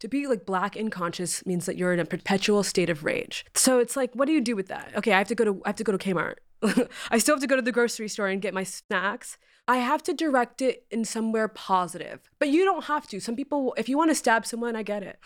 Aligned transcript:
To 0.00 0.08
be 0.08 0.26
like 0.26 0.44
black 0.44 0.76
and 0.76 0.92
conscious 0.92 1.46
means 1.46 1.66
that 1.66 1.76
you're 1.76 1.92
in 1.92 2.00
a 2.00 2.04
perpetual 2.04 2.62
state 2.62 2.90
of 2.90 3.04
rage. 3.04 3.46
So 3.54 3.78
it's 3.78 3.96
like, 3.96 4.12
what 4.14 4.26
do 4.26 4.32
you 4.32 4.40
do 4.40 4.54
with 4.54 4.68
that? 4.68 4.92
Okay, 4.96 5.12
I 5.12 5.18
have 5.18 5.28
to 5.28 5.34
go 5.34 5.44
to 5.44 5.62
I 5.64 5.68
have 5.70 5.76
to 5.76 5.84
go 5.84 5.96
to 5.96 5.98
Kmart. 5.98 6.34
I 7.10 7.18
still 7.18 7.36
have 7.36 7.40
to 7.42 7.46
go 7.46 7.56
to 7.56 7.62
the 7.62 7.72
grocery 7.72 8.08
store 8.08 8.28
and 8.28 8.42
get 8.42 8.52
my 8.54 8.64
snacks. 8.64 9.38
I 9.66 9.78
have 9.78 10.02
to 10.02 10.12
direct 10.12 10.60
it 10.60 10.84
in 10.90 11.04
somewhere 11.04 11.48
positive. 11.48 12.20
But 12.38 12.50
you 12.50 12.64
don't 12.64 12.84
have 12.84 13.06
to. 13.08 13.20
Some 13.20 13.34
people, 13.36 13.74
if 13.78 13.88
you 13.88 13.96
want 13.96 14.10
to 14.10 14.14
stab 14.14 14.44
someone, 14.46 14.76
I 14.76 14.82
get 14.82 15.02
it. 15.02 15.18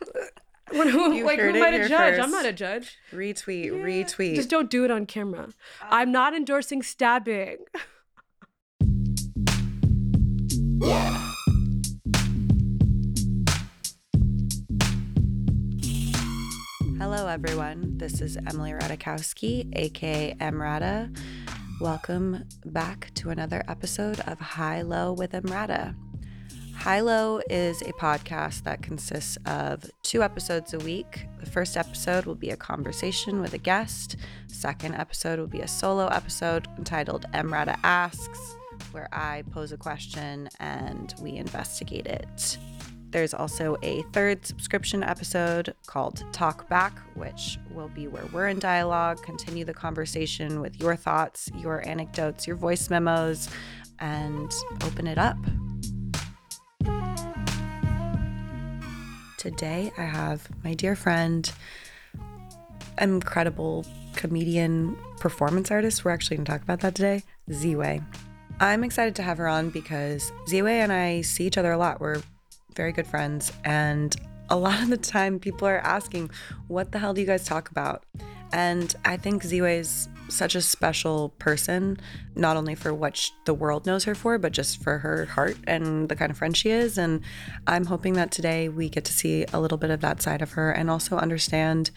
What, 0.72 0.88
who, 0.90 1.24
like, 1.24 1.38
who 1.38 1.50
am 1.50 1.62
I 1.62 1.70
to 1.70 1.88
judge? 1.88 2.18
I'm 2.18 2.32
not 2.32 2.44
a 2.44 2.52
judge. 2.52 2.96
Retweet, 3.12 3.66
Yeah. 3.66 3.70
retweet. 3.72 4.34
Just 4.34 4.50
don't 4.50 4.68
do 4.68 4.84
it 4.84 4.90
on 4.90 5.06
camera. 5.06 5.50
I'm 5.80 6.10
not 6.10 6.34
endorsing 6.34 6.82
stabbing. 6.82 7.58
Hello, 17.08 17.28
everyone. 17.28 17.98
This 17.98 18.20
is 18.20 18.36
Emily 18.36 18.72
Ratajkowski, 18.72 19.72
aka 19.78 20.34
Emrata. 20.40 21.16
Welcome 21.80 22.42
back 22.64 23.12
to 23.14 23.30
another 23.30 23.62
episode 23.68 24.18
of 24.26 24.40
High 24.40 24.82
Low 24.82 25.12
with 25.12 25.30
Emrata. 25.30 25.94
High 26.74 26.98
Low 26.98 27.40
is 27.48 27.80
a 27.82 27.92
podcast 27.92 28.64
that 28.64 28.82
consists 28.82 29.38
of 29.46 29.88
two 30.02 30.24
episodes 30.24 30.74
a 30.74 30.78
week. 30.78 31.28
The 31.38 31.46
first 31.48 31.76
episode 31.76 32.26
will 32.26 32.34
be 32.34 32.50
a 32.50 32.56
conversation 32.56 33.40
with 33.40 33.54
a 33.54 33.58
guest. 33.58 34.16
Second 34.48 34.96
episode 34.96 35.38
will 35.38 35.46
be 35.46 35.60
a 35.60 35.68
solo 35.68 36.08
episode 36.08 36.66
entitled 36.76 37.24
Emrata 37.32 37.78
Asks, 37.84 38.56
where 38.90 39.08
I 39.12 39.44
pose 39.52 39.70
a 39.70 39.76
question 39.76 40.48
and 40.58 41.14
we 41.22 41.36
investigate 41.36 42.08
it. 42.08 42.58
There's 43.16 43.32
also 43.32 43.78
a 43.80 44.02
third 44.12 44.44
subscription 44.44 45.02
episode 45.02 45.74
called 45.86 46.22
Talk 46.34 46.68
Back, 46.68 47.00
which 47.14 47.58
will 47.70 47.88
be 47.88 48.08
where 48.08 48.26
we're 48.30 48.48
in 48.48 48.58
dialogue, 48.58 49.22
continue 49.22 49.64
the 49.64 49.72
conversation 49.72 50.60
with 50.60 50.78
your 50.78 50.96
thoughts, 50.96 51.50
your 51.56 51.82
anecdotes, 51.88 52.46
your 52.46 52.56
voice 52.56 52.90
memos, 52.90 53.48
and 54.00 54.52
open 54.84 55.06
it 55.06 55.16
up. 55.16 55.38
Today, 59.38 59.92
I 59.96 60.02
have 60.02 60.46
my 60.62 60.74
dear 60.74 60.94
friend, 60.94 61.50
incredible 63.00 63.86
comedian, 64.14 64.94
performance 65.20 65.70
artist. 65.70 66.04
We're 66.04 66.10
actually 66.10 66.36
going 66.36 66.44
to 66.44 66.52
talk 66.52 66.60
about 66.60 66.80
that 66.80 66.94
today, 66.94 67.22
Ziwe. 67.48 68.04
I'm 68.60 68.84
excited 68.84 69.14
to 69.16 69.22
have 69.22 69.38
her 69.38 69.48
on 69.48 69.70
because 69.70 70.34
Ziwe 70.46 70.70
and 70.70 70.92
I 70.92 71.22
see 71.22 71.46
each 71.46 71.56
other 71.56 71.72
a 71.72 71.78
lot. 71.78 71.98
We're 71.98 72.20
very 72.76 72.92
good 72.92 73.06
friends. 73.06 73.52
And 73.64 74.14
a 74.48 74.56
lot 74.56 74.80
of 74.82 74.90
the 74.90 74.96
time, 74.96 75.40
people 75.40 75.66
are 75.66 75.78
asking, 75.78 76.30
What 76.68 76.92
the 76.92 76.98
hell 76.98 77.14
do 77.14 77.20
you 77.20 77.26
guys 77.26 77.44
talk 77.44 77.70
about? 77.70 78.04
And 78.52 78.94
I 79.04 79.16
think 79.16 79.42
Ziwe 79.42 79.80
is 79.80 80.08
such 80.28 80.54
a 80.54 80.60
special 80.60 81.30
person, 81.38 81.98
not 82.34 82.56
only 82.56 82.74
for 82.74 82.92
what 82.92 83.16
sh- 83.16 83.30
the 83.44 83.54
world 83.54 83.86
knows 83.86 84.04
her 84.04 84.14
for, 84.14 84.38
but 84.38 84.52
just 84.52 84.82
for 84.82 84.98
her 84.98 85.24
heart 85.26 85.56
and 85.66 86.08
the 86.08 86.16
kind 86.16 86.30
of 86.30 86.38
friend 86.38 86.56
she 86.56 86.70
is. 86.70 86.98
And 86.98 87.20
I'm 87.66 87.84
hoping 87.84 88.14
that 88.14 88.30
today 88.30 88.68
we 88.68 88.88
get 88.88 89.04
to 89.04 89.12
see 89.12 89.44
a 89.52 89.60
little 89.60 89.78
bit 89.78 89.90
of 89.90 90.00
that 90.00 90.22
side 90.22 90.42
of 90.42 90.52
her 90.52 90.70
and 90.70 90.90
also 90.90 91.16
understand 91.16 91.90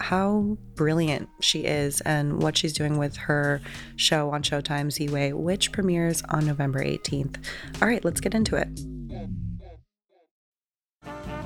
how 0.00 0.58
brilliant 0.74 1.28
she 1.40 1.60
is 1.60 2.00
and 2.02 2.42
what 2.42 2.56
she's 2.56 2.72
doing 2.72 2.98
with 2.98 3.16
her 3.16 3.60
show 3.96 4.30
on 4.30 4.42
Showtime 4.42 4.86
Ziwe, 4.86 5.32
which 5.32 5.72
premieres 5.72 6.22
on 6.28 6.46
November 6.46 6.82
18th. 6.82 7.36
All 7.80 7.88
right, 7.88 8.04
let's 8.04 8.20
get 8.20 8.34
into 8.34 8.56
it. 8.56 8.68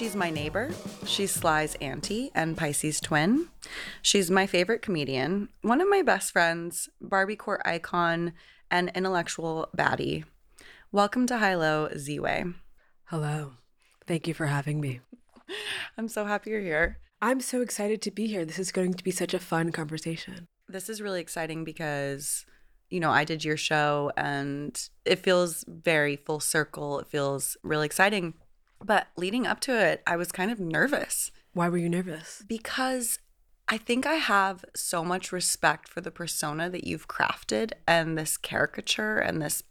She's 0.00 0.16
my 0.16 0.30
neighbor. 0.30 0.70
She's 1.04 1.30
Sly's 1.30 1.74
auntie 1.74 2.30
and 2.34 2.56
Pisces 2.56 3.02
twin. 3.02 3.48
She's 4.00 4.30
my 4.30 4.46
favorite 4.46 4.80
comedian, 4.80 5.50
one 5.60 5.82
of 5.82 5.90
my 5.90 6.00
best 6.00 6.32
friends, 6.32 6.88
Barbie 7.02 7.36
core 7.36 7.60
icon, 7.68 8.32
and 8.70 8.90
intellectual 8.94 9.68
baddie. 9.76 10.24
Welcome 10.90 11.26
to 11.26 11.36
High 11.36 11.54
Low, 11.54 11.90
Ziwe. 11.94 12.54
Hello. 13.08 13.52
Thank 14.06 14.26
you 14.26 14.32
for 14.32 14.46
having 14.46 14.80
me. 14.80 15.00
I'm 15.98 16.08
so 16.08 16.24
happy 16.24 16.48
you're 16.48 16.62
here. 16.62 16.96
I'm 17.20 17.40
so 17.40 17.60
excited 17.60 18.00
to 18.00 18.10
be 18.10 18.26
here. 18.26 18.46
This 18.46 18.58
is 18.58 18.72
going 18.72 18.94
to 18.94 19.04
be 19.04 19.10
such 19.10 19.34
a 19.34 19.38
fun 19.38 19.70
conversation. 19.70 20.48
This 20.66 20.88
is 20.88 21.02
really 21.02 21.20
exciting 21.20 21.62
because, 21.62 22.46
you 22.88 23.00
know, 23.00 23.10
I 23.10 23.24
did 23.24 23.44
your 23.44 23.58
show 23.58 24.12
and 24.16 24.82
it 25.04 25.18
feels 25.18 25.62
very 25.68 26.16
full 26.16 26.40
circle. 26.40 27.00
It 27.00 27.08
feels 27.08 27.58
really 27.62 27.84
exciting. 27.84 28.32
But 28.82 29.08
leading 29.16 29.46
up 29.46 29.60
to 29.60 29.78
it, 29.78 30.02
I 30.06 30.16
was 30.16 30.32
kind 30.32 30.50
of 30.50 30.58
nervous 30.58 31.30
Why 31.52 31.68
were 31.68 31.78
you 31.78 31.88
nervous? 31.88 32.42
because 32.46 33.18
I 33.68 33.78
think 33.78 34.04
I 34.04 34.14
have 34.14 34.64
so 34.74 35.04
much 35.04 35.30
respect 35.30 35.88
for 35.88 36.00
the 36.00 36.10
persona 36.10 36.68
that 36.70 36.84
you've 36.84 37.06
crafted 37.06 37.72
and 37.86 38.18
this 38.18 38.36
caricature 38.36 39.18
and 39.18 39.40
this 39.40 39.62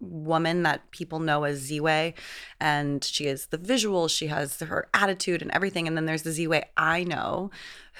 woman 0.00 0.64
that 0.64 0.90
people 0.90 1.20
know 1.20 1.44
as 1.44 1.70
Ziwe. 1.70 2.14
And 2.60 3.04
she 3.04 3.26
is 3.26 3.46
the 3.46 3.56
visual, 3.56 4.08
she 4.08 4.26
has 4.26 4.58
her 4.58 4.88
attitude 4.92 5.42
and 5.42 5.50
everything. 5.52 5.86
And 5.86 5.96
then 5.96 6.06
there's 6.06 6.22
the 6.22 6.30
Ziwe 6.30 6.64
I 6.76 7.04
know 7.04 7.50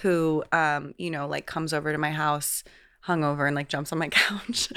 who, 0.03 0.43
um, 0.51 0.95
you 0.99 1.11
know, 1.11 1.29
like 1.29 1.47
comes 1.47 1.73
over 1.73 1.93
to 1.93 1.99
my 1.99 2.11
house 2.11 2.65
hungover 3.09 3.47
and 3.47 3.57
like 3.57 3.69
jumps 3.69 3.93
on 3.93 3.99
my 3.99 4.09
couch. 4.23 4.69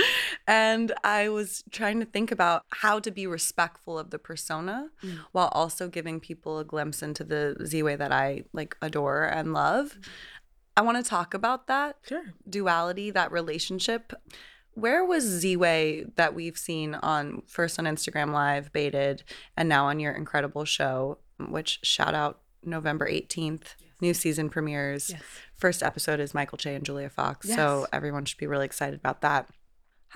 and 0.47 0.91
I 1.03 1.29
was 1.29 1.63
trying 1.71 1.99
to 1.99 2.05
think 2.05 2.31
about 2.31 2.63
how 2.69 2.99
to 2.99 3.11
be 3.11 3.27
respectful 3.27 3.99
of 3.99 4.09
the 4.09 4.17
persona 4.19 4.89
mm. 5.03 5.19
while 5.31 5.49
also 5.49 5.87
giving 5.87 6.19
people 6.19 6.57
a 6.57 6.65
glimpse 6.65 7.03
into 7.03 7.23
the 7.23 7.55
Ziwe 7.61 7.97
that 7.97 8.11
I 8.11 8.45
like 8.53 8.75
adore 8.81 9.23
and 9.25 9.53
love. 9.53 9.99
I 10.75 10.81
want 10.81 10.97
to 10.97 11.07
talk 11.07 11.33
about 11.33 11.67
that 11.67 11.97
Sure. 12.07 12.33
duality, 12.49 13.11
that 13.11 13.31
relationship. 13.31 14.13
Where 14.73 15.03
was 15.05 15.25
Ziwe 15.25 16.15
that 16.15 16.33
we've 16.33 16.57
seen 16.57 16.95
on 16.95 17.43
first 17.45 17.77
on 17.77 17.85
Instagram 17.85 18.31
Live, 18.31 18.71
baited, 18.71 19.23
and 19.57 19.67
now 19.67 19.87
on 19.87 19.99
your 19.99 20.13
incredible 20.13 20.63
show, 20.63 21.17
which 21.39 21.79
shout 21.83 22.15
out 22.15 22.39
November 22.63 23.05
18th, 23.09 23.75
new 24.01 24.13
season 24.13 24.49
premieres. 24.49 25.11
Yes. 25.11 25.21
First 25.55 25.83
episode 25.83 26.19
is 26.19 26.33
Michael 26.33 26.57
Che 26.57 26.75
and 26.75 26.83
Julia 26.85 27.09
Fox. 27.09 27.47
So 27.47 27.87
everyone 27.93 28.25
should 28.25 28.39
be 28.39 28.47
really 28.47 28.65
excited 28.65 28.99
about 28.99 29.21
that. 29.21 29.47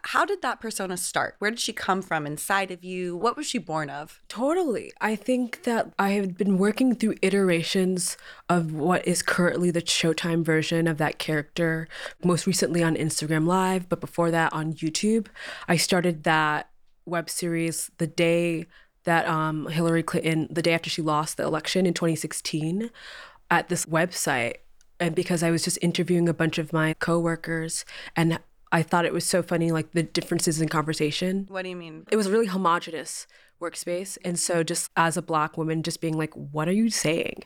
How 0.03 0.25
did 0.25 0.41
that 0.41 0.59
persona 0.59 0.97
start? 0.97 1.35
Where 1.39 1.51
did 1.51 1.59
she 1.59 1.71
come 1.71 2.01
from 2.01 2.27
inside 2.27 2.69
of 2.69 2.83
you? 2.83 3.15
What 3.15 3.37
was 3.37 3.47
she 3.47 3.57
born 3.57 3.89
of? 3.89 4.21
Totally. 4.27 4.91
I 4.99 5.15
think 5.15 5.63
that 5.63 5.93
I 5.97 6.11
have 6.11 6.37
been 6.37 6.57
working 6.57 6.95
through 6.95 7.15
iterations 7.21 8.17
of 8.49 8.73
what 8.73 9.07
is 9.07 9.21
currently 9.21 9.71
the 9.71 9.81
Showtime 9.81 10.43
version 10.43 10.87
of 10.87 10.97
that 10.97 11.17
character, 11.17 11.87
most 12.23 12.45
recently 12.45 12.83
on 12.83 12.95
Instagram 12.95 13.47
Live, 13.47 13.87
but 13.87 14.01
before 14.01 14.31
that 14.31 14.51
on 14.51 14.73
YouTube. 14.73 15.27
I 15.67 15.77
started 15.77 16.23
that 16.23 16.69
web 17.05 17.29
series 17.29 17.89
the 17.97 18.07
day 18.07 18.65
that 19.05 19.27
um, 19.27 19.67
Hillary 19.67 20.03
Clinton, 20.03 20.47
the 20.49 20.61
day 20.61 20.73
after 20.73 20.89
she 20.89 21.01
lost 21.01 21.37
the 21.37 21.43
election 21.43 21.85
in 21.85 21.93
2016, 21.93 22.89
at 23.51 23.69
this 23.69 23.85
website. 23.85 24.55
And 24.99 25.13
because 25.15 25.43
I 25.43 25.51
was 25.51 25.63
just 25.63 25.77
interviewing 25.81 26.29
a 26.29 26.33
bunch 26.33 26.57
of 26.57 26.71
my 26.71 26.93
coworkers 26.95 27.85
and 28.15 28.39
I 28.71 28.81
thought 28.81 29.05
it 29.05 29.13
was 29.13 29.25
so 29.25 29.41
funny, 29.43 29.71
like 29.71 29.91
the 29.91 30.03
differences 30.03 30.59
in 30.61 30.67
conversation 30.69 31.45
What 31.49 31.63
do 31.63 31.69
you 31.69 31.75
mean? 31.75 32.05
it 32.11 32.15
was 32.15 32.27
a 32.27 32.31
really 32.31 32.47
homogenous 32.47 33.27
workspace 33.61 34.17
and 34.25 34.37
so 34.37 34.63
just 34.63 34.91
as 34.97 35.15
a 35.15 35.21
black 35.21 35.57
woman 35.57 35.81
just 35.81 36.01
being 36.01 36.17
like 36.17 36.33
what 36.33 36.67
are 36.67 36.73
you 36.73 36.89
saying 36.89 37.41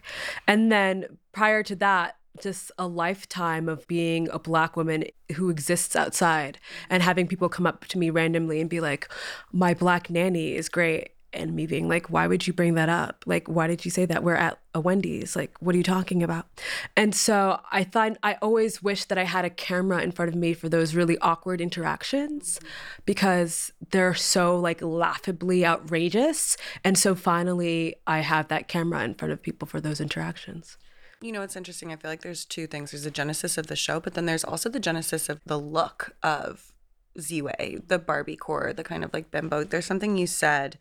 and 0.47 0.71
then 0.71 1.05
prior 1.33 1.61
to 1.61 1.75
that 1.75 2.15
just 2.41 2.71
a 2.79 2.87
lifetime 2.87 3.69
of 3.69 3.87
being 3.87 4.27
a 4.31 4.39
black 4.39 4.75
woman 4.75 5.03
who 5.35 5.51
exists 5.51 5.95
outside 5.95 6.57
and 6.89 7.03
having 7.03 7.27
people 7.27 7.47
come 7.47 7.67
up 7.67 7.85
to 7.85 7.99
me 7.99 8.09
randomly 8.09 8.59
and 8.59 8.71
be 8.71 8.79
like 8.79 9.07
my 9.51 9.71
black 9.75 10.09
nanny 10.09 10.55
is 10.55 10.67
great 10.67 11.11
and 11.33 11.53
me 11.53 11.67
being 11.67 11.87
like 11.87 12.09
why 12.09 12.27
would 12.27 12.47
you 12.47 12.53
bring 12.53 12.73
that 12.73 12.89
up 12.89 13.23
like 13.25 13.47
why 13.47 13.67
did 13.67 13.85
you 13.85 13.91
say 13.91 14.05
that 14.05 14.23
we're 14.23 14.35
at 14.35 14.57
a 14.73 14.79
wendy's 14.79 15.35
like 15.35 15.55
what 15.59 15.73
are 15.75 15.77
you 15.77 15.83
talking 15.83 16.23
about 16.23 16.47
and 16.95 17.13
so 17.13 17.59
i 17.71 17.83
thought 17.83 18.17
i 18.23 18.35
always 18.41 18.81
wish 18.81 19.05
that 19.05 19.17
i 19.17 19.23
had 19.23 19.45
a 19.45 19.49
camera 19.49 20.01
in 20.01 20.11
front 20.11 20.29
of 20.29 20.35
me 20.35 20.53
for 20.53 20.69
those 20.69 20.95
really 20.95 21.17
awkward 21.19 21.61
interactions 21.61 22.59
because 23.05 23.71
they're 23.91 24.13
so 24.13 24.57
like 24.57 24.81
laughably 24.81 25.65
outrageous 25.65 26.57
and 26.83 26.97
so 26.97 27.13
finally 27.15 27.95
i 28.07 28.19
have 28.19 28.47
that 28.47 28.67
camera 28.67 29.03
in 29.03 29.13
front 29.13 29.31
of 29.31 29.41
people 29.41 29.67
for 29.67 29.79
those 29.81 30.01
interactions 30.01 30.77
You 31.21 31.33
know, 31.33 31.41
it's 31.41 31.57
interesting. 31.57 31.91
I 31.91 31.97
feel 31.97 32.09
like 32.09 32.21
there's 32.21 32.45
two 32.45 32.65
things. 32.65 32.91
There's 32.91 33.03
the 33.03 33.11
genesis 33.11 33.57
of 33.57 33.67
the 33.67 33.75
show, 33.75 33.99
but 33.99 34.13
then 34.13 34.25
there's 34.25 34.45
also 34.45 34.69
the 34.69 34.79
genesis 34.79 35.27
of 35.27 35.41
the 35.45 35.59
look 35.59 36.15
of 36.23 36.71
Ziwe, 37.17 37.85
the 37.87 37.99
Barbie 37.99 38.37
core, 38.37 38.71
the 38.71 38.83
kind 38.83 39.03
of 39.03 39.13
like 39.13 39.31
bimbo. 39.31 39.63
There's 39.65 39.85
something 39.85 40.17
you 40.17 40.27
said 40.27 40.77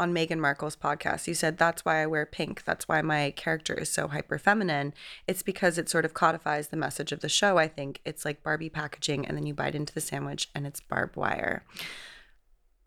on 0.00 0.14
Meghan 0.14 0.38
Markle's 0.38 0.76
podcast. 0.76 1.26
You 1.26 1.34
said 1.34 1.58
that's 1.58 1.84
why 1.84 2.02
I 2.02 2.06
wear 2.06 2.24
pink. 2.24 2.64
That's 2.64 2.88
why 2.88 3.02
my 3.02 3.32
character 3.36 3.74
is 3.74 3.90
so 3.90 4.08
hyper 4.08 4.38
feminine. 4.38 4.94
It's 5.28 5.42
because 5.42 5.76
it 5.76 5.90
sort 5.90 6.06
of 6.06 6.14
codifies 6.14 6.68
the 6.68 6.78
message 6.78 7.12
of 7.12 7.20
the 7.20 7.28
show. 7.28 7.58
I 7.58 7.68
think 7.68 8.00
it's 8.06 8.24
like 8.24 8.42
Barbie 8.42 8.70
packaging, 8.70 9.26
and 9.26 9.36
then 9.36 9.44
you 9.44 9.52
bite 9.52 9.74
into 9.74 9.92
the 9.92 10.00
sandwich 10.00 10.48
and 10.54 10.66
it's 10.66 10.80
barbed 10.80 11.16
wire. 11.16 11.64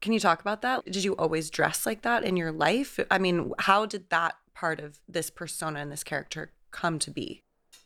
Can 0.01 0.11
you 0.11 0.19
talk 0.19 0.41
about 0.41 0.63
that? 0.63 0.85
Did 0.85 1.03
you 1.03 1.13
always 1.13 1.51
dress 1.51 1.85
like 1.85 2.01
that 2.01 2.23
in 2.23 2.35
your 2.35 2.51
life? 2.51 2.99
I 3.11 3.19
mean, 3.19 3.53
how 3.59 3.85
did 3.85 4.09
that 4.09 4.35
part 4.55 4.79
of 4.79 4.99
this 5.07 5.29
persona 5.29 5.81
and 5.81 5.91
this 5.91 6.03
character 6.03 6.51
come 6.71 6.97
to 6.97 7.11
be? 7.11 7.42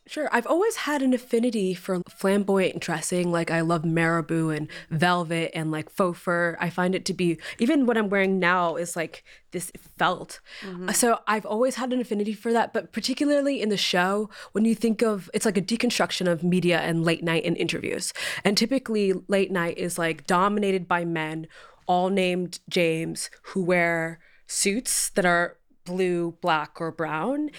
Sure. 0.08 0.28
I've 0.32 0.46
always 0.46 0.76
had 0.76 1.02
an 1.02 1.12
affinity 1.12 1.74
for 1.74 2.00
flamboyant 2.08 2.80
dressing. 2.80 3.30
Like 3.30 3.50
I 3.50 3.60
love 3.60 3.84
marabou 3.84 4.48
and 4.48 4.68
velvet 4.90 5.50
and 5.54 5.70
like 5.70 5.90
faux 5.90 6.18
fur. 6.18 6.56
I 6.58 6.70
find 6.70 6.94
it 6.94 7.04
to 7.06 7.14
be 7.14 7.38
even 7.58 7.84
what 7.84 7.98
I'm 7.98 8.08
wearing 8.08 8.38
now 8.38 8.76
is 8.76 8.96
like 8.96 9.22
this 9.50 9.70
felt. 9.98 10.40
Mm-hmm. 10.62 10.90
So 10.90 11.20
I've 11.26 11.44
always 11.44 11.74
had 11.74 11.92
an 11.92 12.00
affinity 12.00 12.32
for 12.32 12.54
that. 12.54 12.72
But 12.72 12.90
particularly 12.90 13.60
in 13.60 13.68
the 13.68 13.76
show, 13.76 14.30
when 14.52 14.64
you 14.64 14.74
think 14.74 15.02
of 15.02 15.28
it's 15.34 15.44
like 15.44 15.58
a 15.58 15.62
deconstruction 15.62 16.26
of 16.26 16.42
media 16.42 16.80
and 16.80 17.04
late 17.04 17.22
night 17.22 17.44
and 17.44 17.56
interviews. 17.58 18.14
And 18.44 18.56
typically 18.56 19.12
late 19.28 19.52
night 19.52 19.76
is 19.76 19.98
like 19.98 20.26
dominated 20.26 20.88
by 20.88 21.04
men, 21.04 21.48
all 21.86 22.08
named 22.08 22.60
James, 22.70 23.28
who 23.42 23.62
wear 23.62 24.20
suits 24.46 25.10
that 25.10 25.26
are 25.26 25.58
blue, 25.84 26.36
black, 26.40 26.80
or 26.80 26.90
brown 26.90 27.50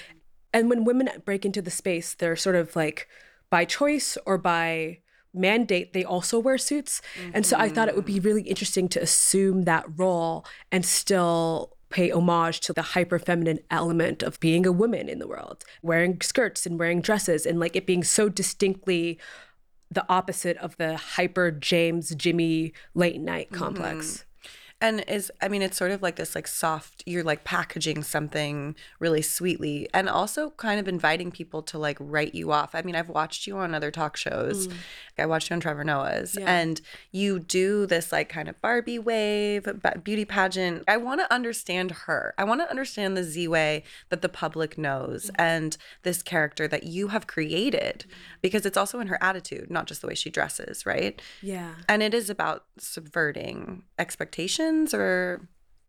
and 0.53 0.69
when 0.69 0.85
women 0.85 1.09
break 1.25 1.45
into 1.45 1.61
the 1.61 1.71
space, 1.71 2.13
they're 2.13 2.35
sort 2.35 2.55
of 2.55 2.75
like 2.75 3.07
by 3.49 3.65
choice 3.65 4.17
or 4.25 4.37
by 4.37 4.99
mandate, 5.33 5.93
they 5.93 6.03
also 6.03 6.39
wear 6.39 6.57
suits. 6.57 7.01
Mm-hmm. 7.19 7.31
And 7.35 7.45
so 7.45 7.57
I 7.57 7.69
thought 7.69 7.87
it 7.87 7.95
would 7.95 8.05
be 8.05 8.19
really 8.19 8.43
interesting 8.43 8.87
to 8.89 9.01
assume 9.01 9.63
that 9.63 9.85
role 9.95 10.45
and 10.71 10.85
still 10.85 11.75
pay 11.89 12.11
homage 12.11 12.59
to 12.61 12.73
the 12.73 12.81
hyper 12.81 13.17
feminine 13.17 13.59
element 13.71 14.21
of 14.21 14.39
being 14.39 14.65
a 14.65 14.71
woman 14.71 15.09
in 15.09 15.19
the 15.19 15.27
world, 15.27 15.65
wearing 15.81 16.21
skirts 16.21 16.65
and 16.65 16.77
wearing 16.79 17.01
dresses, 17.01 17.45
and 17.45 17.59
like 17.59 17.75
it 17.75 17.85
being 17.85 18.03
so 18.03 18.29
distinctly 18.29 19.19
the 19.91 20.05
opposite 20.07 20.57
of 20.57 20.77
the 20.77 20.97
hyper 20.97 21.49
James 21.49 22.13
Jimmy 22.15 22.73
late 22.93 23.19
night 23.19 23.51
complex. 23.51 24.05
Mm-hmm. 24.07 24.28
And 24.81 25.03
is 25.07 25.31
I 25.41 25.49
mean 25.49 25.61
it's 25.61 25.77
sort 25.77 25.91
of 25.91 26.01
like 26.01 26.15
this 26.15 26.35
like 26.35 26.47
soft 26.47 27.03
you're 27.05 27.23
like 27.23 27.43
packaging 27.43 28.03
something 28.03 28.75
really 28.99 29.21
sweetly 29.21 29.89
and 29.93 30.07
also 30.07 30.51
kind 30.51 30.79
of 30.79 30.87
inviting 30.87 31.31
people 31.31 31.61
to 31.63 31.77
like 31.77 31.97
write 31.99 32.33
you 32.33 32.51
off. 32.51 32.73
I 32.73 32.81
mean 32.81 32.95
I've 32.95 33.09
watched 33.09 33.45
you 33.45 33.57
on 33.57 33.75
other 33.75 33.91
talk 33.91 34.15
shows. 34.15 34.67
Mm. 34.67 34.73
I 35.17 35.25
watched 35.25 35.49
you 35.49 35.55
on 35.55 35.59
Trevor 35.59 35.83
Noah's 35.83 36.37
yeah. 36.39 36.45
and 36.49 36.79
you 37.11 37.39
do 37.39 37.85
this 37.85 38.13
like 38.13 38.29
kind 38.29 38.47
of 38.47 38.59
Barbie 38.61 38.99
wave, 38.99 39.67
beauty 40.03 40.23
pageant. 40.23 40.85
I 40.87 40.95
want 40.95 41.19
to 41.19 41.33
understand 41.33 41.91
her. 41.91 42.33
I 42.37 42.45
want 42.45 42.61
to 42.61 42.69
understand 42.69 43.17
the 43.17 43.23
Ziwe 43.23 43.83
that 44.07 44.21
the 44.21 44.29
public 44.29 44.77
knows 44.77 45.25
mm-hmm. 45.25 45.41
and 45.41 45.77
this 46.03 46.21
character 46.21 46.69
that 46.69 46.83
you 46.83 47.09
have 47.09 47.27
created 47.27 48.05
because 48.41 48.65
it's 48.65 48.77
also 48.77 49.01
in 49.01 49.07
her 49.07 49.21
attitude, 49.21 49.69
not 49.69 49.87
just 49.87 49.99
the 49.99 50.07
way 50.07 50.15
she 50.15 50.29
dresses, 50.29 50.85
right? 50.85 51.21
Yeah. 51.41 51.73
And 51.89 52.01
it 52.01 52.13
is 52.13 52.29
about 52.29 52.63
subverting 52.77 53.83
expectations 53.97 54.68
or 54.93 55.47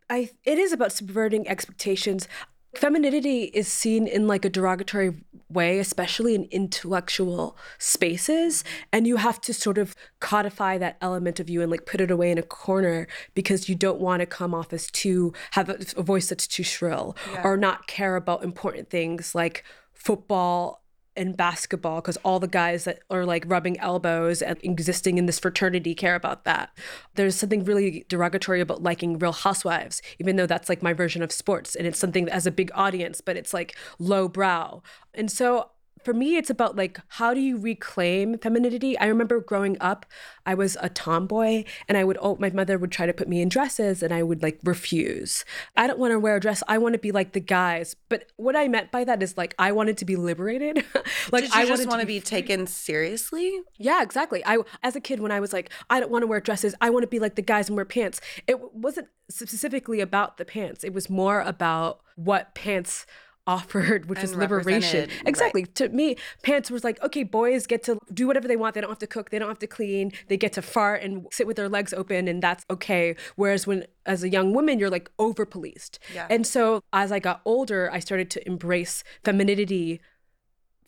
I 0.09 0.31
it 0.45 0.59
is 0.59 0.73
about 0.73 0.93
subverting 0.93 1.49
expectations. 1.49 2.29
Femininity 2.77 3.45
is 3.53 3.67
seen 3.67 4.07
in 4.07 4.29
like 4.29 4.45
a 4.45 4.51
derogatory 4.51 5.25
way, 5.49 5.81
especially 5.81 6.37
in 6.37 6.45
intellectual 6.53 7.57
spaces. 7.79 8.63
And 8.93 9.07
you 9.07 9.17
have 9.17 9.41
to 9.43 9.53
sort 9.53 9.77
of 9.77 9.97
codify 10.21 10.79
that 10.79 10.97
element 11.01 11.41
of 11.41 11.51
you 11.51 11.63
and 11.63 11.71
like 11.71 11.85
put 11.85 12.01
it 12.01 12.11
away 12.13 12.31
in 12.31 12.39
a 12.39 12.43
corner 12.43 13.09
because 13.35 13.69
you 13.69 13.75
don't 13.75 14.01
want 14.01 14.21
to 14.21 14.27
come 14.27 14.55
off 14.55 14.73
as 14.73 14.89
too, 14.89 15.33
have 15.53 15.69
a, 15.69 15.79
a 15.97 16.03
voice 16.03 16.29
that's 16.29 16.47
too 16.47 16.63
shrill 16.63 17.17
yeah. 17.33 17.43
or 17.43 17.57
not 17.57 17.89
care 17.89 18.15
about 18.15 18.45
important 18.45 18.89
things 18.89 19.35
like 19.35 19.65
football 19.93 20.80
in 21.21 21.35
basketball 21.35 22.01
because 22.01 22.17
all 22.19 22.41
the 22.41 22.49
guys 22.49 22.85
that 22.85 23.01
are 23.11 23.27
like 23.27 23.45
rubbing 23.47 23.79
elbows 23.79 24.41
and 24.41 24.59
existing 24.63 25.19
in 25.19 25.27
this 25.27 25.39
fraternity 25.39 25.95
care 25.95 26.15
about 26.15 26.45
that. 26.45 26.71
There's 27.15 27.37
something 27.37 27.63
really 27.63 28.07
derogatory 28.09 28.63
about 28.63 28.83
liking 28.83 29.19
Real 29.19 29.33
Housewives, 29.33 30.01
even 30.19 30.37
though 30.37 30.47
that's 30.47 30.71
like 30.71 30.83
my 30.83 30.95
version 30.95 31.23
of 31.23 31.31
sports 31.31 31.75
and 31.77 31.87
it's 31.87 31.99
something 31.99 32.25
that 32.25 32.33
has 32.33 32.47
a 32.47 32.51
big 32.51 32.71
audience, 32.75 33.21
but 33.21 33.37
it's 33.37 33.53
like 33.53 33.77
low 33.99 34.29
brow. 34.29 34.83
And 35.13 35.31
so 35.31 35.71
for 36.05 36.15
me, 36.15 36.37
it's 36.37 36.51
about 36.51 36.77
like 36.77 37.01
how 37.09 37.35
do 37.35 37.41
you 37.41 37.57
reclaim 37.57 38.39
femininity? 38.39 38.99
I 38.99 39.07
remember 39.07 39.41
growing 39.41 39.77
up, 39.81 40.07
I 40.47 40.55
was 40.55 40.77
a 40.81 40.89
tomboy, 40.89 41.65
and 41.89 41.99
I 41.99 42.05
would 42.05 42.19
oh, 42.21 42.37
my 42.41 42.51
mother 42.51 42.79
would 42.79 42.93
try 42.93 43.07
to 43.07 43.13
put 43.13 43.29
me 43.29 43.41
in 43.41 43.49
dresses, 43.49 44.03
and 44.03 44.13
I 44.13 44.23
would 44.23 44.43
like 44.43 44.61
refuse. 44.65 45.45
I 45.77 45.87
don't 45.87 45.99
want 45.99 46.13
to 46.13 46.19
wear 46.19 46.37
a 46.37 46.41
dress. 46.41 46.63
I 46.69 46.79
want 46.79 46.95
to 46.95 46.99
be 46.99 47.13
like 47.13 47.33
the 47.33 47.41
guys. 47.41 47.97
But 48.09 48.31
what 48.37 48.57
I 48.57 48.69
meant 48.69 48.91
by 48.91 49.05
that 49.05 49.23
is 49.23 49.37
like 49.37 49.55
I 49.59 49.73
wanted 49.73 49.97
to 49.99 50.05
be 50.05 50.17
liberated. 50.17 50.85
like 51.33 51.45
I 51.55 51.67
just 51.67 51.89
want 51.89 52.01
to 52.01 52.07
be, 52.07 52.19
be 52.19 52.25
taken 52.25 52.67
seriously. 52.67 53.61
Yeah, 53.79 54.03
exactly. 54.03 54.43
I 54.45 54.59
as 54.83 54.97
a 54.97 55.01
kid 55.01 55.21
when 55.21 55.33
I 55.33 55.41
was 55.41 55.53
like 55.53 55.71
I 55.89 56.01
don't 56.01 56.11
want 56.11 56.23
to 56.23 56.27
wear 56.27 56.41
dresses. 56.41 56.75
I 56.81 56.91
want 56.91 57.03
to 57.03 57.09
be 57.09 57.19
like 57.19 57.35
the 57.35 57.43
guys 57.43 57.69
and 57.69 57.77
wear 57.77 57.85
pants. 57.85 58.21
It 58.47 58.75
wasn't 58.75 59.09
specifically 59.29 60.01
about 60.01 60.37
the 60.37 60.45
pants. 60.45 60.85
It 60.85 60.93
was 60.93 61.09
more 61.09 61.41
about 61.41 62.01
what 62.17 62.55
pants 62.55 63.07
offered, 63.47 64.07
which 64.09 64.21
and 64.21 64.29
was 64.29 64.37
liberation. 64.37 65.09
Exactly. 65.27 65.63
Right. 65.63 65.75
To 65.77 65.89
me, 65.89 66.17
pants 66.43 66.71
was 66.71 66.85
like, 66.85 67.03
okay, 67.03 67.23
boys 67.23 67.67
get 67.67 67.83
to 67.85 67.99
do 68.13 68.27
whatever 68.27 68.47
they 68.47 68.57
want. 68.57 68.75
They 68.75 68.81
don't 68.81 68.91
have 68.91 68.99
to 69.01 69.07
cook. 69.07 69.31
They 69.31 69.39
don't 69.39 69.49
have 69.49 69.59
to 69.61 69.67
clean. 69.67 70.13
They 70.29 70.37
get 70.37 70.53
to 70.55 70.63
fart 70.63 71.03
and 71.03 71.27
sit 71.33 71.47
with 71.47 71.57
their 71.57 71.69
legs 71.69 71.93
open, 71.93 72.29
and 72.29 72.43
that's 72.43 72.65
okay. 72.71 73.17
Whereas 73.37 73.67
when, 73.67 73.87
as 74.07 74.23
a 74.23 74.29
young 74.29 74.53
woman, 74.53 74.79
you're 74.79 74.91
like 74.91 75.11
over 75.19 75.45
policed. 75.45 75.99
Yeah. 76.15 76.27
And 76.31 76.47
so 76.47 76.83
as 76.93 77.13
I 77.13 77.19
got 77.19 77.41
older, 77.45 77.91
I 77.93 77.99
started 77.99 78.31
to 78.31 78.47
embrace 78.47 79.03
femininity 79.25 80.01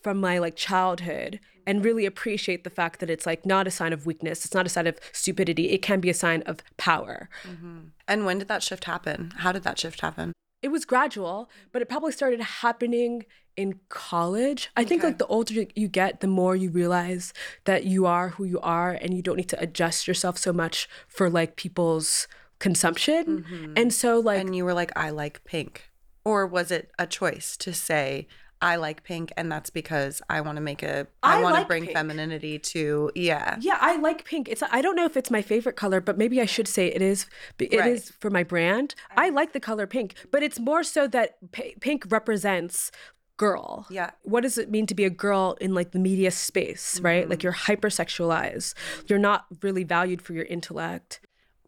from 0.03 0.21
my 0.21 0.39
like 0.39 0.57
childhood 0.57 1.41
and 1.67 1.85
really 1.85 2.07
appreciate 2.07 2.65
the 2.65 2.71
fact 2.71 2.99
that 3.01 3.09
it's 3.09 3.25
like 3.25 3.47
not 3.47 3.67
a 3.69 3.71
sign 3.71 3.93
of 3.93 4.05
weakness 4.05 4.45
it's 4.45 4.55
not 4.55 4.67
a 4.67 4.69
sign 4.69 4.89
of 4.89 4.99
stupidity 5.13 5.71
it 5.71 5.79
can 5.79 6.01
be 6.01 6.11
a 6.11 6.15
sign 6.15 6.43
of 6.43 6.59
power 6.77 7.29
mm-hmm. 7.45 7.79
and 8.09 8.27
when 8.27 8.39
did 8.39 8.49
that 8.49 8.65
shift 8.65 8.85
happen 8.85 9.33
how 9.39 9.53
did 9.53 9.63
that 9.63 9.79
shift 9.79 10.01
happen 10.01 10.33
it 10.63 10.69
was 10.69 10.85
gradual, 10.85 11.51
but 11.73 11.83
it 11.83 11.89
probably 11.89 12.13
started 12.13 12.41
happening 12.41 13.27
in 13.57 13.81
college. 13.89 14.71
I 14.77 14.81
okay. 14.83 14.89
think 14.89 15.03
like 15.03 15.19
the 15.19 15.27
older 15.27 15.67
you 15.75 15.89
get, 15.89 16.21
the 16.21 16.27
more 16.27 16.57
you 16.57 16.71
realize 16.71 17.33
that 17.65 17.85
you 17.85 18.07
are 18.07 18.31
who 18.31 18.45
you 18.45 18.61
are 18.61 18.93
and 18.93 19.13
you 19.13 19.23
don't 19.23 19.37
need 19.37 19.49
to 19.51 19.61
adjust 19.61 20.09
yourself 20.09 20.39
so 20.39 20.53
much 20.53 20.89
for 21.07 21.29
like 21.29 21.57
people's 21.57 22.29
consumption. 22.59 23.45
Mm-hmm. 23.45 23.75
And 23.77 23.93
so 23.93 24.21
like 24.21 24.41
And 24.41 24.57
you 24.57 24.65
were 24.65 24.75
like 24.75 24.93
I 24.97 25.11
like 25.11 25.45
pink. 25.45 25.91
Or 26.25 26.47
was 26.47 26.71
it 26.71 26.93
a 26.99 27.07
choice 27.07 27.57
to 27.59 27.75
say 27.75 28.29
I 28.63 28.77
like 28.77 29.03
pink, 29.03 29.33
and 29.37 29.51
that's 29.51 29.71
because 29.71 30.23
I 30.31 30.41
want 30.41 30.57
to 30.57 30.63
make 30.63 30.83
a. 30.83 31.07
I, 31.23 31.39
I 31.39 31.43
want 31.43 31.55
like 31.55 31.65
to 31.65 31.69
bring 31.69 31.85
pink. 31.85 31.97
femininity 31.97 32.59
to 32.61 33.11
yeah. 33.15 33.57
Yeah, 33.61 33.77
I 33.81 33.97
like 33.97 34.25
pink. 34.25 34.49
It's 34.49 34.63
I 34.71 34.81
don't 34.81 34.97
know 34.97 35.05
if 35.05 35.17
it's 35.17 35.31
my 35.31 35.43
favorite 35.43 35.77
color, 35.77 36.01
but 36.01 36.17
maybe 36.17 36.41
I 36.41 36.47
should 36.47 36.69
say 36.69 36.87
it 36.87 37.03
is. 37.03 37.27
It 37.59 37.77
right. 37.79 37.93
is 37.93 38.13
for 38.21 38.31
my 38.31 38.45
brand. 38.45 38.95
I 39.17 39.31
like 39.31 39.53
the 39.53 39.61
color 39.61 39.87
pink, 39.87 40.15
but 40.31 40.43
it's 40.43 40.61
more 40.61 40.85
so 40.85 41.09
that 41.09 41.37
p- 41.51 41.75
pink 41.81 42.05
represents 42.09 42.93
girl. 43.37 43.87
Yeah. 43.91 44.11
What 44.23 44.43
does 44.43 44.57
it 44.57 44.71
mean 44.71 44.87
to 44.87 44.95
be 44.95 45.05
a 45.05 45.11
girl 45.11 45.57
in 45.61 45.75
like 45.75 45.91
the 45.91 45.99
media 45.99 46.31
space, 46.31 47.01
right? 47.01 47.23
Mm-hmm. 47.23 47.31
Like 47.31 47.43
you're 47.43 47.53
hypersexualized. 47.53 48.75
You're 49.09 49.19
not 49.19 49.47
really 49.63 49.83
valued 49.83 50.23
for 50.23 50.33
your 50.33 50.45
intellect 50.45 51.21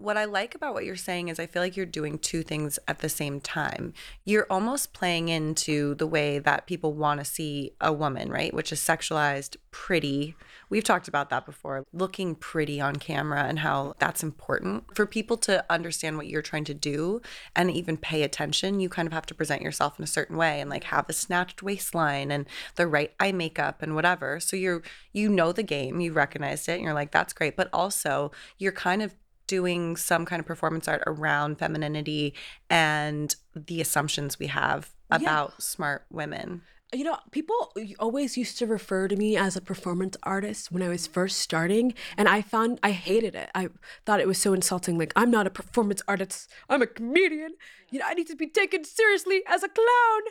what 0.04 0.16
I 0.18 0.26
like 0.26 0.54
about 0.54 0.74
what 0.74 0.84
you're 0.84 0.96
saying 0.96 1.28
is 1.28 1.40
I 1.40 1.46
feel 1.46 1.62
like 1.62 1.76
you're 1.76 1.86
doing 1.86 2.18
two 2.18 2.42
things 2.42 2.78
at 2.86 2.98
the 2.98 3.08
same 3.08 3.40
time. 3.40 3.94
You're 4.24 4.46
almost 4.50 4.92
playing 4.92 5.30
into 5.30 5.94
the 5.94 6.06
way 6.06 6.38
that 6.38 6.66
people 6.66 6.92
want 6.92 7.20
to 7.20 7.24
see 7.24 7.72
a 7.80 7.92
woman, 7.92 8.30
right? 8.30 8.52
Which 8.52 8.70
is 8.70 8.80
sexualized, 8.80 9.56
pretty. 9.70 10.36
We've 10.68 10.84
talked 10.84 11.08
about 11.08 11.30
that 11.30 11.46
before, 11.46 11.84
looking 11.92 12.34
pretty 12.34 12.80
on 12.80 12.96
camera 12.96 13.44
and 13.44 13.60
how 13.60 13.94
that's 13.98 14.22
important. 14.22 14.94
For 14.94 15.06
people 15.06 15.36
to 15.38 15.64
understand 15.70 16.16
what 16.18 16.26
you're 16.26 16.42
trying 16.42 16.64
to 16.64 16.74
do 16.74 17.22
and 17.56 17.70
even 17.70 17.96
pay 17.96 18.22
attention, 18.22 18.80
you 18.80 18.88
kind 18.88 19.06
of 19.06 19.12
have 19.12 19.26
to 19.26 19.34
present 19.34 19.62
yourself 19.62 19.98
in 19.98 20.04
a 20.04 20.08
certain 20.08 20.36
way 20.36 20.60
and 20.60 20.68
like 20.68 20.84
have 20.84 21.06
a 21.08 21.14
snatched 21.14 21.62
waistline 21.62 22.30
and 22.30 22.46
the 22.76 22.86
right 22.86 23.12
eye 23.18 23.32
makeup 23.32 23.80
and 23.80 23.94
whatever. 23.94 24.38
So 24.38 24.56
you're 24.56 24.82
you 25.12 25.28
know 25.28 25.52
the 25.52 25.62
game, 25.62 26.00
you 26.00 26.12
recognized 26.12 26.68
it, 26.68 26.74
and 26.74 26.82
you're 26.82 26.92
like, 26.92 27.10
that's 27.10 27.32
great. 27.32 27.56
But 27.56 27.70
also 27.72 28.32
you're 28.58 28.72
kind 28.72 29.02
of 29.02 29.14
doing 29.46 29.96
some 29.96 30.24
kind 30.24 30.40
of 30.40 30.46
performance 30.46 30.88
art 30.88 31.02
around 31.06 31.58
femininity 31.58 32.34
and 32.70 33.36
the 33.54 33.80
assumptions 33.80 34.38
we 34.38 34.46
have 34.48 34.90
about 35.10 35.50
yeah. 35.50 35.58
smart 35.58 36.04
women. 36.10 36.62
You 36.92 37.02
know, 37.02 37.18
people 37.32 37.72
always 37.98 38.36
used 38.36 38.56
to 38.58 38.66
refer 38.66 39.08
to 39.08 39.16
me 39.16 39.36
as 39.36 39.56
a 39.56 39.60
performance 39.60 40.16
artist 40.22 40.70
when 40.70 40.80
I 40.80 40.88
was 40.88 41.08
first 41.08 41.38
starting, 41.38 41.94
and 42.16 42.28
I 42.28 42.40
found 42.40 42.78
I 42.84 42.92
hated 42.92 43.34
it. 43.34 43.50
I 43.52 43.70
thought 44.06 44.20
it 44.20 44.28
was 44.28 44.38
so 44.38 44.52
insulting. 44.52 44.96
Like, 44.96 45.12
I'm 45.16 45.30
not 45.30 45.46
a 45.46 45.50
performance 45.50 46.02
artist, 46.06 46.48
I'm 46.68 46.82
a 46.82 46.86
comedian. 46.86 47.54
You 47.90 47.98
know, 47.98 48.06
I 48.08 48.14
need 48.14 48.28
to 48.28 48.36
be 48.36 48.46
taken 48.46 48.84
seriously 48.84 49.42
as 49.48 49.64
a 49.64 49.68
clown. 49.68 50.22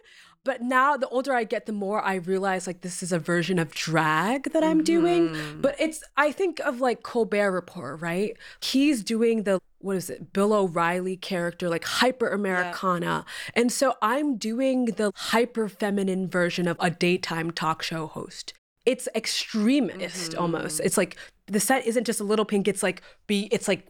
But 0.43 0.62
now 0.62 0.97
the 0.97 1.07
older 1.07 1.33
I 1.33 1.45
get, 1.45 1.65
the 1.65 1.71
more 1.71 2.01
I 2.01 2.15
realize 2.15 2.67
like 2.67 2.81
this 2.81 3.01
is 3.01 3.12
a 3.12 3.19
version 3.19 3.59
of 3.59 3.71
drag 3.71 4.51
that 4.51 4.63
I'm 4.63 4.83
doing. 4.83 5.29
Mm-hmm. 5.29 5.62
But 5.62 5.75
it's 5.79 6.03
I 6.17 6.31
think 6.31 6.59
of 6.59 6.81
like 6.81 7.03
Colbert 7.03 7.51
Report, 7.51 8.01
right? 8.01 8.38
He's 8.62 9.03
doing 9.03 9.43
the 9.43 9.59
what 9.79 9.97
is 9.97 10.09
it, 10.09 10.31
Bill 10.31 10.53
O'Reilly 10.53 11.17
character, 11.17 11.69
like 11.69 11.83
hyper 11.83 12.29
Americana. 12.29 13.25
And 13.53 13.71
so 13.71 13.95
I'm 14.01 14.38
doing 14.38 14.85
the 14.85 15.12
hyper 15.13 15.67
feminine 15.67 16.29
version 16.29 16.67
of 16.67 16.77
a 16.79 16.89
daytime 16.89 17.51
talk 17.51 17.83
show 17.83 18.07
host. 18.07 18.53
It's 18.85 19.07
extremist 19.15 20.35
almost. 20.35 20.81
It's 20.81 20.97
like 20.97 21.17
the 21.47 21.59
set 21.59 21.85
isn't 21.85 22.05
just 22.05 22.19
a 22.19 22.23
little 22.23 22.45
pink, 22.45 22.67
it's 22.67 22.83
like 22.83 23.01
be 23.27 23.47
it's 23.51 23.67
like 23.67 23.88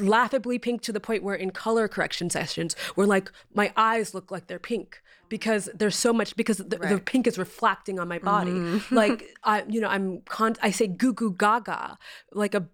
laughably 0.00 0.58
pink 0.58 0.82
to 0.82 0.92
the 0.92 1.00
point 1.00 1.22
where 1.22 1.34
in 1.34 1.50
color 1.50 1.88
correction 1.88 2.30
sessions 2.30 2.74
where 2.94 3.06
like 3.06 3.30
my 3.54 3.72
eyes 3.76 4.14
look 4.14 4.30
like 4.30 4.46
they're 4.46 4.58
pink 4.58 5.00
because 5.28 5.68
there's 5.74 5.96
so 5.96 6.12
much 6.12 6.36
because 6.36 6.58
the, 6.58 6.78
the 6.78 7.00
pink 7.04 7.26
is 7.26 7.38
reflecting 7.38 7.98
on 7.98 8.08
my 8.08 8.18
body. 8.18 8.50
Mm-hmm. 8.52 8.94
Like 9.02 9.24
I 9.44 9.64
you 9.68 9.80
know, 9.80 9.88
I'm 9.88 10.20
con- 10.28 10.56
I 10.62 10.70
say 10.70 10.86
goo 10.86 11.12
goo 11.12 11.32
gaga 11.32 11.98
like 12.32 12.54
a 12.54 12.66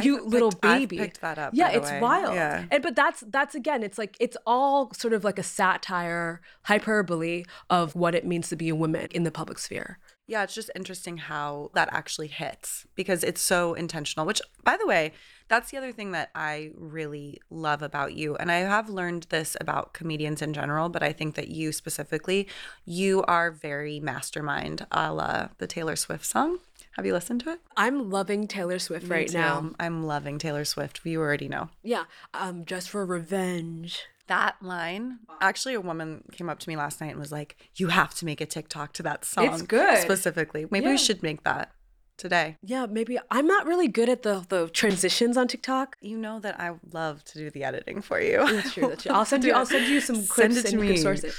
cute 0.00 0.24
little 0.26 0.50
picked- 0.52 0.64
I've 0.64 0.78
baby. 0.88 0.98
picked 0.98 1.20
that 1.22 1.38
up, 1.38 1.54
Yeah, 1.54 1.70
it's 1.70 1.90
way. 1.90 2.00
wild. 2.00 2.34
Yeah. 2.34 2.66
And 2.70 2.82
but 2.82 2.94
that's 2.94 3.24
that's 3.28 3.54
again, 3.56 3.82
it's 3.82 3.98
like 3.98 4.16
it's 4.20 4.36
all 4.46 4.92
sort 4.94 5.12
of 5.12 5.24
like 5.24 5.38
a 5.38 5.42
satire, 5.42 6.40
hyperbole 6.64 7.44
of 7.68 7.94
what 7.94 8.14
it 8.14 8.24
means 8.26 8.48
to 8.50 8.56
be 8.56 8.68
a 8.68 8.74
woman 8.76 9.08
in 9.10 9.24
the 9.24 9.30
public 9.32 9.58
sphere. 9.58 9.98
Yeah, 10.32 10.44
it's 10.44 10.54
just 10.54 10.70
interesting 10.74 11.18
how 11.18 11.70
that 11.74 11.90
actually 11.92 12.28
hits 12.28 12.86
because 12.94 13.22
it's 13.22 13.42
so 13.42 13.74
intentional, 13.74 14.24
which, 14.24 14.40
by 14.64 14.78
the 14.78 14.86
way, 14.86 15.12
that's 15.48 15.70
the 15.70 15.76
other 15.76 15.92
thing 15.92 16.12
that 16.12 16.30
I 16.34 16.70
really 16.74 17.38
love 17.50 17.82
about 17.82 18.14
you. 18.14 18.36
And 18.36 18.50
I 18.50 18.60
have 18.60 18.88
learned 18.88 19.26
this 19.28 19.58
about 19.60 19.92
comedians 19.92 20.40
in 20.40 20.54
general, 20.54 20.88
but 20.88 21.02
I 21.02 21.12
think 21.12 21.34
that 21.34 21.48
you 21.48 21.70
specifically, 21.70 22.48
you 22.86 23.22
are 23.24 23.50
very 23.50 24.00
mastermind 24.00 24.86
a 24.90 25.12
la 25.12 25.48
the 25.58 25.66
Taylor 25.66 25.96
Swift 25.96 26.24
song. 26.24 26.60
Have 26.92 27.04
you 27.04 27.12
listened 27.12 27.42
to 27.42 27.50
it? 27.50 27.60
I'm 27.76 28.08
loving 28.08 28.48
Taylor 28.48 28.78
Swift 28.78 29.08
Me 29.08 29.16
right 29.16 29.28
too. 29.28 29.36
now. 29.36 29.72
I'm 29.78 30.06
loving 30.06 30.38
Taylor 30.38 30.64
Swift. 30.64 31.02
You 31.04 31.20
already 31.20 31.48
know. 31.48 31.68
Yeah, 31.82 32.04
um, 32.32 32.64
just 32.64 32.88
for 32.88 33.04
revenge. 33.04 34.06
That 34.32 34.54
line, 34.62 35.18
actually, 35.42 35.74
a 35.74 35.80
woman 35.80 36.24
came 36.32 36.48
up 36.48 36.58
to 36.60 36.68
me 36.70 36.74
last 36.76 37.00
night 37.02 37.10
and 37.10 37.18
was 37.20 37.32
like, 37.32 37.56
You 37.76 37.88
have 37.88 38.14
to 38.16 38.24
make 38.24 38.40
a 38.40 38.46
TikTok 38.46 38.92
to 38.94 39.02
that 39.02 39.24
song. 39.26 39.44
It's 39.52 39.62
good. 39.62 39.98
Specifically. 39.98 40.66
Maybe 40.70 40.86
Yeah. 40.86 40.92
we 40.92 40.98
should 40.98 41.22
make 41.22 41.42
that 41.44 41.70
today. 42.16 42.56
Yeah, 42.62 42.86
maybe 42.86 43.18
I'm 43.30 43.46
not 43.46 43.66
really 43.66 43.88
good 43.88 44.08
at 44.08 44.22
the 44.22 44.44
the 44.48 44.68
transitions 44.68 45.36
on 45.36 45.48
TikTok. 45.48 45.96
You 46.00 46.16
know 46.16 46.40
that 46.40 46.58
I 46.58 46.68
love 46.92 47.24
to 47.30 47.38
do 47.38 47.50
the 47.50 47.62
editing 47.64 48.00
for 48.00 48.18
you. 48.20 48.38
That's 48.38 48.72
true. 48.72 48.88
That's 48.88 49.02
true. 49.02 49.12
I'll 49.12 49.24
send 49.32 49.44
you. 49.44 49.52
I'll 49.52 49.66
send 49.66 49.86
you 49.86 50.00
some 50.00 50.16
Send 50.16 50.28
clips 50.28 50.56
it 50.56 50.62
to 50.70 50.78
and 50.78 50.88
me. 50.88 50.96
source 50.96 51.24
it. 51.24 51.34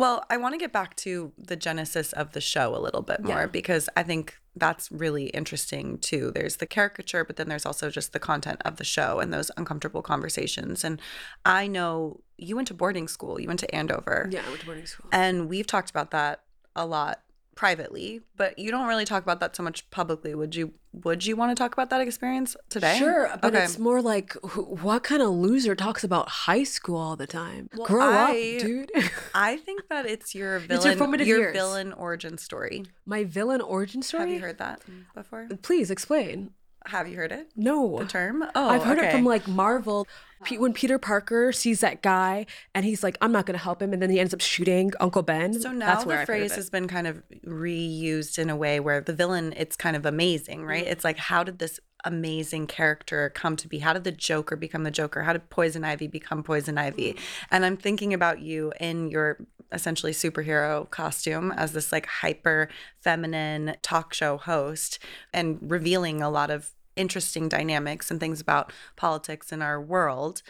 Well, 0.00 0.24
I 0.30 0.38
want 0.38 0.54
to 0.54 0.58
get 0.58 0.72
back 0.72 0.96
to 0.96 1.30
the 1.36 1.56
genesis 1.56 2.14
of 2.14 2.32
the 2.32 2.40
show 2.40 2.74
a 2.74 2.80
little 2.80 3.02
bit 3.02 3.22
more 3.22 3.40
Yeah. 3.40 3.46
because 3.46 3.90
I 3.94 4.02
think 4.02 4.40
that's 4.56 4.90
really 4.90 5.26
interesting 5.26 5.98
too. 5.98 6.30
There's 6.34 6.56
the 6.56 6.66
caricature, 6.66 7.22
but 7.22 7.36
then 7.36 7.50
there's 7.50 7.66
also 7.66 7.90
just 7.90 8.14
the 8.14 8.18
content 8.18 8.62
of 8.64 8.76
the 8.76 8.84
show 8.84 9.20
and 9.20 9.30
those 9.30 9.50
uncomfortable 9.58 10.00
conversations. 10.00 10.84
And 10.84 11.02
I 11.44 11.66
know 11.66 12.22
you 12.38 12.56
went 12.56 12.68
to 12.68 12.74
boarding 12.74 13.08
school, 13.08 13.38
you 13.38 13.46
went 13.46 13.60
to 13.60 13.74
Andover. 13.74 14.26
Yeah, 14.32 14.40
I 14.46 14.48
went 14.48 14.60
to 14.60 14.66
boarding 14.66 14.86
school. 14.86 15.10
And 15.12 15.50
we've 15.50 15.66
talked 15.66 15.90
about 15.90 16.12
that 16.12 16.44
a 16.74 16.86
lot 16.86 17.20
privately, 17.60 18.22
but 18.38 18.58
you 18.58 18.70
don't 18.70 18.86
really 18.86 19.04
talk 19.04 19.22
about 19.22 19.38
that 19.38 19.54
so 19.54 19.62
much 19.62 19.88
publicly. 19.90 20.34
Would 20.34 20.56
you 20.56 20.72
would 20.94 21.26
you 21.26 21.36
want 21.36 21.54
to 21.54 21.62
talk 21.62 21.74
about 21.74 21.90
that 21.90 22.00
experience 22.00 22.56
today? 22.70 22.96
Sure, 22.98 23.30
but 23.42 23.54
okay. 23.54 23.64
it's 23.64 23.78
more 23.78 24.00
like 24.00 24.32
wh- 24.36 24.82
what 24.82 25.02
kind 25.02 25.20
of 25.20 25.28
loser 25.28 25.74
talks 25.74 26.02
about 26.02 26.26
high 26.30 26.62
school 26.62 26.96
all 26.96 27.16
the 27.16 27.26
time? 27.26 27.68
Well, 27.76 27.86
Grow 27.86 28.10
I- 28.10 28.56
up, 28.56 28.62
dude. 28.62 28.90
I 29.34 29.58
think 29.58 29.88
that 29.90 30.06
it's 30.06 30.34
your 30.34 30.52
your 30.52 30.60
villain 30.60 30.96
formative 30.96 31.26
your 31.26 31.40
years. 31.40 31.52
villain 31.54 31.92
origin 31.92 32.38
story. 32.38 32.86
My 33.04 33.24
villain 33.24 33.60
origin 33.60 34.00
story. 34.00 34.22
Have 34.22 34.30
you 34.32 34.40
heard 34.40 34.56
that 34.56 34.80
before? 35.14 35.46
Please 35.60 35.90
explain. 35.90 36.52
Have 36.86 37.08
you 37.08 37.16
heard 37.16 37.30
it? 37.30 37.50
No. 37.56 37.98
The 37.98 38.06
term? 38.06 38.42
Oh, 38.54 38.68
I've 38.70 38.84
heard 38.84 38.96
it 38.96 39.04
oh, 39.04 39.10
from 39.10 39.26
like 39.26 39.46
Marvel. 39.46 40.08
When 40.48 40.72
Peter 40.72 40.98
Parker 40.98 41.52
sees 41.52 41.80
that 41.80 42.02
guy 42.02 42.46
and 42.74 42.84
he's 42.84 43.02
like, 43.02 43.18
I'm 43.20 43.32
not 43.32 43.46
going 43.46 43.58
to 43.58 43.62
help 43.62 43.82
him. 43.82 43.92
And 43.92 44.00
then 44.00 44.10
he 44.10 44.18
ends 44.18 44.32
up 44.32 44.40
shooting 44.40 44.90
Uncle 44.98 45.22
Ben. 45.22 45.52
So 45.54 45.70
now 45.70 45.86
That's 45.86 46.04
the 46.04 46.10
I've 46.10 46.16
heard 46.16 46.22
of 46.22 46.26
phrase 46.26 46.54
has 46.54 46.70
been 46.70 46.88
kind 46.88 47.06
of 47.06 47.22
reused 47.46 48.38
in 48.38 48.48
a 48.48 48.56
way 48.56 48.80
where 48.80 49.00
the 49.00 49.12
villain, 49.12 49.52
it's 49.56 49.76
kind 49.76 49.96
of 49.96 50.06
amazing, 50.06 50.64
right? 50.64 50.82
Mm-hmm. 50.82 50.92
It's 50.92 51.04
like, 51.04 51.18
how 51.18 51.44
did 51.44 51.58
this 51.58 51.78
amazing 52.04 52.66
character 52.66 53.30
come 53.34 53.56
to 53.56 53.68
be? 53.68 53.80
How 53.80 53.92
did 53.92 54.04
the 54.04 54.12
Joker 54.12 54.56
become 54.56 54.84
the 54.84 54.90
Joker? 54.90 55.22
How 55.22 55.34
did 55.34 55.50
Poison 55.50 55.84
Ivy 55.84 56.06
become 56.06 56.42
Poison 56.42 56.78
Ivy? 56.78 57.12
Mm-hmm. 57.12 57.44
And 57.50 57.66
I'm 57.66 57.76
thinking 57.76 58.14
about 58.14 58.40
you 58.40 58.72
in 58.80 59.10
your 59.10 59.38
essentially 59.72 60.12
superhero 60.12 60.88
costume 60.90 61.52
as 61.52 61.72
this 61.72 61.92
like 61.92 62.06
hyper 62.06 62.68
feminine 62.98 63.76
talk 63.82 64.12
show 64.14 64.36
host 64.36 64.98
and 65.32 65.58
revealing 65.60 66.22
a 66.22 66.30
lot 66.30 66.50
of 66.50 66.72
interesting 67.00 67.48
dynamics 67.48 68.10
and 68.10 68.20
things 68.20 68.40
about 68.40 68.72
politics 68.94 69.50
in 69.50 69.62
our 69.62 69.80
world. 69.80 70.42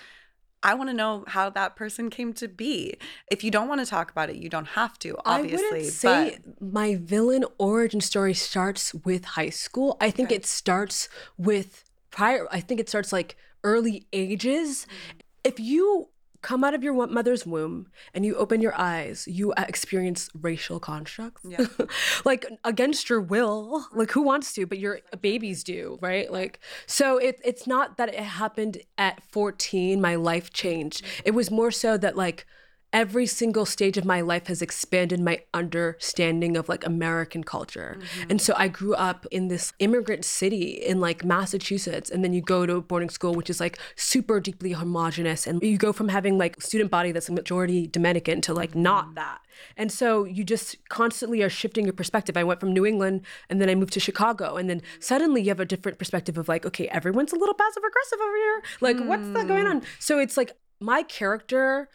I 0.63 0.75
want 0.75 0.91
to 0.91 0.95
know 0.95 1.25
how 1.29 1.49
that 1.49 1.75
person 1.75 2.11
came 2.11 2.35
to 2.35 2.49
be. 2.49 2.97
If 3.31 3.43
you 3.43 3.51
don't 3.51 3.69
want 3.69 3.81
to 3.81 3.87
talk 3.87 4.11
about 4.11 4.29
it, 4.29 4.37
you 4.37 4.51
don't 4.51 4.69
have 4.69 4.99
to, 4.99 5.17
obviously. 5.25 5.67
I 5.67 5.71
wouldn't 5.71 5.93
say 5.93 6.39
but 6.43 6.61
my 6.61 6.97
villain 6.97 7.45
origin 7.57 8.03
story 8.03 8.35
starts 8.35 8.93
with 8.93 9.25
high 9.25 9.49
school. 9.49 9.97
I 10.01 10.11
think 10.11 10.31
it 10.31 10.45
starts 10.45 11.09
with 11.39 11.85
prior. 12.11 12.47
I 12.51 12.61
think 12.61 12.79
it 12.79 12.89
starts 12.91 13.11
like 13.13 13.37
early 13.65 14.07
ages. 14.13 14.87
Mm-hmm. 14.87 15.19
If 15.45 15.61
you 15.61 16.09
come 16.43 16.65
out 16.65 16.75
of 16.75 16.83
your 16.83 16.95
mother's 17.07 17.45
womb 17.47 17.89
and 18.15 18.25
you 18.25 18.35
open 18.37 18.61
your 18.61 18.75
eyes, 18.79 19.27
you 19.29 19.53
uh, 19.53 19.65
experience 19.69 20.31
racial 20.41 20.81
constructs, 20.81 21.43
Yeah. 21.45 21.67
like 22.25 22.47
against 22.65 23.11
your 23.11 23.21
will. 23.21 23.87
Like 23.93 24.11
who 24.13 24.23
wants 24.23 24.53
to? 24.55 24.67
But 24.67 24.79
your 24.79 25.01
babies 25.21 25.63
do, 25.65 25.99
right? 26.01 26.31
Like 26.31 26.61
so. 26.87 27.19
It 27.19 27.41
it's 27.45 27.67
not 27.67 27.97
that 27.99 28.09
it 28.09 28.15
happened 28.21 28.79
at 28.99 29.23
fourteen. 29.31 30.01
My 30.01 30.15
life 30.15 30.53
changed. 30.53 31.03
It 31.25 31.33
was 31.33 31.51
more 31.51 31.71
so 31.71 31.97
that 31.99 32.17
like 32.17 32.47
every 32.93 33.27
single 33.27 33.65
stage 33.65 33.97
of 33.97 34.05
my 34.05 34.21
life 34.21 34.49
has 34.49 34.61
expanded 34.61 35.21
my 35.21 35.41
understanding 35.55 36.57
of 36.57 36.69
like 36.69 36.85
American 36.85 37.45
culture. 37.45 37.99
Mm-hmm. 37.99 38.31
And 38.31 38.43
so 38.43 38.55
I 38.57 38.69
grew 38.69 38.95
up 38.95 39.27
in 39.31 39.49
this 39.49 39.73
immigrant 39.79 40.25
city 40.25 40.73
in 40.73 41.01
like 41.01 41.25
Massachusetts 41.25 42.11
and 42.11 42.25
then 42.25 42.33
you 42.33 42.41
go 42.41 42.67
to 42.67 42.77
a 42.77 42.81
boarding 42.81 43.11
school 43.11 43.35
which 43.35 43.51
is 43.51 43.61
like 43.61 43.79
super 43.95 44.41
deeply 44.41 44.73
homogenous 44.73 45.47
and 45.47 45.63
you 45.63 45.79
go 45.79 45.93
from 45.93 46.09
having 46.09 46.37
like 46.37 46.61
student 46.61 46.91
body 46.91 47.13
that's 47.13 47.29
a 47.29 47.33
majority 47.33 47.87
Dominican 47.87 48.41
to 48.43 48.55
like 48.55 48.75
not 48.75 49.07
mm-hmm. 49.07 49.15
that. 49.15 49.41
And 49.77 49.93
so 49.93 50.25
you 50.25 50.43
just 50.43 50.77
constantly 50.89 51.43
are 51.43 51.51
shifting 51.51 51.85
your 51.85 51.93
perspective. 51.93 52.37
I 52.37 52.45
went 52.45 52.61
from 52.61 52.73
New 52.73 52.87
England 52.87 53.25
and 53.49 53.61
then 53.61 53.69
I 53.69 53.75
moved 53.75 53.93
to 53.93 54.01
Chicago 54.01 54.57
and 54.57 54.69
then 54.69 54.81
mm-hmm. 54.81 55.01
suddenly 55.01 55.43
you 55.43 55.49
have 55.49 55.61
a 55.61 55.65
different 55.65 55.99
perspective 55.99 56.39
of 56.39 56.49
like 56.49 56.67
okay, 56.67 56.89
everyone's 56.89 57.33
a 57.33 57.37
little 57.37 57.55
passive 57.55 57.83
aggressive 57.87 58.19
over 58.21 58.37
here. 58.37 58.63
Like 58.81 59.09
what's 59.09 59.29
that 59.29 59.47
going 59.47 59.67
mm. 59.67 59.71
on? 59.71 59.83
So 59.99 60.19
it's 60.19 60.37
like 60.37 60.53
my 60.81 61.03
character 61.03 61.89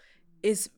is 0.44 0.70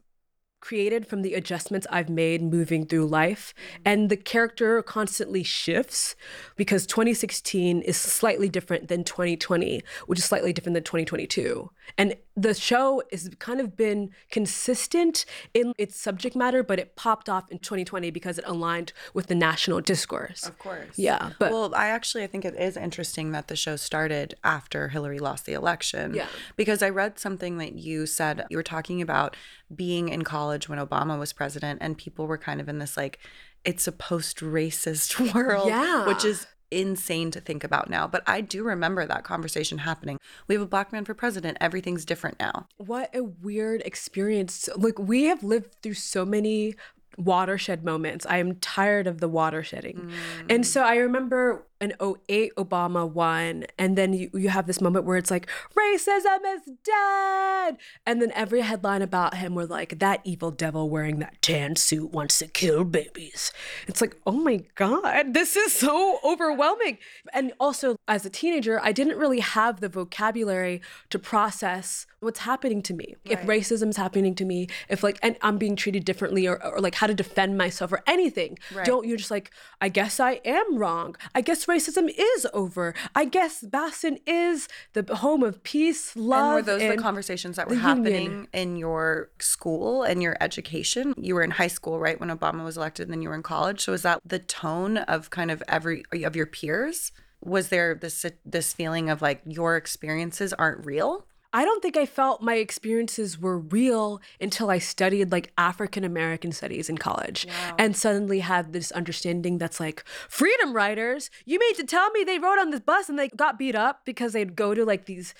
created 0.59 1.07
from 1.07 1.21
the 1.21 1.33
adjustments 1.33 1.87
I've 1.89 2.09
made 2.09 2.41
moving 2.41 2.85
through 2.85 3.07
life. 3.07 3.53
And 3.85 4.09
the 4.09 4.17
character 4.17 4.81
constantly 4.81 5.43
shifts 5.43 6.15
because 6.55 6.85
2016 6.87 7.81
is 7.81 7.97
slightly 7.97 8.49
different 8.49 8.87
than 8.87 9.03
2020, 9.03 9.81
which 10.07 10.19
is 10.19 10.25
slightly 10.25 10.53
different 10.53 10.73
than 10.73 10.83
2022. 10.83 11.69
And 11.97 12.15
the 12.39 12.53
show 12.53 13.01
has 13.11 13.29
kind 13.39 13.59
of 13.59 13.75
been 13.75 14.11
consistent 14.29 15.25
in 15.55 15.73
its 15.77 15.99
subject 15.99 16.35
matter, 16.35 16.61
but 16.61 16.77
it 16.79 16.95
popped 16.95 17.27
off 17.27 17.49
in 17.51 17.57
2020 17.57 18.11
because 18.11 18.37
it 18.37 18.45
aligned 18.47 18.93
with 19.13 19.25
the 19.25 19.33
national 19.35 19.81
discourse. 19.81 20.45
of 20.45 20.57
course. 20.59 20.97
Yeah, 20.97 21.31
but 21.39 21.51
well, 21.51 21.73
I 21.75 21.87
actually 21.87 22.23
I 22.23 22.27
think 22.27 22.45
it 22.45 22.53
is 22.55 22.77
interesting 22.77 23.31
that 23.31 23.47
the 23.47 23.55
show 23.55 23.75
started 23.75 24.35
after 24.43 24.89
Hillary 24.89 25.17
lost 25.19 25.45
the 25.47 25.53
election. 25.53 26.13
Yeah. 26.13 26.27
Because 26.55 26.83
I 26.83 26.89
read 26.89 27.17
something 27.17 27.57
that 27.57 27.73
you 27.73 28.05
said 28.05 28.45
you 28.51 28.57
were 28.57 28.63
talking 28.63 29.01
about 29.01 29.35
being 29.75 30.09
in 30.09 30.21
college 30.21 30.69
when 30.69 30.77
Obama 30.79 31.17
was 31.19 31.33
president 31.33 31.79
and 31.81 31.97
people 31.97 32.27
were 32.27 32.37
kind 32.37 32.61
of 32.61 32.69
in 32.69 32.77
this 32.77 32.95
like 32.95 33.17
it's 33.65 33.87
a 33.87 33.91
post-racist 33.91 35.33
world, 35.33 35.67
Yeah. 35.69 36.05
which 36.07 36.23
is 36.23 36.45
insane 36.71 37.31
to 37.31 37.41
think 37.41 37.63
about 37.63 37.89
now, 37.89 38.07
but 38.07 38.23
I 38.27 38.41
do 38.41 38.63
remember 38.63 39.05
that 39.05 39.23
conversation 39.23 39.79
happening. 39.79 40.19
We 40.47 40.55
have 40.55 40.61
a 40.61 40.67
black 40.67 40.91
man 40.91 41.05
for 41.05 41.13
president. 41.13 41.57
Everything's 41.61 42.05
different 42.05 42.39
now. 42.39 42.67
What 42.77 43.13
a 43.15 43.23
weird 43.23 43.81
experience. 43.85 44.69
Like, 44.75 44.99
we 44.99 45.23
have 45.23 45.43
lived 45.43 45.81
through 45.81 45.95
so 45.95 46.25
many 46.25 46.75
watershed 47.17 47.83
moments. 47.83 48.25
I 48.29 48.37
am 48.37 48.55
tired 48.55 49.07
of 49.07 49.19
the 49.19 49.29
watershedding. 49.29 50.11
And 50.49 50.63
mm. 50.63 50.65
so 50.65 50.83
I 50.83 50.97
remember 50.97 51.66
an 51.81 51.93
08 52.29 52.53
Obama 52.55 53.09
won, 53.09 53.65
and 53.77 53.97
then 53.97 54.13
you, 54.13 54.29
you 54.33 54.49
have 54.49 54.67
this 54.67 54.79
moment 54.79 55.05
where 55.05 55.17
it's 55.17 55.31
like, 55.31 55.47
racism 55.75 56.39
is 56.55 56.61
dead. 56.83 57.77
And 58.05 58.21
then 58.21 58.31
every 58.33 58.61
headline 58.61 59.01
about 59.01 59.35
him 59.35 59.55
were 59.55 59.65
like, 59.65 59.99
that 59.99 60.21
evil 60.23 60.51
devil 60.51 60.89
wearing 60.89 61.19
that 61.19 61.41
tan 61.41 61.75
suit 61.75 62.11
wants 62.11 62.37
to 62.39 62.47
kill 62.47 62.83
babies. 62.83 63.51
It's 63.87 64.01
like, 64.01 64.15
oh 64.25 64.31
my 64.31 64.63
God, 64.75 65.33
this 65.33 65.55
is 65.55 65.73
so 65.73 66.19
overwhelming. 66.23 66.99
And 67.33 67.53
also, 67.59 67.95
as 68.07 68.25
a 68.25 68.29
teenager, 68.29 68.79
I 68.81 68.91
didn't 68.91 69.17
really 69.17 69.39
have 69.39 69.81
the 69.81 69.89
vocabulary 69.89 70.81
to 71.09 71.19
process 71.19 72.05
what's 72.19 72.39
happening 72.39 72.81
to 72.83 72.93
me. 72.93 73.15
If 73.25 73.41
racism 73.41 73.89
is 73.89 73.97
happening 73.97 74.35
to 74.35 74.45
me, 74.45 74.67
if 74.89 75.03
like, 75.03 75.19
and 75.21 75.35
I'm 75.41 75.57
being 75.57 75.75
treated 75.75 76.05
differently, 76.05 76.47
or, 76.47 76.63
or 76.63 76.79
like, 76.79 76.95
how 76.95 77.07
how 77.07 77.13
to 77.13 77.23
defend 77.23 77.57
myself 77.57 77.91
or 77.91 78.03
anything. 78.05 78.59
Right. 78.73 78.85
Don't 78.85 79.07
you're 79.07 79.17
just 79.17 79.31
like, 79.31 79.51
I 79.79 79.89
guess 79.89 80.19
I 80.19 80.41
am 80.43 80.77
wrong. 80.77 81.15
I 81.33 81.41
guess 81.41 81.66
racism 81.67 82.09
is 82.17 82.47
over. 82.53 82.93
I 83.15 83.25
guess 83.25 83.61
Boston 83.61 84.17
is 84.25 84.67
the 84.93 85.15
home 85.15 85.43
of 85.43 85.63
peace, 85.63 86.15
love. 86.15 86.39
and 86.39 86.55
were 86.55 86.61
those 86.61 86.95
the 86.95 87.01
conversations 87.01 87.57
that 87.57 87.69
were 87.69 87.75
happening 87.75 88.23
union. 88.23 88.47
in 88.53 88.75
your 88.77 89.29
school 89.39 90.03
and 90.03 90.21
your 90.21 90.37
education? 90.41 91.13
You 91.17 91.35
were 91.35 91.43
in 91.43 91.51
high 91.51 91.67
school, 91.67 91.99
right, 91.99 92.19
when 92.19 92.29
Obama 92.29 92.63
was 92.63 92.77
elected, 92.77 93.07
and 93.07 93.13
then 93.13 93.21
you 93.21 93.29
were 93.29 93.35
in 93.35 93.43
college. 93.43 93.81
So 93.81 93.93
is 93.93 94.01
that 94.03 94.21
the 94.25 94.39
tone 94.39 94.97
of 94.97 95.29
kind 95.29 95.51
of 95.51 95.61
every 95.67 96.03
of 96.11 96.35
your 96.35 96.45
peers? 96.45 97.11
Was 97.43 97.69
there 97.69 97.93
this 97.93 98.25
this 98.45 98.73
feeling 98.73 99.09
of 99.09 99.21
like 99.21 99.41
your 99.45 99.77
experiences 99.77 100.53
aren't 100.53 100.85
real? 100.85 101.27
I 101.53 101.63
don't 101.65 101.81
think 101.81 101.97
I 101.97 102.05
felt 102.05 102.41
my 102.41 102.55
experiences 102.55 103.39
were 103.39 103.57
real 103.57 104.21
until 104.39 104.69
I 104.69 104.79
studied 104.79 105.31
like 105.31 105.51
African 105.57 106.03
American 106.03 106.51
studies 106.51 106.89
in 106.89 106.97
college 106.97 107.47
and 107.77 107.95
suddenly 107.95 108.39
had 108.39 108.73
this 108.73 108.91
understanding 108.91 109.57
that's 109.57 109.79
like, 109.79 110.03
freedom 110.29 110.73
riders, 110.73 111.29
you 111.45 111.59
mean 111.59 111.75
to 111.75 111.83
tell 111.83 112.09
me 112.11 112.23
they 112.23 112.39
rode 112.39 112.59
on 112.59 112.71
this 112.71 112.81
bus 112.81 113.09
and 113.09 113.17
they 113.17 113.29
got 113.29 113.57
beat 113.57 113.75
up 113.75 114.01
because 114.05 114.33
they'd 114.33 114.55
go 114.55 114.73
to 114.73 114.85
like 114.85 115.05
these 115.05 115.33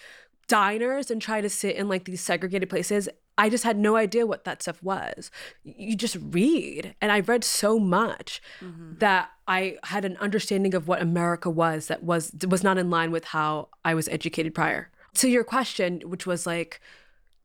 diners 0.48 1.12
and 1.12 1.22
try 1.22 1.42
to 1.42 1.50
sit 1.50 1.76
in 1.76 1.90
like 1.90 2.06
these 2.06 2.22
segregated 2.22 2.70
places? 2.70 3.10
I 3.38 3.50
just 3.50 3.64
had 3.64 3.78
no 3.78 3.96
idea 3.96 4.26
what 4.26 4.46
that 4.46 4.64
stuff 4.64 4.82
was. 4.82 5.30
You 5.64 5.96
just 5.96 6.18
read. 6.20 6.96
And 7.00 7.12
I 7.12 7.20
read 7.20 7.44
so 7.44 7.78
much 7.78 8.42
mm-hmm. 8.60 8.98
that 8.98 9.30
I 9.48 9.78
had 9.84 10.06
an 10.06 10.18
understanding 10.18 10.74
of 10.74 10.88
what 10.88 11.02
America 11.02 11.50
was 11.50 11.88
that 11.88 12.02
was 12.02 12.34
was 12.48 12.64
not 12.64 12.78
in 12.78 12.90
line 12.90 13.12
with 13.12 13.26
how 13.26 13.70
I 13.86 13.94
was 13.94 14.08
educated 14.08 14.56
prior 14.56 14.90
to 15.18 15.30
your 15.30 15.44
question, 15.44 16.02
which 16.06 16.26
was 16.26 16.46
like, 16.46 16.82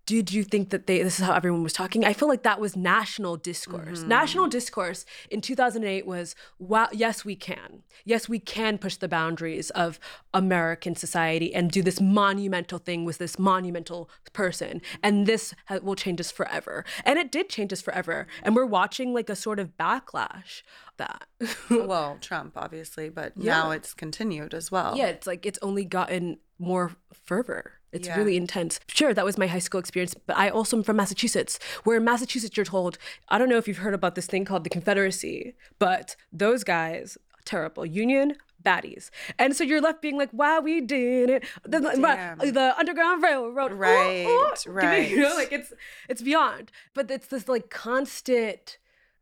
did 0.05 0.33
you 0.33 0.43
think 0.43 0.71
that 0.71 0.87
they 0.87 1.03
this 1.03 1.21
is 1.21 1.25
how 1.25 1.33
everyone 1.33 1.63
was 1.63 1.73
talking? 1.73 2.05
I 2.05 2.13
feel 2.13 2.29
like 2.29 2.43
that 2.43 2.61
was 2.61 2.77
national 2.77 3.37
discourse. 3.37 4.01
Mm-hmm. 4.01 4.09
National 4.09 4.49
discourse 4.49 5.05
in 5.31 5.41
2008 5.41 6.07
was 6.07 6.35
wow, 6.59 6.89
yes 6.93 7.25
we 7.25 7.37
can. 7.37 7.83
Yes, 8.05 8.29
we 8.29 8.41
can 8.41 8.79
push 8.79 8.97
the 8.97 9.09
boundaries 9.09 9.71
of 9.71 10.01
American 10.35 10.97
society 10.97 11.55
and 11.55 11.71
do 11.71 11.83
this 11.83 12.01
monumental 12.01 12.79
thing 12.79 13.05
with 13.05 13.19
this 13.19 13.39
monumental 13.39 14.11
person. 14.33 14.83
And 15.05 15.27
this 15.27 15.55
ha- 15.67 15.79
will 15.83 15.95
change 15.95 16.21
us 16.21 16.33
forever. 16.33 16.85
And 17.05 17.19
it 17.19 17.31
did 17.31 17.49
change 17.49 17.73
us 17.73 17.81
forever. 17.81 18.27
And 18.43 18.57
we're 18.57 18.67
watching 18.67 19.15
like 19.15 19.31
a 19.31 19.37
sort 19.37 19.61
of 19.61 19.77
backlash 19.77 20.63
that. 20.97 21.27
well, 21.71 22.19
Trump, 22.21 22.55
obviously, 22.57 23.09
but 23.09 23.37
now 23.37 23.71
it's 23.71 23.95
continued 23.95 24.53
as 24.53 24.71
well. 24.71 24.97
yeah, 24.97 25.07
it's 25.07 25.27
like 25.27 25.47
it's 25.47 25.59
only 25.63 25.85
gotten 25.85 26.39
more 26.63 26.93
fervor. 27.13 27.73
It's 27.93 28.09
Yeah. 28.09 28.17
really 28.17 28.37
intense. 28.39 28.81
Sure, 28.89 29.13
that 29.13 29.25
was 29.25 29.37
my 29.37 29.47
high 29.47 29.59
school 29.59 29.79
experience, 29.81 30.15
but 30.27 30.37
I 30.37 30.49
also 30.49 30.79
am 30.79 30.83
from 30.83 30.97
Massachusetts, 30.97 31.59
where 31.85 31.99
in 31.99 32.05
Massachusetts 32.05 32.57
you're 32.57 32.65
told, 32.65 32.97
I 33.29 33.37
don't 33.37 33.51
know 33.51 33.59
if 33.59 33.69
you've 33.69 33.79
heard 33.79 33.93
about 33.93 34.15
this 34.15 34.27
thing 34.27 34.47
called 34.47 34.65
the 34.65 34.71
Confederacy, 34.71 35.55
but 35.79 36.17
those 36.33 36.65
guys, 36.65 37.19
terrible. 37.45 37.85
Union, 37.85 38.37
baddies. 38.65 39.11
And 39.39 39.55
so 39.55 39.63
you're 39.65 39.81
left 39.83 40.01
being 40.01 40.17
like, 40.17 40.33
wow, 40.33 40.61
we 40.61 40.81
did 40.81 41.29
it. 41.29 41.45
The, 41.65 41.81
the- 41.81 42.75
Underground 42.79 43.23
Railroad. 43.23 43.73
ooh, 43.73 43.75
Right, 43.75 44.25
ooh. 44.27 44.71
right. 44.71 45.11
You 45.11 45.21
know, 45.23 45.35
like 45.35 45.53
it's 45.53 45.73
it's 46.09 46.23
beyond. 46.23 46.71
But 46.95 47.11
it's 47.11 47.27
this 47.27 47.47
like 47.49 47.69
constant 47.71 48.79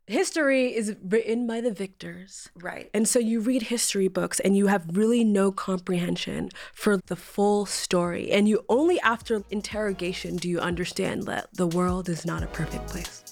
history 0.07 0.75
is 0.75 0.97
written 1.02 1.47
by 1.47 1.61
the 1.61 1.71
victors. 1.71 2.49
Right. 2.54 2.90
And 2.92 3.09
so 3.09 3.19
you 3.19 3.40
read 3.40 3.62
history 3.62 4.09
books 4.09 4.40
and 4.40 4.57
you 4.57 4.66
have 4.66 4.97
really 4.97 5.25
no 5.25 5.52
comprehension 5.52 6.50
for 6.73 6.99
the 7.07 7.16
full 7.16 7.66
story. 7.66 8.30
And 8.30 8.49
you 8.49 8.64
only 8.69 9.00
after 9.00 9.42
interrogation 9.50 10.37
do 10.37 10.49
you 10.49 10.59
understand 10.61 11.25
that 11.25 11.49
the 11.52 11.66
world 11.66 12.09
is 12.09 12.25
not 12.25 12.42
a 12.42 12.49
perfect 12.49 12.88
place. 12.88 13.25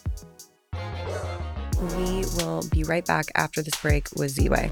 We 1.80 2.24
will 2.36 2.62
be 2.70 2.82
right 2.84 3.04
back 3.04 3.26
after 3.34 3.62
this 3.62 3.76
break 3.80 4.08
with 4.16 4.34
Ziwe. 4.34 4.70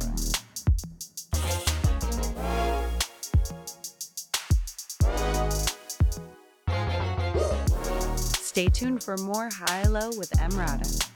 Stay 8.57 8.69
tuned 8.69 9.03
for 9.03 9.19
more 9.19 9.51
High 9.53 9.87
Low 9.87 10.09
with 10.17 10.31
Emrata. 10.39 10.87
Hey, 10.89 11.16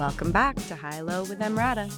Welcome 0.00 0.32
back 0.32 0.56
to 0.68 0.76
High 0.76 1.02
Low 1.02 1.24
with 1.24 1.40
Emrata. 1.40 1.92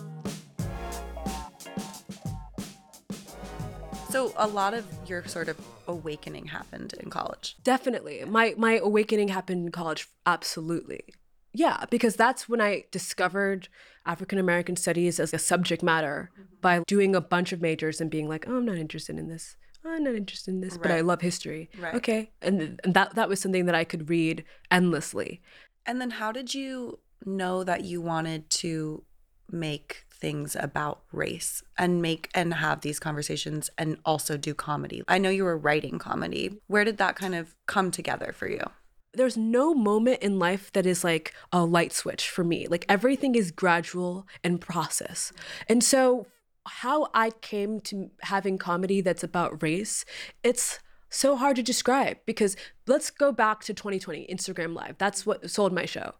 So, 4.10 4.32
a 4.36 4.48
lot 4.48 4.74
of 4.74 4.84
your 5.06 5.24
sort 5.28 5.48
of 5.48 5.56
awakening 5.86 6.46
happened 6.46 6.94
in 6.98 7.10
college. 7.10 7.54
Definitely. 7.62 8.24
My 8.24 8.54
my 8.58 8.78
awakening 8.78 9.28
happened 9.28 9.66
in 9.66 9.70
college 9.70 10.08
absolutely. 10.26 11.14
Yeah, 11.52 11.84
because 11.90 12.16
that's 12.16 12.48
when 12.48 12.60
I 12.60 12.86
discovered 12.90 13.68
African 14.04 14.40
American 14.40 14.74
studies 14.74 15.20
as 15.20 15.32
a 15.32 15.38
subject 15.38 15.84
matter 15.84 16.32
mm-hmm. 16.32 16.56
by 16.60 16.80
doing 16.88 17.14
a 17.14 17.20
bunch 17.20 17.52
of 17.52 17.60
majors 17.60 18.00
and 18.00 18.10
being 18.10 18.28
like, 18.28 18.46
"Oh, 18.48 18.56
I'm 18.56 18.64
not 18.64 18.78
interested 18.78 19.16
in 19.16 19.28
this. 19.28 19.54
Oh, 19.84 19.92
I'm 19.92 20.02
not 20.02 20.16
interested 20.16 20.50
in 20.50 20.60
this, 20.60 20.76
but 20.76 20.90
I 20.90 21.02
love 21.02 21.20
history." 21.20 21.70
Right. 21.78 21.94
Okay. 21.94 22.32
And, 22.42 22.80
and 22.82 22.94
that 22.94 23.14
that 23.14 23.28
was 23.28 23.38
something 23.38 23.66
that 23.66 23.76
I 23.76 23.84
could 23.84 24.10
read 24.10 24.44
endlessly. 24.72 25.40
And 25.86 26.00
then, 26.00 26.10
how 26.10 26.32
did 26.32 26.52
you 26.52 26.98
know 27.26 27.64
that 27.64 27.84
you 27.84 28.00
wanted 28.00 28.50
to 28.50 29.04
make 29.50 30.06
things 30.10 30.56
about 30.58 31.02
race 31.12 31.62
and 31.76 32.00
make 32.00 32.30
and 32.34 32.54
have 32.54 32.80
these 32.80 32.98
conversations 32.98 33.70
and 33.76 33.98
also 34.04 34.36
do 34.36 34.54
comedy? 34.54 35.02
I 35.08 35.18
know 35.18 35.30
you 35.30 35.44
were 35.44 35.58
writing 35.58 35.98
comedy. 35.98 36.60
Where 36.66 36.84
did 36.84 36.98
that 36.98 37.16
kind 37.16 37.34
of 37.34 37.54
come 37.66 37.90
together 37.90 38.32
for 38.32 38.48
you? 38.48 38.62
there's 39.14 39.36
no 39.36 39.74
moment 39.74 40.22
in 40.22 40.38
life 40.38 40.72
that 40.72 40.86
is 40.86 41.04
like 41.04 41.34
a 41.52 41.64
light 41.64 41.92
switch 41.92 42.28
for 42.28 42.44
me. 42.44 42.66
Like 42.66 42.86
everything 42.88 43.34
is 43.34 43.50
gradual 43.50 44.26
and 44.42 44.60
process. 44.60 45.32
And 45.68 45.84
so 45.84 46.26
how 46.66 47.08
I 47.12 47.30
came 47.30 47.80
to 47.80 48.10
having 48.22 48.56
comedy 48.56 49.00
that's 49.00 49.22
about 49.24 49.62
race, 49.62 50.04
it's 50.42 50.78
so 51.10 51.36
hard 51.36 51.56
to 51.56 51.62
describe 51.62 52.18
because 52.24 52.56
let's 52.86 53.10
go 53.10 53.32
back 53.32 53.62
to 53.64 53.74
2020 53.74 54.26
Instagram 54.32 54.74
live. 54.74 54.96
That's 54.96 55.26
what 55.26 55.50
sold 55.50 55.72
my 55.72 55.84
show. 55.84 56.14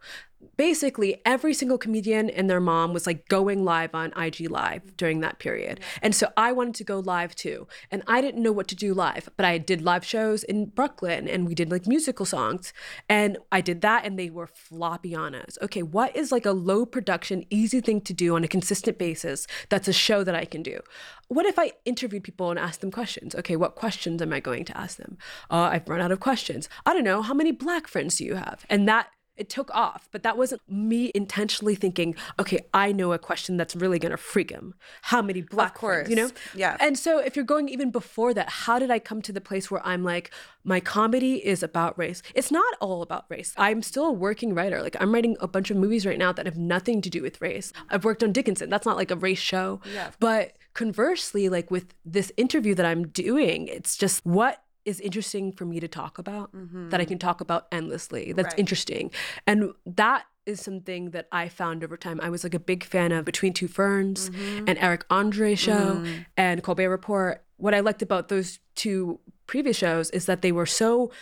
Basically, 0.57 1.21
every 1.25 1.55
single 1.55 1.79
comedian 1.79 2.29
and 2.31 2.49
their 2.49 2.61
mom 2.61 2.93
was 2.93 3.07
like 3.07 3.29
going 3.29 3.65
live 3.65 3.95
on 3.95 4.13
IG 4.17 4.51
live 4.51 4.97
during 4.97 5.21
that 5.21 5.39
period. 5.39 5.81
And 6.01 6.15
so 6.15 6.29
I 6.37 6.53
wanted 6.53 6.75
to 6.77 6.85
go 6.85 6.99
live 6.99 7.35
too. 7.35 7.67
And 7.91 8.03
I 8.07 8.21
didn't 8.21 8.43
know 8.43 8.53
what 8.53 8.69
to 8.69 8.75
do 8.75 8.95
live, 8.95 9.29
but 9.37 9.47
I 9.47 9.59
did 9.59 9.83
live 9.83 10.05
shows 10.05 10.43
in 10.43 10.67
Brooklyn 10.67 11.29
and 11.29 11.47
we 11.47 11.55
did 11.55 11.71
like 11.71 11.87
musical 11.87 12.27
songs. 12.27 12.73
And 13.09 13.39
I 13.51 13.61
did 13.61 13.81
that 13.81 14.05
and 14.05 14.19
they 14.19 14.31
were 14.31 14.47
floppy 14.47 15.15
on 15.15 15.35
us. 15.35 15.59
Okay, 15.63 15.83
what 15.83 16.15
is 16.17 16.33
like 16.33 16.47
a 16.47 16.53
low 16.53 16.85
production, 16.85 17.45
easy 17.51 17.81
thing 17.81 18.01
to 18.03 18.13
do 18.13 18.35
on 18.37 18.45
a 18.45 18.49
consistent 18.49 18.99
basis 18.99 19.47
that's 19.69 19.89
a 19.89 19.93
show 19.93 20.25
that 20.25 20.35
I 20.35 20.45
can 20.45 20.63
do? 20.63 20.81
What 21.29 21.47
if 21.47 21.59
I 21.59 21.73
interviewed 21.85 22.25
people 22.25 22.51
and 22.51 22.59
asked 22.59 22.83
them 22.83 22.91
questions? 22.91 23.35
Okay, 23.35 23.57
what 23.57 23.75
questions 23.75 24.21
am 24.21 24.33
I 24.33 24.41
going 24.41 24.65
to 24.67 24.77
ask 24.77 24.99
them? 24.99 25.17
Uh, 25.51 25.71
I've 25.73 25.89
run 25.89 26.01
out 26.01 26.13
of 26.13 26.21
questions. 26.21 26.69
I 26.85 26.93
don't 26.93 27.05
know. 27.05 27.23
How 27.23 27.35
many 27.35 27.53
black 27.53 27.87
friends 27.87 28.17
do 28.17 28.25
you 28.25 28.35
have? 28.35 28.67
And 28.69 28.87
that 28.89 29.09
it 29.37 29.49
took 29.49 29.71
off, 29.75 30.09
but 30.13 30.23
that 30.23 30.37
wasn't 30.37 30.61
me 30.69 31.11
intentionally 31.15 31.75
thinking, 31.75 32.15
okay, 32.39 32.67
I 32.75 32.93
know 32.93 33.13
a 33.13 33.19
question 33.19 33.57
that's 33.57 33.75
really 33.75 33.99
gonna 33.99 34.17
freak 34.17 34.51
him. 34.51 34.75
How 35.03 35.23
many 35.23 35.43
black 35.43 35.79
friends, 35.79 36.11
you 36.11 36.17
know? 36.17 36.31
Yeah. 36.55 36.77
And 36.81 36.99
so 36.99 37.19
if 37.19 37.35
you're 37.35 37.45
going 37.45 37.69
even 37.69 37.91
before 37.91 38.35
that, 38.35 38.49
how 38.49 38.79
did 38.79 38.91
I 38.91 38.99
come 38.99 39.23
to 39.23 39.33
the 39.33 39.41
place 39.41 39.71
where 39.71 39.85
I'm 39.87 40.05
like, 40.05 40.31
my 40.65 40.81
comedy 40.81 41.45
is 41.45 41.63
about 41.63 41.99
race? 41.99 42.23
It's 42.35 42.51
not 42.51 42.75
all 42.81 43.03
about 43.03 43.25
race. 43.29 43.55
I'm 43.57 43.83
still 43.83 44.07
a 44.07 44.13
working 44.13 44.55
writer. 44.55 44.83
Like 44.83 44.97
I'm 45.01 45.13
writing 45.13 45.37
a 45.41 45.49
bunch 45.49 45.71
of 45.71 45.77
movies 45.77 46.05
right 46.05 46.19
now 46.19 46.33
that 46.33 46.47
have 46.47 46.59
nothing 46.59 47.01
to 47.03 47.11
do 47.11 47.23
with 47.23 47.41
race. 47.41 47.73
I've 47.89 48.05
worked 48.05 48.23
on 48.23 48.33
Dickinson. 48.33 48.69
That's 48.69 48.87
not 48.87 48.97
like 48.97 49.11
a 49.11 49.17
race 49.17 49.39
show. 49.39 49.81
Yeah. 49.95 50.11
But 50.21 50.53
conversely, 50.75 51.49
like 51.49 51.71
with 51.71 51.95
this 52.05 52.33
interview 52.37 52.75
that 52.75 52.87
I'm 52.87 53.09
doing, 53.09 53.69
it's 53.69 53.97
just 53.97 54.25
what 54.27 54.63
is 54.85 55.01
interesting 55.01 55.53
for 55.53 55.65
me 55.65 55.81
to 55.81 55.89
talk 55.89 56.19
about 56.19 56.51
that 56.53 56.59
I 57.01 57.05
mm-hmm. 57.05 57.09
can 57.09 57.19
talk 57.19 57.41
about 57.41 57.67
endlessly. 57.71 58.33
That's 58.33 58.53
Right. 58.55 58.59
interesting. 58.59 59.11
And 59.47 59.73
that 59.87 60.27
is 60.45 60.61
something 60.61 61.11
that 61.11 61.29
I 61.31 61.49
found 61.49 61.85
over 61.85 61.97
time. 61.97 62.21
I 62.21 62.31
was 62.31 62.43
like 62.45 62.55
a 62.55 62.59
big 62.59 62.85
fan 62.85 63.13
of 63.13 63.25
Between 63.25 63.53
Two 63.53 63.69
Ferns 63.69 64.31
mm-hmm. 64.31 64.65
and 64.67 64.79
Eric 64.79 65.05
Andre 65.09 65.55
show 65.55 65.97
mm-hmm. 65.97 66.23
and 66.37 66.63
Colbert 66.63 66.91
Report. 66.91 67.45
What 67.57 67.75
I 67.75 67.81
liked 67.81 68.03
about 68.03 68.29
those 68.29 68.59
two 68.75 69.21
previous 69.47 69.77
shows 69.77 70.11
is 70.11 70.27
that 70.27 70.43
they 70.43 70.51
were 70.53 70.67
so 70.67 71.13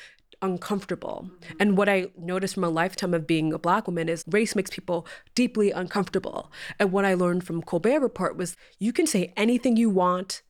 uncomfortable. 0.42 1.30
And 1.58 1.76
what 1.76 1.88
I 1.88 2.06
noticed 2.16 2.54
from 2.54 2.64
a 2.64 2.70
lifetime 2.70 3.12
of 3.12 3.26
being 3.26 3.52
a 3.52 3.58
black 3.58 3.86
woman 3.86 4.08
is 4.08 4.24
race 4.26 4.56
makes 4.56 4.70
people 4.70 5.06
deeply 5.34 5.70
uncomfortable. 5.70 6.50
And 6.78 6.92
what 6.92 7.04
I 7.04 7.14
learned 7.14 7.44
from 7.44 7.62
Colbert 7.62 8.00
Report 8.00 8.36
was 8.36 8.56
you 8.78 8.92
can 8.92 9.06
say 9.06 9.32
anything 9.36 9.76
you 9.76 9.90
want 9.90 10.42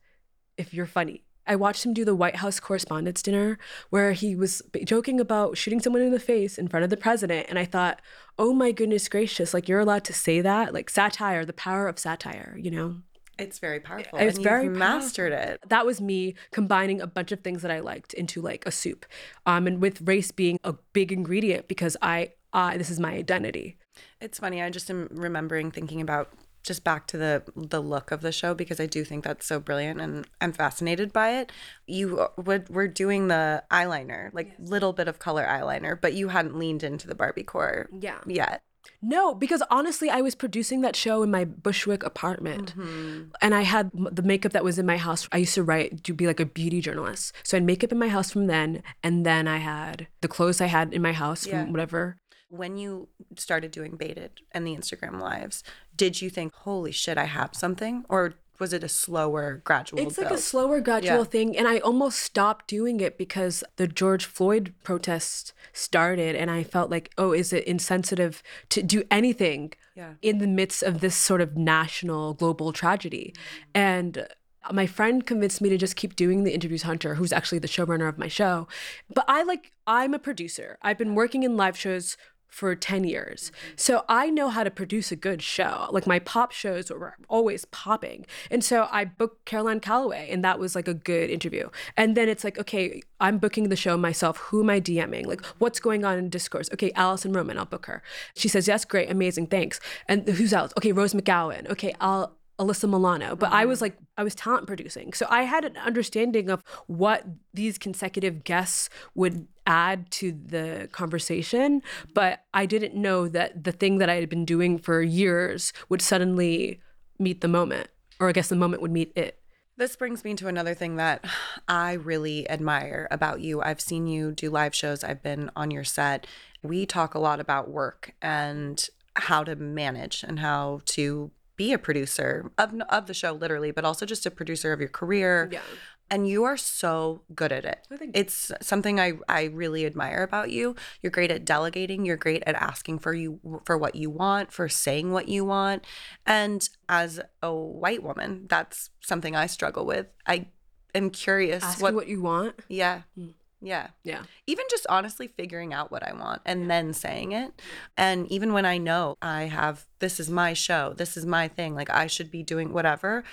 if 0.57 0.73
you're 0.73 0.85
funny. 0.85 1.23
I 1.47 1.55
watched 1.55 1.85
him 1.85 1.93
do 1.93 2.05
the 2.05 2.15
White 2.15 2.37
House 2.37 2.59
Correspondents' 2.59 3.21
Dinner 3.21 3.57
where 3.89 4.13
he 4.13 4.35
was 4.35 4.61
joking 4.83 5.19
about 5.19 5.57
shooting 5.57 5.79
someone 5.79 6.01
in 6.01 6.11
the 6.11 6.19
face 6.19 6.57
in 6.57 6.67
front 6.67 6.83
of 6.83 6.89
the 6.89 6.97
president. 6.97 7.47
And 7.49 7.57
I 7.57 7.65
thought, 7.65 8.01
oh 8.37 8.53
my 8.53 8.71
goodness 8.71 9.07
gracious, 9.09 9.53
like 9.53 9.67
you're 9.67 9.79
allowed 9.79 10.03
to 10.05 10.13
say 10.13 10.41
that? 10.41 10.73
Like 10.73 10.89
satire, 10.89 11.45
the 11.45 11.53
power 11.53 11.87
of 11.87 11.99
satire, 11.99 12.55
you 12.59 12.71
know? 12.71 12.97
It's 13.39 13.59
very 13.59 13.79
powerful. 13.79 14.19
It's 14.19 14.37
and 14.37 14.43
very 14.43 14.69
mastered 14.69 15.33
it. 15.33 15.59
That 15.67 15.85
was 15.85 15.99
me 15.99 16.35
combining 16.51 17.01
a 17.01 17.07
bunch 17.07 17.31
of 17.31 17.41
things 17.41 17.63
that 17.63 17.71
I 17.71 17.79
liked 17.79 18.13
into 18.13 18.41
like 18.41 18.65
a 18.67 18.71
soup. 18.71 19.05
Um, 19.45 19.65
and 19.65 19.81
with 19.81 20.07
race 20.07 20.31
being 20.31 20.59
a 20.63 20.75
big 20.93 21.11
ingredient 21.11 21.67
because 21.67 21.97
I, 22.01 22.33
I 22.53 22.77
this 22.77 22.91
is 22.91 22.99
my 22.99 23.13
identity. 23.13 23.77
It's 24.19 24.37
funny. 24.37 24.61
I 24.61 24.69
just 24.69 24.89
am 24.91 25.07
remembering 25.11 25.71
thinking 25.71 26.01
about 26.01 26.29
just 26.63 26.83
back 26.83 27.07
to 27.07 27.17
the 27.17 27.43
the 27.55 27.81
look 27.81 28.11
of 28.11 28.21
the 28.21 28.31
show 28.31 28.53
because 28.53 28.79
I 28.79 28.85
do 28.85 29.03
think 29.03 29.23
that's 29.23 29.45
so 29.45 29.59
brilliant 29.59 29.99
and 29.99 30.27
I'm 30.39 30.53
fascinated 30.53 31.11
by 31.11 31.31
it. 31.39 31.51
You 31.87 32.19
uh, 32.19 32.27
would 32.37 32.69
were 32.69 32.87
doing 32.87 33.27
the 33.27 33.63
eyeliner, 33.71 34.33
like 34.33 34.53
little 34.59 34.93
bit 34.93 35.07
of 35.07 35.19
color 35.19 35.45
eyeliner, 35.45 35.99
but 35.99 36.13
you 36.13 36.29
hadn't 36.29 36.57
leaned 36.57 36.83
into 36.83 37.07
the 37.07 37.15
Barbie 37.15 37.43
core 37.43 37.89
Yeah. 37.99 38.19
yet. 38.25 38.63
No, 39.01 39.33
because 39.33 39.63
honestly, 39.69 40.09
I 40.09 40.21
was 40.21 40.35
producing 40.35 40.81
that 40.81 40.95
show 40.95 41.23
in 41.23 41.31
my 41.31 41.45
Bushwick 41.45 42.03
apartment, 42.03 42.75
mm-hmm. 42.75 43.29
and 43.41 43.53
I 43.55 43.61
had 43.61 43.91
the 43.93 44.21
makeup 44.23 44.53
that 44.53 44.63
was 44.63 44.79
in 44.79 44.85
my 44.85 44.97
house. 44.97 45.27
I 45.31 45.37
used 45.37 45.55
to 45.55 45.63
write 45.63 46.03
to 46.03 46.13
be 46.13 46.27
like 46.27 46.39
a 46.39 46.45
beauty 46.45 46.81
journalist, 46.81 47.33
so 47.43 47.57
I 47.57 47.59
had 47.59 47.65
makeup 47.65 47.91
in 47.91 47.99
my 47.99 48.09
house 48.09 48.31
from 48.31 48.47
then, 48.47 48.81
and 49.03 49.25
then 49.25 49.47
I 49.47 49.57
had 49.57 50.07
the 50.21 50.27
clothes 50.27 50.61
I 50.61 50.65
had 50.67 50.93
in 50.93 51.01
my 51.01 51.13
house 51.13 51.45
Yeah. 51.45 51.63
from 51.63 51.71
whatever. 51.71 52.17
When 52.51 52.75
you 52.77 53.07
started 53.37 53.71
doing 53.71 53.95
Baited 53.95 54.41
and 54.51 54.67
the 54.67 54.75
Instagram 54.75 55.21
lives, 55.21 55.63
did 55.95 56.21
you 56.21 56.29
think, 56.29 56.53
"Holy 56.53 56.91
shit, 56.91 57.17
I 57.17 57.23
have 57.23 57.55
something," 57.55 58.03
or 58.09 58.33
was 58.59 58.73
it 58.73 58.83
a 58.83 58.89
slower, 58.89 59.61
gradual? 59.63 59.97
Thing? 59.99 60.07
It's 60.07 60.17
like 60.17 60.31
a 60.31 60.37
slower, 60.37 60.81
gradual 60.81 61.19
Yeah. 61.19 61.23
thing, 61.23 61.57
and 61.57 61.65
I 61.65 61.79
almost 61.79 62.19
stopped 62.19 62.67
doing 62.67 62.99
it 62.99 63.17
because 63.17 63.63
the 63.77 63.87
George 63.87 64.25
Floyd 64.25 64.73
protests 64.83 65.53
started, 65.71 66.35
and 66.35 66.51
I 66.51 66.63
felt 66.63 66.91
like, 66.91 67.11
oh, 67.17 67.31
is 67.31 67.53
it 67.53 67.63
insensitive 67.63 68.43
to 68.69 68.83
do 68.83 69.03
anything 69.09 69.71
Yeah. 69.95 70.15
in 70.21 70.39
the 70.39 70.45
midst 70.47 70.83
of 70.83 70.99
this 70.99 71.15
sort 71.15 71.39
of 71.41 71.55
national, 71.55 72.33
global 72.33 72.73
tragedy? 72.73 73.33
Mm-hmm. 73.33 73.69
And 73.73 74.27
my 74.71 74.85
friend 74.85 75.25
convinced 75.25 75.59
me 75.59 75.69
to 75.69 75.77
just 75.77 75.95
keep 75.95 76.15
doing 76.15 76.43
the 76.43 76.53
interviews 76.53 76.83
hunter 76.83 77.15
who's 77.15 77.33
actually 77.33 77.57
the 77.57 77.67
showrunner 77.67 78.07
of 78.07 78.19
my 78.19 78.27
show 78.27 78.67
but 79.11 79.25
i 79.27 79.41
like 79.41 79.71
i'm 79.87 80.13
a 80.13 80.19
producer 80.19 80.77
i've 80.83 80.99
been 80.99 81.15
working 81.15 81.41
in 81.41 81.57
live 81.57 81.75
shows 81.75 82.15
for 82.51 82.75
10 82.75 83.05
years. 83.05 83.49
Mm-hmm. 83.49 83.73
So 83.77 84.05
I 84.09 84.29
know 84.29 84.49
how 84.49 84.63
to 84.63 84.69
produce 84.69 85.11
a 85.11 85.15
good 85.15 85.41
show. 85.41 85.87
Like 85.89 86.05
my 86.05 86.19
pop 86.19 86.51
shows 86.51 86.91
were 86.91 87.15
always 87.29 87.65
popping. 87.65 88.25
And 88.51 88.63
so 88.63 88.87
I 88.91 89.05
booked 89.05 89.45
Caroline 89.45 89.79
Calloway 89.79 90.27
and 90.29 90.43
that 90.43 90.59
was 90.59 90.75
like 90.75 90.87
a 90.87 90.93
good 90.93 91.29
interview. 91.29 91.69
And 91.95 92.15
then 92.15 92.27
it's 92.27 92.43
like, 92.43 92.59
okay, 92.59 93.01
I'm 93.21 93.37
booking 93.37 93.69
the 93.69 93.75
show 93.77 93.95
myself. 93.97 94.37
Who 94.37 94.61
am 94.61 94.69
I 94.69 94.81
DMing? 94.81 95.25
Like 95.25 95.41
mm-hmm. 95.41 95.55
what's 95.59 95.79
going 95.79 96.03
on 96.03 96.17
in 96.17 96.29
discourse? 96.29 96.69
Okay, 96.73 96.91
Alison 96.93 97.31
Roman, 97.31 97.57
I'll 97.57 97.65
book 97.65 97.85
her. 97.85 98.03
She 98.35 98.49
says, 98.49 98.67
yes, 98.67 98.83
great, 98.83 99.09
amazing, 99.09 99.47
thanks. 99.47 99.79
And 100.07 100.27
who's 100.27 100.51
else? 100.51 100.73
Okay, 100.77 100.91
Rose 100.91 101.13
McGowan. 101.13 101.69
Okay, 101.69 101.95
I'll 102.01 102.35
Alyssa 102.61 102.87
Milano, 102.87 103.35
but 103.35 103.51
I 103.51 103.65
was 103.65 103.77
mm-hmm. 103.77 103.85
like, 103.85 103.97
I 104.17 104.23
was 104.23 104.35
talent 104.35 104.67
producing. 104.67 105.13
So 105.13 105.25
I 105.29 105.43
had 105.43 105.65
an 105.65 105.77
understanding 105.77 106.49
of 106.51 106.63
what 106.85 107.25
these 107.53 107.79
consecutive 107.79 108.43
guests 108.43 108.87
would 109.15 109.47
add 109.65 110.11
to 110.11 110.31
the 110.31 110.87
conversation, 110.91 111.81
but 112.13 112.43
I 112.53 112.67
didn't 112.67 112.93
know 112.93 113.27
that 113.27 113.63
the 113.63 113.71
thing 113.71 113.97
that 113.97 114.09
I 114.09 114.15
had 114.15 114.29
been 114.29 114.45
doing 114.45 114.77
for 114.77 115.01
years 115.01 115.73
would 115.89 116.03
suddenly 116.03 116.79
meet 117.17 117.41
the 117.41 117.47
moment, 117.47 117.89
or 118.19 118.29
I 118.29 118.31
guess 118.31 118.49
the 118.49 118.55
moment 118.55 118.83
would 118.83 118.91
meet 118.91 119.11
it. 119.15 119.39
This 119.77 119.95
brings 119.95 120.23
me 120.23 120.35
to 120.35 120.47
another 120.47 120.75
thing 120.75 120.97
that 120.97 121.25
I 121.67 121.93
really 121.93 122.47
admire 122.47 123.07
about 123.09 123.41
you. 123.41 123.63
I've 123.63 123.81
seen 123.81 124.05
you 124.05 124.33
do 124.33 124.51
live 124.51 124.75
shows, 124.75 125.03
I've 125.03 125.23
been 125.23 125.49
on 125.55 125.71
your 125.71 125.83
set. 125.83 126.27
We 126.61 126.85
talk 126.85 127.15
a 127.15 127.19
lot 127.19 127.39
about 127.39 127.71
work 127.71 128.13
and 128.21 128.87
how 129.15 129.43
to 129.43 129.55
manage 129.55 130.23
and 130.23 130.39
how 130.39 130.81
to 130.85 131.31
be 131.61 131.73
a 131.73 131.77
producer 131.77 132.51
of, 132.57 132.73
of 132.89 133.05
the 133.05 133.13
show, 133.13 133.33
literally, 133.33 133.69
but 133.69 133.85
also 133.85 134.03
just 134.03 134.25
a 134.25 134.31
producer 134.31 134.73
of 134.73 134.79
your 134.79 134.89
career. 134.89 135.47
Yeah. 135.51 135.61
And 136.09 136.27
you 136.27 136.43
are 136.43 136.57
so 136.57 137.21
good 137.35 137.51
at 137.51 137.63
it. 137.63 137.87
It's 138.13 138.51
something 138.61 138.99
I, 138.99 139.13
I 139.29 139.43
really 139.43 139.85
admire 139.85 140.23
about 140.23 140.49
you. 140.49 140.75
You're 141.01 141.11
great 141.11 141.29
at 141.29 141.45
delegating. 141.45 142.03
You're 142.03 142.17
great 142.17 142.41
at 142.47 142.55
asking 142.55 142.97
for 142.99 143.13
you 143.13 143.61
for 143.63 143.77
what 143.77 143.93
you 143.95 144.09
want, 144.09 144.51
for 144.51 144.67
saying 144.67 145.11
what 145.11 145.29
you 145.29 145.45
want. 145.45 145.85
And 146.25 146.67
as 146.89 147.21
a 147.43 147.53
white 147.53 148.01
woman, 148.01 148.47
that's 148.49 148.89
something 148.99 149.35
I 149.35 149.45
struggle 149.45 149.85
with. 149.85 150.07
I 150.25 150.47
am 150.95 151.11
curious 151.11 151.63
what, 151.79 151.81
what, 151.81 151.93
what 151.93 152.07
you 152.07 152.21
want. 152.23 152.55
yeah. 152.67 153.03
Hmm. 153.15 153.29
Yeah. 153.61 153.87
Yeah. 154.03 154.23
Even 154.47 154.65
just 154.69 154.87
honestly 154.89 155.27
figuring 155.27 155.73
out 155.73 155.91
what 155.91 156.07
I 156.07 156.13
want 156.13 156.41
and 156.45 156.69
then 156.69 156.93
saying 156.93 157.31
it. 157.31 157.61
And 157.95 158.29
even 158.31 158.53
when 158.53 158.65
I 158.65 158.77
know 158.77 159.17
I 159.21 159.43
have 159.43 159.85
this 159.99 160.19
is 160.19 160.29
my 160.29 160.53
show, 160.53 160.93
this 160.97 161.15
is 161.15 161.25
my 161.25 161.47
thing, 161.47 161.75
like 161.75 161.89
I 161.89 162.07
should 162.07 162.31
be 162.31 162.43
doing 162.43 162.73
whatever, 162.73 163.23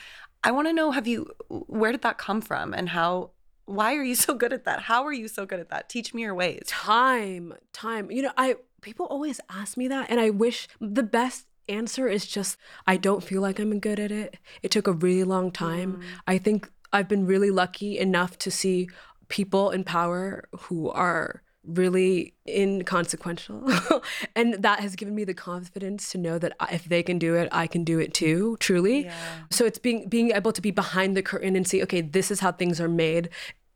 I 0.44 0.52
want 0.52 0.68
to 0.68 0.72
know 0.72 0.92
have 0.92 1.06
you 1.06 1.30
where 1.48 1.92
did 1.92 2.02
that 2.02 2.18
come 2.18 2.40
from 2.40 2.72
and 2.74 2.90
how 2.90 3.30
why 3.64 3.94
are 3.94 4.04
you 4.04 4.14
so 4.26 4.34
good 4.34 4.52
at 4.52 4.64
that? 4.64 4.82
How 4.82 5.04
are 5.04 5.12
you 5.12 5.28
so 5.28 5.46
good 5.46 5.60
at 5.60 5.70
that? 5.70 5.88
Teach 5.88 6.14
me 6.14 6.22
your 6.22 6.34
ways. 6.34 6.62
time 6.66 7.54
time 7.72 8.10
you 8.10 8.22
know 8.22 8.32
i 8.36 8.56
people 8.80 9.06
always 9.06 9.40
ask 9.50 9.76
me 9.76 9.88
that 9.88 10.10
and 10.10 10.20
i 10.20 10.30
wish 10.30 10.68
the 10.80 11.02
best 11.02 11.46
answer 11.68 12.08
is 12.08 12.26
just 12.26 12.56
i 12.86 12.96
don't 12.96 13.22
feel 13.22 13.40
like 13.40 13.58
i'm 13.58 13.78
good 13.78 14.00
at 14.00 14.10
it 14.10 14.36
it 14.62 14.70
took 14.70 14.86
a 14.86 14.92
really 14.92 15.24
long 15.24 15.50
time 15.50 15.94
mm. 15.94 16.02
i 16.26 16.38
think 16.38 16.70
i've 16.92 17.08
been 17.08 17.26
really 17.26 17.50
lucky 17.50 17.98
enough 17.98 18.38
to 18.38 18.50
see 18.50 18.88
people 19.28 19.70
in 19.70 19.84
power 19.84 20.48
who 20.58 20.90
are 20.90 21.42
really 21.64 22.32
inconsequential 22.48 23.70
and 24.36 24.54
that 24.62 24.80
has 24.80 24.96
given 24.96 25.14
me 25.14 25.24
the 25.24 25.34
confidence 25.34 26.10
to 26.10 26.16
know 26.16 26.38
that 26.38 26.54
if 26.72 26.84
they 26.84 27.02
can 27.02 27.18
do 27.18 27.34
it 27.34 27.46
i 27.52 27.66
can 27.66 27.84
do 27.84 27.98
it 27.98 28.14
too 28.14 28.56
truly 28.58 29.02
so 29.50 29.66
it's 29.66 29.78
being 29.78 30.08
being 30.08 30.30
able 30.30 30.50
to 30.50 30.62
be 30.62 30.70
behind 30.70 31.14
the 31.14 31.22
curtain 31.22 31.54
and 31.54 31.68
see 31.68 31.82
okay 31.82 32.00
this 32.00 32.30
is 32.30 32.40
how 32.40 32.50
things 32.50 32.80
are 32.80 32.88
made 32.88 33.28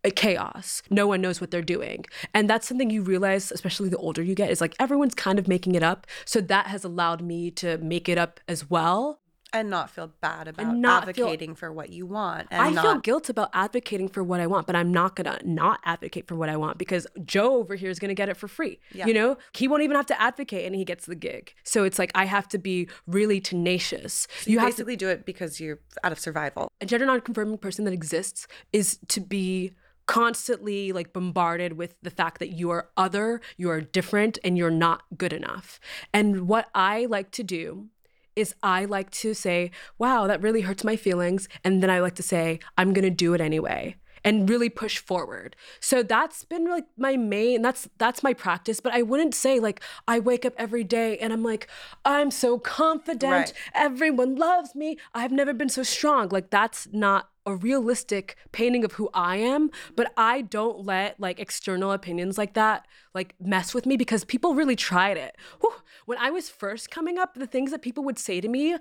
a 0.04 0.10
chaos. 0.10 0.82
No 0.90 1.06
one 1.06 1.20
knows 1.20 1.40
what 1.40 1.50
they're 1.50 1.62
doing. 1.62 2.04
And 2.34 2.50
that's 2.50 2.66
something 2.66 2.90
you 2.90 3.02
realize, 3.02 3.52
especially 3.52 3.88
the 3.88 3.98
older 3.98 4.22
you 4.22 4.34
get, 4.34 4.50
is 4.50 4.60
like 4.60 4.74
everyone's 4.78 5.14
kind 5.14 5.38
of 5.38 5.46
making 5.46 5.74
it 5.74 5.82
up. 5.82 6.06
So 6.24 6.40
that 6.40 6.66
has 6.66 6.84
allowed 6.84 7.22
me 7.22 7.50
to 7.52 7.78
make 7.78 8.08
it 8.08 8.18
up 8.18 8.40
as 8.48 8.68
well. 8.68 9.20
And 9.52 9.68
not 9.68 9.90
feel 9.90 10.12
bad 10.20 10.48
about 10.48 10.74
not 10.76 11.04
feel- 11.14 11.26
advocating 11.26 11.54
for 11.54 11.72
what 11.72 11.90
you 11.90 12.06
want. 12.06 12.48
And 12.50 12.62
I 12.62 12.70
not, 12.70 12.82
feel 12.82 12.98
guilt 13.00 13.28
about 13.28 13.50
advocating 13.52 14.08
for 14.08 14.22
what 14.22 14.40
I 14.40 14.46
want, 14.46 14.66
but 14.66 14.76
I'm 14.76 14.90
not 14.92 15.16
gonna 15.16 15.38
not 15.44 15.80
advocate 15.84 16.26
for 16.26 16.34
what 16.36 16.48
I 16.48 16.56
want 16.56 16.78
because 16.78 17.06
Joe 17.24 17.56
over 17.56 17.74
here 17.74 17.90
is 17.90 17.98
gonna 17.98 18.14
get 18.14 18.28
it 18.28 18.36
for 18.36 18.48
free. 18.48 18.80
Yeah. 18.92 19.06
You 19.06 19.14
know, 19.14 19.36
he 19.52 19.68
won't 19.68 19.82
even 19.82 19.96
have 19.96 20.06
to 20.06 20.20
advocate 20.20 20.64
and 20.64 20.74
he 20.74 20.84
gets 20.84 21.06
the 21.06 21.14
gig. 21.14 21.54
So 21.64 21.84
it's 21.84 21.98
like 21.98 22.10
I 22.14 22.24
have 22.24 22.48
to 22.48 22.58
be 22.58 22.88
really 23.06 23.40
tenacious. 23.40 24.26
you 24.46 24.58
have 24.58 24.68
to 24.68 24.72
basically 24.72 24.96
do 24.96 25.08
it 25.08 25.26
because 25.26 25.60
you're 25.60 25.80
out 26.02 26.12
of 26.12 26.18
survival. 26.18 26.68
a 26.80 26.86
gender 26.86 27.06
non-conforming 27.06 27.58
person 27.58 27.84
that 27.84 27.92
exists 27.94 28.46
is 28.72 28.98
to 29.08 29.20
be 29.20 29.72
constantly 30.06 30.92
like 30.92 31.12
bombarded 31.12 31.74
with 31.74 31.94
the 32.02 32.10
fact 32.10 32.38
that 32.38 32.50
you 32.50 32.70
are 32.70 32.88
other, 32.96 33.40
you 33.56 33.70
are 33.70 33.80
different, 33.80 34.38
and 34.44 34.58
you're 34.58 34.70
not 34.70 35.02
good 35.16 35.32
enough. 35.32 35.78
And 36.12 36.48
what 36.48 36.68
I 36.74 37.06
like 37.06 37.30
to 37.32 37.42
do 37.42 37.88
is 38.36 38.54
I 38.62 38.84
like 38.86 39.10
to 39.22 39.34
say, 39.34 39.70
wow, 39.98 40.26
that 40.26 40.40
really 40.42 40.62
hurts 40.62 40.84
my 40.84 40.96
feelings. 40.96 41.48
And 41.64 41.82
then 41.82 41.90
I 41.90 42.00
like 42.00 42.14
to 42.16 42.22
say, 42.22 42.60
I'm 42.78 42.92
going 42.92 43.04
to 43.04 43.10
do 43.10 43.34
it 43.34 43.40
anyway. 43.40 43.96
and 44.24 44.48
really 44.48 44.68
push 44.70 44.98
forward. 44.98 45.56
So 45.80 46.04
that's 46.04 46.44
been 46.44 46.70
like 46.70 46.84
my 46.96 47.16
main 47.16 47.60
that's 47.60 47.88
that's 47.98 48.22
my 48.22 48.32
practice, 48.32 48.78
but 48.78 48.92
I 48.94 49.02
wouldn't 49.02 49.34
say 49.34 49.58
like 49.58 49.80
I 50.06 50.20
wake 50.20 50.44
up 50.46 50.52
every 50.56 50.84
day 50.84 51.18
and 51.18 51.32
I'm 51.32 51.42
like 51.42 51.66
I'm 52.04 52.30
so 52.30 52.56
confident, 52.60 53.32
Right. 53.32 53.52
everyone 53.74 54.36
loves 54.36 54.76
me. 54.76 54.96
I've 55.12 55.32
never 55.32 55.52
been 55.52 55.68
so 55.68 55.82
strong. 55.82 56.28
Like 56.28 56.50
that's 56.50 56.86
not 56.92 57.30
a 57.44 57.56
realistic 57.56 58.36
painting 58.52 58.84
of 58.84 58.92
who 58.92 59.10
I 59.12 59.36
am, 59.36 59.70
but 59.96 60.12
I 60.16 60.42
don't 60.42 60.84
let 60.84 61.18
like 61.18 61.40
external 61.40 61.92
opinions 61.92 62.38
like 62.38 62.54
that 62.54 62.86
like 63.14 63.34
mess 63.40 63.74
with 63.74 63.86
me 63.86 63.96
because 63.96 64.24
people 64.24 64.54
really 64.54 64.76
tried 64.76 65.16
it. 65.16 65.36
Whew. 65.60 65.74
When 66.06 66.18
I 66.18 66.30
was 66.30 66.48
first 66.48 66.90
coming 66.90 67.18
up, 67.18 67.34
the 67.34 67.46
things 67.46 67.70
that 67.70 67.82
people 67.82 68.04
would 68.04 68.18
say 68.18 68.40
to 68.40 68.48
me, 68.48 68.76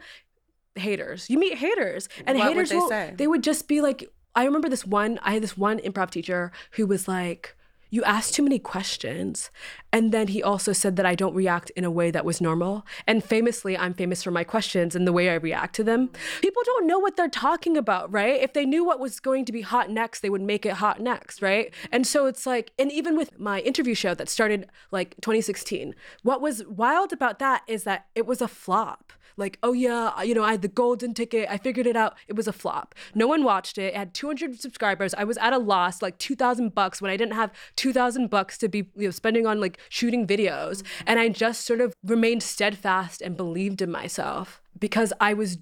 haters. 0.76 1.30
You 1.30 1.38
meet 1.38 1.58
haters, 1.58 2.08
and 2.26 2.38
What 2.38 2.56
would 2.56 2.67
haters 2.67 2.69
they 2.69 2.76
will 2.76 3.15
they 3.17 3.28
would 3.28 3.43
just 3.43 3.67
be 3.67 3.82
like 3.82 4.10
I 4.36 4.45
remember 4.45 4.69
this 4.69 4.86
one 4.86 5.19
I 5.21 5.34
had 5.34 5.43
this 5.43 5.58
one 5.58 5.80
improv 5.80 6.12
teacher 6.12 6.52
who 6.71 6.88
was 6.88 7.08
like 7.08 7.56
you 7.92 8.04
ask 8.06 8.34
too 8.34 8.42
many 8.42 8.58
questions. 8.58 9.52
And 9.94 10.14
then 10.14 10.30
he 10.30 10.42
also 10.42 10.72
said 10.72 10.96
that 10.96 11.06
I 11.06 11.14
don't 11.14 11.36
react 11.36 11.70
in 11.72 11.84
a 11.84 11.92
way 11.92 12.10
that 12.10 12.26
was 12.26 12.40
normal. 12.40 12.86
And 13.06 13.24
famously, 13.24 13.78
I'm 13.78 13.94
famous 13.94 14.24
for 14.24 14.32
my 14.32 14.46
questions 14.46 14.96
and 14.96 15.06
the 15.06 15.12
way 15.12 15.30
I 15.30 15.36
react 15.36 15.76
to 15.76 15.84
them. 15.84 16.10
People 16.42 16.64
don't 16.66 16.88
know 16.88 16.98
what 16.98 17.18
they're 17.18 17.28
talking 17.28 17.76
about, 17.76 18.12
right? 18.12 18.42
If 18.42 18.54
they 18.54 18.66
knew 18.66 18.86
what 18.86 19.00
was 19.00 19.20
going 19.20 19.44
to 19.46 19.52
be 19.52 19.62
hot 19.62 19.90
next, 19.90 20.22
they 20.22 20.30
would 20.30 20.42
make 20.42 20.66
it 20.66 20.76
hot 20.76 21.02
next, 21.02 21.42
right? 21.42 21.74
And 21.92 22.08
so 22.08 22.26
it's 22.26 22.46
like, 22.46 22.72
and 22.80 22.92
even 22.92 23.18
with 23.18 23.38
my 23.38 23.60
interview 23.60 23.94
show 23.94 24.16
that 24.16 24.30
started 24.30 24.68
like 24.92 25.16
2016, 25.18 25.94
what 26.24 26.42
was 26.42 26.66
wild 26.66 27.12
about 27.12 27.40
that 27.40 27.64
is 27.68 27.84
that 27.84 28.06
it 28.16 28.26
was 28.26 28.42
a 28.42 28.48
flop 28.48 29.12
like, 29.38 29.58
oh 29.63 29.74
yeah, 29.74 30.22
you 30.22 30.34
know, 30.34 30.44
I 30.44 30.52
had 30.52 30.62
the 30.62 30.67
golden 30.67 31.13
ticket. 31.13 31.48
I 31.50 31.58
figured 31.58 31.88
it 31.88 31.96
out. 31.96 32.15
It 32.28 32.36
was 32.36 32.48
a 32.48 32.54
flop. 32.54 32.96
No 33.15 33.28
one 33.28 33.44
watched 33.44 33.78
it. 33.78 33.94
It 33.94 33.96
had 33.96 34.13
200 34.13 34.60
subscribers. 34.60 35.13
I 35.13 35.24
was 35.24 35.38
at 35.38 35.54
a 35.54 35.58
loss, 35.58 36.02
like 36.02 36.17
2,000 36.17 36.74
bucks 36.74 37.02
when 37.02 37.12
I 37.12 37.17
didn't 37.17 37.36
have 37.36 37.52
2,000 37.76 38.30
bucks 38.30 38.58
to 38.60 38.70
be 38.70 38.89
you 38.96 39.08
know, 39.08 39.12
spending 39.12 39.46
on 39.46 39.60
like 39.60 39.80
shooting 39.89 40.28
videos. 40.28 40.82
Mm-hmm. 40.82 41.04
And 41.08 41.20
I 41.20 41.30
just 41.30 41.65
sort 41.65 41.82
of 41.82 41.94
remained 42.04 42.44
steadfast 42.44 43.22
and 43.22 43.38
believed 43.38 43.82
in 43.82 43.91
myself 43.91 44.62
because 44.80 45.13
I 45.20 45.34
was 45.34 45.58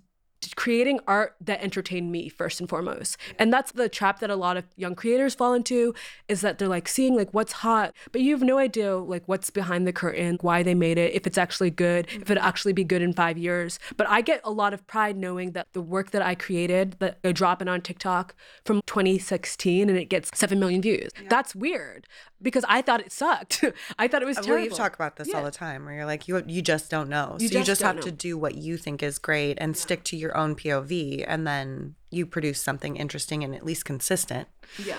creating 0.55 0.99
art 1.07 1.35
that 1.41 1.61
entertained 1.61 2.11
me 2.11 2.29
first 2.29 2.59
and 2.59 2.69
foremost. 2.69 3.17
And 3.37 3.51
that's 3.51 3.71
the 3.71 3.89
trap 3.89 4.19
that 4.19 4.29
a 4.29 4.35
lot 4.35 4.57
of 4.57 4.65
young 4.75 4.95
creators 4.95 5.35
fall 5.35 5.53
into 5.53 5.93
is 6.27 6.41
that 6.41 6.57
they're 6.57 6.67
like 6.67 6.87
seeing 6.87 7.15
like 7.15 7.33
what's 7.33 7.53
hot 7.53 7.93
but 8.11 8.21
you 8.21 8.33
have 8.33 8.43
no 8.43 8.57
idea 8.57 8.95
like 8.95 9.23
what's 9.27 9.49
behind 9.49 9.85
the 9.87 9.93
curtain 9.93 10.37
why 10.41 10.63
they 10.63 10.73
made 10.73 10.97
it 10.97 11.13
if 11.13 11.27
it's 11.27 11.37
actually 11.37 11.69
good 11.69 12.07
if 12.11 12.29
it'll 12.29 12.43
actually 12.43 12.73
be 12.73 12.83
good 12.83 13.01
in 13.01 13.13
five 13.13 13.37
years. 13.37 13.79
But 13.97 14.07
i 14.09 14.21
get 14.21 14.41
a 14.43 14.51
lot 14.51 14.73
of 14.73 14.85
pride 14.87 15.17
knowing 15.17 15.51
that 15.51 15.67
the 15.73 15.81
work 15.81 16.11
that 16.11 16.21
i 16.21 16.35
created 16.35 16.95
that 16.99 17.19
i 17.23 17.31
drop 17.31 17.61
it 17.61 17.67
on 17.67 17.81
tiktok 17.81 18.35
from 18.65 18.81
2016 18.85 19.89
and 19.89 19.97
it 19.97 20.05
gets 20.05 20.29
7 20.37 20.59
million 20.59 20.81
views. 20.81 21.09
That's 21.29 21.55
weird 21.55 22.07
because 22.41 22.63
i 22.67 22.81
thought 22.81 23.01
it 23.01 23.11
sucked. 23.11 23.63
I 23.99 24.07
thought 24.07 24.21
it 24.21 24.25
was 24.25 24.37
terrible 24.37 24.55
Well, 24.55 24.63
you 24.63 24.69
talk 24.71 24.95
about 24.95 25.15
this 25.15 25.33
all 25.33 25.43
the 25.43 25.51
time, 25.51 25.85
where 25.85 25.93
you're 25.93 26.05
like, 26.05 26.27
you 26.27 26.43
you 26.47 26.61
just 26.61 26.89
don't 26.89 27.09
know. 27.09 27.37
You 27.39 27.47
so 27.47 27.53
you 27.59 27.59
just 27.59 27.67
just 27.67 27.81
don't 27.81 27.95
have 27.95 28.05
to 28.05 28.11
do 28.11 28.37
what 28.37 28.55
you 28.55 28.77
think 28.77 29.03
is 29.03 29.19
great 29.19 29.57
and 29.59 29.75
stick 29.75 30.03
to 30.05 30.17
your 30.17 30.28
own 30.35 30.55
POV, 30.55 31.23
and 31.27 31.45
then 31.45 31.95
you 32.11 32.25
produce 32.25 32.61
something 32.61 32.95
interesting 32.95 33.43
and 33.43 33.55
at 33.55 33.65
least 33.65 33.85
consistent. 33.85 34.47
yeah 34.83 34.97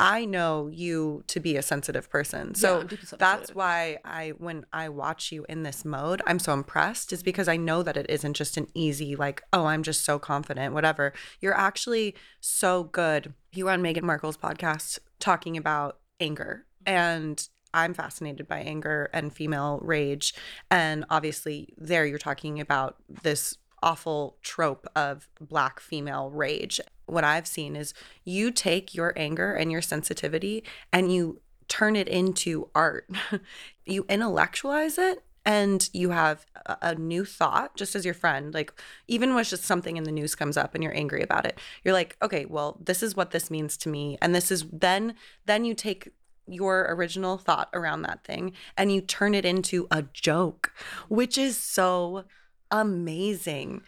I 0.00 0.24
know 0.24 0.68
you 0.68 1.24
to 1.26 1.40
be 1.40 1.58
a 1.58 1.62
sensitive 1.62 2.08
person. 2.08 2.54
So 2.54 2.80
I'm 2.80 2.98
that's 3.18 3.54
why 3.54 3.98
I 4.02 4.30
when 4.38 4.64
I 4.72 4.88
watch 4.88 5.30
you 5.30 5.44
in 5.46 5.62
this 5.62 5.84
mode, 5.84 6.22
I'm 6.26 6.38
so 6.38 6.54
impressed 6.54 7.12
is 7.12 7.22
because 7.22 7.48
I 7.48 7.58
know 7.58 7.82
that 7.82 7.98
it 7.98 8.06
isn't 8.08 8.32
just 8.32 8.56
an 8.56 8.68
easy 8.72 9.14
like, 9.14 9.42
oh, 9.52 9.66
I'm 9.66 9.82
just 9.82 10.02
so 10.02 10.18
confident, 10.18 10.72
whatever. 10.72 11.12
You're 11.40 11.56
actually 11.56 12.14
so 12.40 12.84
good. 12.84 13.34
You 13.52 13.66
were 13.66 13.72
on 13.72 13.82
Meghan 13.82 14.02
Markle's 14.02 14.38
podcast 14.38 15.00
talking 15.18 15.58
about 15.58 15.98
anger 16.18 16.64
and 16.86 17.46
I'm 17.74 17.92
fascinated 17.92 18.48
by 18.48 18.60
anger 18.60 19.10
and 19.12 19.30
female 19.30 19.80
rage. 19.82 20.34
And 20.70 21.04
obviously, 21.10 21.74
there 21.76 22.06
you're 22.06 22.18
talking 22.18 22.58
about 22.58 22.96
this 23.22 23.58
awful 23.82 24.36
trope 24.42 24.86
of 24.94 25.28
black 25.40 25.80
female 25.80 26.30
rage. 26.30 26.80
What 27.06 27.24
I've 27.24 27.46
seen 27.46 27.76
is 27.76 27.94
you 28.24 28.50
take 28.50 28.94
your 28.94 29.12
anger 29.16 29.52
and 29.52 29.72
your 29.72 29.82
sensitivity 29.82 30.64
and 30.92 31.12
you 31.12 31.40
turn 31.68 31.96
it 31.96 32.08
into 32.08 32.68
art. 32.74 33.08
you 33.86 34.04
intellectualize 34.08 34.98
it 34.98 35.24
and 35.44 35.88
you 35.92 36.10
have 36.10 36.46
a, 36.66 36.76
a 36.82 36.94
new 36.94 37.24
thought 37.24 37.74
just 37.76 37.94
as 37.94 38.04
your 38.04 38.14
friend 38.14 38.52
like 38.54 38.72
even 39.08 39.34
when 39.34 39.44
just 39.44 39.64
something 39.64 39.96
in 39.96 40.04
the 40.04 40.12
news 40.12 40.34
comes 40.34 40.56
up 40.56 40.74
and 40.74 40.84
you're 40.84 40.96
angry 40.96 41.22
about 41.22 41.46
it 41.46 41.58
you're 41.82 41.94
like 41.94 42.16
okay 42.22 42.44
well 42.44 42.78
this 42.84 43.02
is 43.02 43.16
what 43.16 43.30
this 43.30 43.50
means 43.50 43.76
to 43.76 43.88
me 43.88 44.18
and 44.20 44.34
this 44.34 44.50
is 44.50 44.66
then 44.70 45.14
then 45.46 45.64
you 45.64 45.74
take 45.74 46.10
your 46.46 46.86
original 46.90 47.38
thought 47.38 47.70
around 47.72 48.02
that 48.02 48.24
thing 48.24 48.52
and 48.76 48.92
you 48.92 49.00
turn 49.00 49.34
it 49.34 49.44
into 49.44 49.86
a 49.90 50.02
joke 50.12 50.72
which 51.08 51.38
is 51.38 51.56
so 51.56 52.24
amazing 52.70 53.82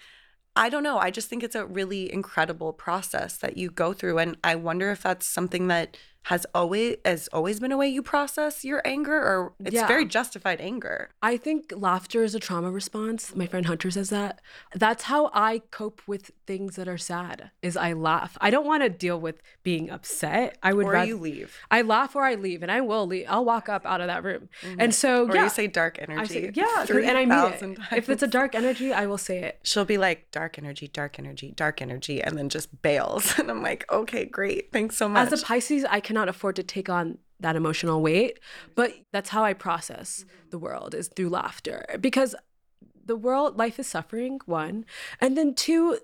I 0.57 0.68
don't 0.68 0.83
know. 0.83 0.99
I 0.99 1.11
just 1.11 1.29
think 1.29 1.42
it's 1.42 1.55
a 1.55 1.66
really 1.66 2.12
incredible 2.12 2.73
process 2.75 3.38
that 3.38 3.57
you 3.57 3.71
go 3.71 3.92
through, 3.92 4.18
and 4.18 4.37
I 4.45 4.55
wonder 4.55 4.90
if 4.90 5.03
that's 5.03 5.27
something 5.27 5.68
that 5.68 5.97
has 6.27 6.47
always 6.55 6.97
has 7.05 7.29
always 7.33 7.59
been 7.59 7.73
a 7.73 7.77
way 7.77 7.89
you 7.89 8.03
process 8.03 8.65
your 8.65 8.81
anger, 8.85 9.17
or 9.17 9.53
it's 9.65 9.75
Yeah. 9.75 9.87
very 9.89 10.05
justified 10.05 10.61
anger. 10.61 11.11
I 11.23 11.37
think 11.37 11.73
laughter 11.77 12.23
is 12.23 12.35
a 12.35 12.41
trauma 12.41 12.71
response. 12.71 13.35
My 13.35 13.47
friend 13.47 13.67
Hunter 13.67 13.91
says 13.91 14.11
that. 14.11 14.41
That's 14.75 15.05
how 15.05 15.31
I 15.35 15.63
cope 15.71 16.01
with 16.07 16.31
things 16.47 16.77
that 16.77 16.87
are 16.89 16.99
sad. 16.99 17.51
Is 17.61 17.77
I 17.77 17.93
laugh. 17.93 18.39
I 18.41 18.51
don't 18.51 18.67
want 18.67 18.83
to 18.85 18.89
deal 18.89 19.19
with 19.21 19.43
being 19.65 19.91
upset. 19.91 20.59
I 20.63 20.73
would 20.73 20.87
Or 20.87 20.91
rather 20.93 21.09
you 21.09 21.17
leave, 21.17 21.57
I 21.71 21.83
laugh 21.83 22.15
or 22.15 22.23
I 22.25 22.35
leave, 22.37 22.63
and 22.63 22.71
I 22.71 22.81
will 22.81 23.07
leave. 23.07 23.27
I'll 23.29 23.45
walk 23.45 23.69
up 23.69 23.85
out 23.85 24.01
of 24.01 24.07
that 24.07 24.23
room. 24.23 24.49
Mm-hmm. 24.63 24.81
And 24.81 24.95
so 24.95 25.29
or 25.29 25.35
yeah, 25.35 25.45
you 25.45 25.49
say 25.51 25.67
dark 25.67 25.99
I 25.99 26.03
energy. 26.05 26.35
say, 26.35 26.51
yeah, 26.55 26.65
'cause- 26.87 26.91
and 26.91 27.19
I 27.19 27.25
mean 27.25 27.51
3,000 27.51 27.73
it. 27.91 27.97
If 27.99 28.09
it's 28.09 28.23
a 28.23 28.27
dark 28.29 28.55
energy, 28.55 28.93
I 28.93 29.07
will 29.07 29.19
say 29.19 29.41
it. 29.43 29.59
she'll 29.65 29.85
be 29.85 29.99
like 29.99 30.31
dark 30.31 30.57
energy, 30.59 30.87
dark 30.89 31.19
energy, 31.19 31.53
dark 31.57 31.83
energy, 31.83 32.23
and 32.23 32.39
then 32.39 32.49
just 32.49 32.81
bails, 32.83 33.35
and 33.39 33.51
I'm 33.51 33.63
like, 33.63 33.91
okay, 33.91 34.25
great, 34.25 34.71
thanks 34.73 34.97
so 34.97 35.09
much. 35.09 35.33
As 35.33 35.43
a 35.43 35.45
Pisces, 35.45 35.85
I 35.85 36.01
cannot 36.12 36.29
afford 36.29 36.55
to 36.57 36.62
take 36.62 36.90
on 36.90 37.16
that 37.40 37.57
emotional 37.57 38.03
weight, 38.03 38.38
but 38.75 38.92
that's 39.12 39.31
how 39.31 39.42
I 39.42 39.55
process 39.55 40.27
the 40.51 40.59
world 40.59 40.94
is 40.94 41.09
through 41.09 41.31
laughter 41.31 41.87
because 42.03 42.35
the 43.07 43.16
world 43.16 43.57
life 43.57 43.79
is 43.79 43.87
suffering 43.87 44.38
one, 44.44 44.85
and 45.22 45.38
then 45.38 45.55
two 45.55 45.98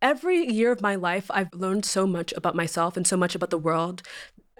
every 0.00 0.46
year 0.48 0.70
of 0.70 0.80
my 0.80 0.94
life 0.94 1.28
I've 1.34 1.52
learned 1.52 1.84
so 1.84 2.06
much 2.06 2.32
about 2.34 2.54
myself 2.54 2.96
and 2.96 3.04
so 3.04 3.16
much 3.16 3.34
about 3.34 3.50
the 3.50 3.58
world. 3.58 4.00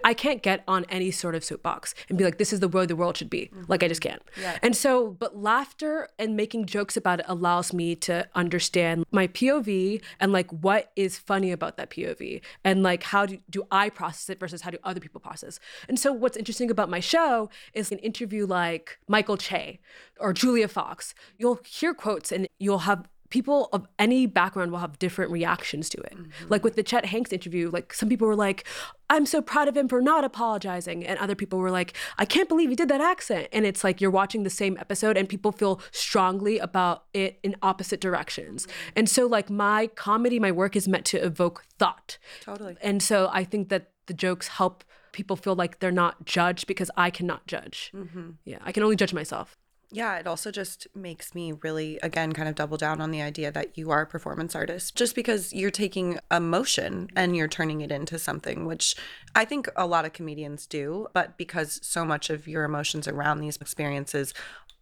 I 0.03 0.13
can't 0.13 0.41
get 0.41 0.63
on 0.67 0.85
any 0.89 1.11
sort 1.11 1.35
of 1.35 1.43
soapbox 1.43 1.95
and 2.07 2.17
be 2.17 2.23
like, 2.23 2.37
this 2.37 2.53
is 2.53 2.59
the 2.59 2.67
way 2.67 2.85
the 2.85 2.95
world 2.95 3.17
should 3.17 3.29
be. 3.29 3.49
Mm-hmm. 3.53 3.63
Like, 3.67 3.83
I 3.83 3.87
just 3.87 4.01
can't. 4.01 4.21
Yeah. 4.39 4.57
And 4.61 4.75
so, 4.75 5.11
but 5.11 5.37
laughter 5.37 6.07
and 6.17 6.35
making 6.35 6.65
jokes 6.65 6.95
about 6.97 7.19
it 7.19 7.25
allows 7.27 7.73
me 7.73 7.95
to 7.95 8.27
understand 8.35 9.05
my 9.11 9.27
POV 9.27 10.01
and 10.19 10.31
like 10.31 10.51
what 10.51 10.91
is 10.95 11.17
funny 11.17 11.51
about 11.51 11.77
that 11.77 11.89
POV 11.89 12.41
and 12.63 12.83
like 12.83 13.03
how 13.03 13.25
do, 13.25 13.39
do 13.49 13.67
I 13.71 13.89
process 13.89 14.29
it 14.29 14.39
versus 14.39 14.61
how 14.61 14.71
do 14.71 14.77
other 14.83 14.99
people 14.99 15.21
process. 15.21 15.59
And 15.87 15.99
so, 15.99 16.11
what's 16.11 16.37
interesting 16.37 16.71
about 16.71 16.89
my 16.89 16.99
show 16.99 17.49
is 17.73 17.91
an 17.91 17.99
interview 17.99 18.45
like 18.45 18.99
Michael 19.07 19.37
Che 19.37 19.79
or 20.19 20.33
Julia 20.33 20.67
Fox. 20.67 21.13
You'll 21.37 21.59
hear 21.65 21.93
quotes 21.93 22.31
and 22.31 22.47
you'll 22.59 22.79
have 22.79 23.07
people 23.29 23.69
of 23.71 23.87
any 23.97 24.25
background 24.25 24.71
will 24.71 24.79
have 24.79 24.99
different 24.99 25.31
reactions 25.31 25.89
to 25.89 25.97
it. 25.99 26.15
Mm-hmm. 26.15 26.47
Like 26.49 26.63
with 26.63 26.75
the 26.75 26.83
Chet 26.83 27.05
Hanks 27.05 27.31
interview, 27.31 27.69
like 27.69 27.93
some 27.93 28.09
people 28.09 28.27
were 28.27 28.35
like, 28.35 28.65
I'm 29.09 29.25
so 29.25 29.41
proud 29.41 29.67
of 29.67 29.75
him 29.75 29.87
for 29.87 30.01
not 30.01 30.23
apologizing. 30.23 31.05
And 31.05 31.17
other 31.19 31.35
people 31.35 31.59
were 31.59 31.71
like, 31.71 31.95
I 32.17 32.25
can't 32.25 32.49
believe 32.49 32.69
he 32.69 32.75
did 32.75 32.89
that 32.89 33.01
accent. 33.01 33.47
And 33.51 33.65
it's 33.65 33.83
like 33.83 34.01
you're 34.01 34.11
watching 34.11 34.43
the 34.43 34.49
same 34.49 34.77
episode 34.77 35.17
and 35.17 35.27
people 35.27 35.51
feel 35.51 35.81
strongly 35.91 36.59
about 36.59 37.05
it 37.13 37.39
in 37.43 37.55
opposite 37.61 38.01
directions. 38.01 38.65
Mm-hmm. 38.65 38.89
And 38.95 39.09
so, 39.09 39.25
like, 39.25 39.49
my 39.49 39.87
comedy, 39.87 40.39
my 40.39 40.51
work 40.51 40.75
is 40.75 40.87
meant 40.87 41.05
to 41.05 41.17
evoke 41.17 41.65
thought. 41.77 42.17
Totally. 42.41 42.77
And 42.81 43.01
so 43.01 43.29
I 43.31 43.43
think 43.43 43.69
that 43.69 43.91
the 44.05 44.13
jokes 44.13 44.47
help 44.47 44.83
people 45.11 45.35
feel 45.35 45.55
like 45.55 45.79
they're 45.79 45.91
not 45.91 46.25
judged 46.25 46.67
because 46.67 46.91
I 46.95 47.09
cannot 47.09 47.47
judge. 47.47 47.91
Mm-hmm. 47.95 48.31
Yeah, 48.45 48.59
I 48.61 48.71
can 48.71 48.83
only 48.83 48.95
judge 48.95 49.13
myself. 49.13 49.57
Yeah, 49.91 50.17
it 50.17 50.27
also 50.27 50.51
just 50.51 50.87
makes 50.95 51.33
me 51.33 51.53
really, 51.63 51.99
again, 52.03 52.33
kind 52.33 52.47
of 52.47 52.55
double 52.55 52.77
down 52.77 53.01
on 53.01 53.11
the 53.11 53.21
idea 53.21 53.51
that 53.51 53.77
you 53.77 53.89
are 53.91 54.01
a 54.01 54.05
performance 54.05 54.55
artist 54.55 54.95
just 54.95 55.15
because 55.15 55.51
you're 55.53 55.71
taking 55.71 56.19
emotion 56.31 57.09
and 57.15 57.35
you're 57.35 57.47
turning 57.47 57.81
it 57.81 57.91
into 57.91 58.19
something, 58.19 58.65
which 58.65 58.95
I 59.35 59.45
think 59.45 59.67
a 59.75 59.87
lot 59.87 60.05
of 60.05 60.13
comedians 60.13 60.65
do. 60.67 61.07
But 61.13 61.37
because 61.37 61.79
so 61.83 62.05
much 62.05 62.29
of 62.29 62.47
your 62.47 62.63
emotions 62.65 63.07
around 63.07 63.39
these 63.39 63.57
experiences 63.57 64.33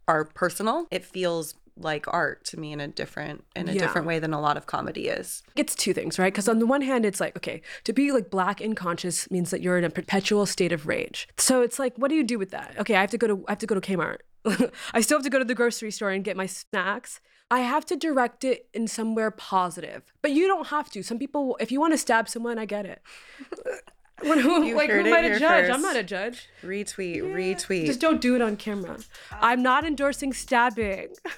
are 0.06 0.24
personal, 0.24 0.86
it 0.90 1.04
feels 1.04 1.54
like 1.80 2.06
art 2.12 2.44
to 2.44 2.58
me 2.58 2.72
in 2.72 2.80
a 2.80 2.88
different 2.88 3.44
in 3.54 3.68
a 3.68 3.72
Yeah. 3.72 3.78
different 3.82 4.04
way 4.06 4.18
than 4.18 4.32
a 4.34 4.40
lot 4.40 4.56
of 4.56 4.66
comedy 4.66 5.06
is. 5.06 5.44
it's 5.54 5.76
two 5.76 5.94
things, 5.94 6.18
right? 6.18 6.32
Because 6.32 6.48
on 6.48 6.58
the 6.58 6.66
one 6.66 6.82
hand, 6.82 7.04
it's 7.06 7.20
like, 7.20 7.36
okay, 7.36 7.62
to 7.84 7.92
be 7.92 8.10
like 8.10 8.30
black 8.30 8.60
and 8.60 8.76
conscious 8.76 9.30
means 9.30 9.50
that 9.50 9.60
you're 9.60 9.78
in 9.78 9.84
a 9.84 9.90
perpetual 9.90 10.44
state 10.44 10.72
of 10.72 10.86
rage. 10.88 11.28
So 11.38 11.62
it's 11.62 11.78
like, 11.78 11.96
what 11.96 12.08
do 12.08 12.16
you 12.16 12.24
do 12.24 12.36
with 12.38 12.50
that? 12.50 12.74
Okay, 12.80 12.96
I 12.96 13.00
have 13.00 13.10
to 13.10 13.18
go 13.18 13.26
to 13.28 13.44
I 13.46 13.52
have 13.52 13.58
to 13.60 13.66
go 13.66 13.76
to 13.78 13.80
Kmart. 13.80 14.18
I 14.94 15.00
still 15.00 15.18
have 15.18 15.24
to 15.24 15.30
go 15.30 15.38
to 15.38 15.44
the 15.44 15.54
grocery 15.54 15.90
store 15.90 16.10
and 16.10 16.24
get 16.24 16.36
my 16.36 16.46
snacks. 16.46 17.20
I 17.50 17.60
have 17.60 17.86
to 17.86 17.96
direct 17.96 18.44
it 18.44 18.68
in 18.74 18.86
somewhere 18.88 19.30
positive. 19.30 20.02
But 20.22 20.32
you 20.32 20.46
don't 20.46 20.68
have 20.68 20.90
to. 20.90 21.02
Some 21.02 21.18
people 21.18 21.56
if 21.60 21.72
you 21.72 21.80
want 21.80 21.92
to 21.94 21.98
stab 21.98 22.28
someone, 22.28 22.58
I 22.58 22.64
get 22.66 22.86
it. 22.86 23.02
When, 24.20 24.40
who, 24.40 24.64
You 24.64 24.74
like, 24.74 24.90
who 24.90 24.96
heard 24.96 25.06
am 25.06 25.14
I 25.14 25.20
to 25.28 25.38
judge? 25.38 25.40
first. 25.66 25.72
I'm 25.72 25.80
not 25.80 25.94
a 25.94 26.02
judge. 26.02 26.48
Retweet, 26.64 27.22
retweet. 27.22 27.86
Just 27.86 28.00
don't 28.00 28.20
do 28.20 28.34
it 28.34 28.42
on 28.42 28.56
camera. 28.56 28.96
Uh, 29.30 29.36
I'm 29.40 29.62
not 29.62 29.84
endorsing 29.84 30.32
stabbing. 30.32 31.10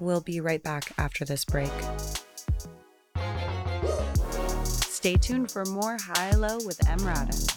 We'll 0.00 0.20
be 0.20 0.40
right 0.40 0.60
back 0.62 0.92
after 0.98 1.24
this 1.24 1.44
break. 1.44 1.70
Stay 4.64 5.14
tuned 5.14 5.50
for 5.50 5.64
more 5.66 5.96
High 6.00 6.32
Low 6.32 6.58
with 6.66 6.78
Emrata. 6.80 7.56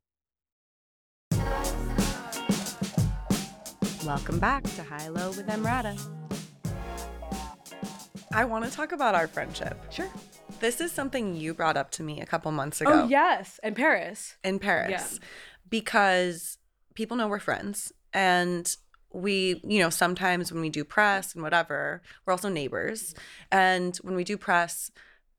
Welcome 4.05 4.39
back 4.39 4.63
to 4.63 4.83
High 4.83 5.09
Low 5.09 5.29
with 5.29 5.45
Emrata. 5.45 5.99
I 8.33 8.45
want 8.45 8.65
to 8.65 8.71
talk 8.71 8.93
about 8.93 9.13
our 9.13 9.27
friendship. 9.27 9.77
Sure. 9.91 10.09
This 10.59 10.81
is 10.81 10.91
something 10.91 11.35
you 11.35 11.53
brought 11.53 11.77
up 11.77 11.91
to 11.91 12.03
me 12.03 12.19
a 12.19 12.25
couple 12.25 12.51
months 12.51 12.81
oh, 12.81 12.85
ago 12.85 13.01
Oh, 13.03 13.07
yes. 13.07 13.59
in 13.63 13.75
Paris. 13.75 14.37
in 14.43 14.57
Paris 14.57 15.19
because 15.69 16.57
people 16.95 17.15
know 17.15 17.27
we're 17.27 17.39
friends 17.39 17.91
and 18.11 18.75
we, 19.13 19.61
you 19.63 19.79
know, 19.79 19.91
sometimes 19.91 20.51
when 20.51 20.61
we 20.61 20.69
do 20.69 20.83
press 20.83 21.35
and 21.35 21.43
whatever, 21.43 22.01
we're 22.25 22.33
also 22.33 22.49
neighbors. 22.49 23.13
And 23.51 23.95
when 23.97 24.15
we 24.15 24.23
do 24.23 24.35
press, 24.37 24.89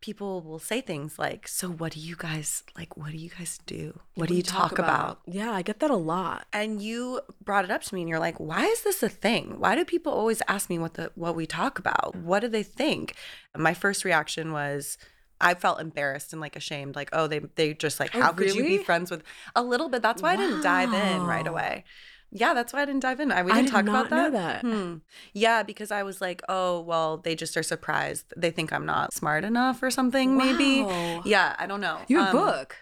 people 0.03 0.43
will 0.43 0.59
say 0.59 0.83
things 0.83 1.19
like, 1.19 1.49
"So 1.49 1.69
what 1.71 1.93
do 1.93 2.01
you 2.01 2.17
guys 2.17 2.63
like 2.77 2.95
what 2.97 3.11
do 3.13 3.17
you 3.17 3.31
guys 3.31 3.59
do? 3.65 3.99
What 4.15 4.29
do 4.29 4.35
you 4.35 4.43
talk, 4.43 4.79
about? 4.79 5.21
Yeah, 5.27 5.53
I 5.53 5.63
get 5.63 5.81
that 5.81 5.91
a 5.91 5.97
lot. 5.97 6.47
and 6.53 6.83
you 6.83 7.21
brought 7.43 7.65
it 7.65 7.71
up 7.71 7.83
to 7.85 7.95
me 7.95 8.03
and 8.03 8.11
you're 8.11 8.19
like 8.19 8.39
why 8.39 8.65
is 8.67 8.83
this 8.83 9.03
a 9.03 9.09
thing 9.09 9.59
why 9.59 9.75
do 9.75 9.85
people 9.85 10.13
always 10.13 10.43
ask 10.49 10.69
me 10.69 10.79
what 10.79 10.95
the 10.95 11.11
what 11.15 11.35
we 11.35 11.47
talk 11.47 11.79
about 11.79 12.15
what 12.17 12.41
do 12.41 12.49
they 12.49 12.63
think 12.63 13.15
my 13.57 13.73
first 13.75 14.05
reaction 14.05 14.53
was 14.53 14.99
I 15.41 15.55
felt 15.55 15.81
embarrassed 15.81 16.33
and 16.33 16.41
like 16.41 16.55
ashamed, 16.55 16.95
like, 16.95 17.11
oh, 17.13 17.27
they 17.27 17.41
they 17.41 17.75
just 17.75 17.99
like, 17.99 18.15
Oh, 18.15 18.21
how 18.23 18.33
could 18.33 18.55
you 18.55 18.63
be 18.63 18.79
friends 18.79 19.11
with 19.11 19.23
a 19.57 19.63
little 19.63 19.89
bit? 19.89 20.01
That's 20.01 20.23
why 20.23 20.35
I 20.35 20.37
didn't 20.37 20.63
dive 20.63 20.93
in 20.95 21.23
right 21.25 21.47
away. 21.47 21.85
Yeah, 22.35 22.55
that's 22.55 22.73
why 22.73 22.81
I 22.83 22.85
didn't 22.87 23.01
dive 23.03 23.21
in. 23.21 23.31
I, 23.31 23.43
we 23.43 23.53
didn't 23.53 23.59
I 23.59 23.63
did 23.67 23.71
talk 23.71 23.85
not 23.85 24.07
about 24.07 24.17
know 24.17 24.31
that. 24.39 24.63
that. 24.63 24.67
Hmm. 24.67 24.95
Yeah, 25.35 25.63
because 25.63 25.91
I 25.91 26.03
was 26.03 26.21
like, 26.23 26.41
oh, 26.49 26.81
well, 26.81 27.19
they 27.19 27.35
just 27.35 27.57
are 27.59 27.63
surprised. 27.63 28.33
They 28.37 28.51
think 28.51 28.73
I'm 28.73 28.87
not 28.87 29.13
smart 29.13 29.45
enough 29.45 29.83
or 29.83 29.91
something, 29.91 30.37
maybe. 30.39 30.83
Wow. 30.83 31.23
Yeah, 31.27 31.55
I 31.59 31.67
don't 31.67 31.83
know. 31.83 31.99
Your 32.09 32.23
Um, 32.23 32.33
book. 32.33 32.77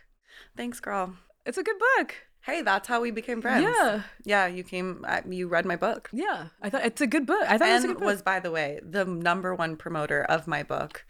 Thanks, 0.57 0.79
girl. 0.79 1.15
It's 1.45 1.59
a 1.59 1.65
good 1.65 1.77
book. 1.97 2.15
Hey, 2.43 2.63
that's 2.63 2.87
how 2.89 3.01
we 3.01 3.11
became 3.11 3.43
friends. 3.43 3.65
Yeah. 3.65 4.03
Yeah, 4.25 4.47
you 4.47 4.63
came, 4.63 5.05
you 5.29 5.49
read 5.49 5.67
my 5.67 5.77
book. 5.77 6.09
Yeah. 6.13 6.47
I 6.63 6.71
thought 6.71 6.85
it's 6.85 7.01
a 7.01 7.07
good 7.07 7.27
book. 7.27 7.43
I 7.47 7.59
thought 7.59 7.69
it 7.69 7.73
was 7.73 7.85
a 7.85 7.89
good 7.89 7.99
book. 7.99 8.07
was, 8.07 8.23
by 8.23 8.41
the 8.41 8.51
way, 8.51 8.81
the 8.83 9.05
number 9.05 9.55
one 9.55 9.77
promoter 9.77 10.23
of 10.23 10.47
my 10.47 10.63
book. 10.63 11.05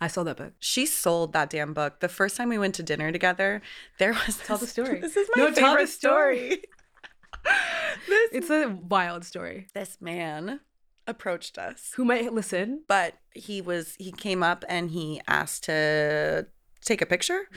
I 0.00 0.08
saw 0.08 0.24
that 0.24 0.36
book. 0.36 0.52
She 0.58 0.84
sold 0.84 1.32
that 1.32 1.48
damn 1.48 1.72
book. 1.72 2.00
The 2.00 2.08
first 2.08 2.36
time 2.36 2.50
we 2.50 2.58
went 2.58 2.74
to 2.74 2.82
dinner 2.82 3.10
together, 3.12 3.62
there 3.98 4.12
was 4.12 4.36
Tell 4.44 4.58
the 4.58 4.66
story. 4.76 5.00
This 5.00 5.16
is 5.16 5.28
my 5.34 5.42
No, 5.44 5.46
tell 5.46 5.54
the 5.54 5.60
favorite 5.62 5.88
story. 5.88 6.62
this 8.08 8.30
It's 8.32 8.50
a 8.50 8.68
wild 8.68 9.24
story. 9.24 9.68
this 9.74 9.98
man 10.00 10.60
approached 11.06 11.56
us, 11.58 11.92
Who 11.96 12.04
might 12.04 12.32
listen? 12.32 12.82
but 12.88 13.14
he 13.34 13.60
was 13.60 13.94
he 13.98 14.12
came 14.12 14.42
up 14.42 14.64
and 14.68 14.90
he 14.90 15.20
asked 15.28 15.64
to 15.64 16.46
take 16.84 17.00
a 17.02 17.06
picture, 17.06 17.48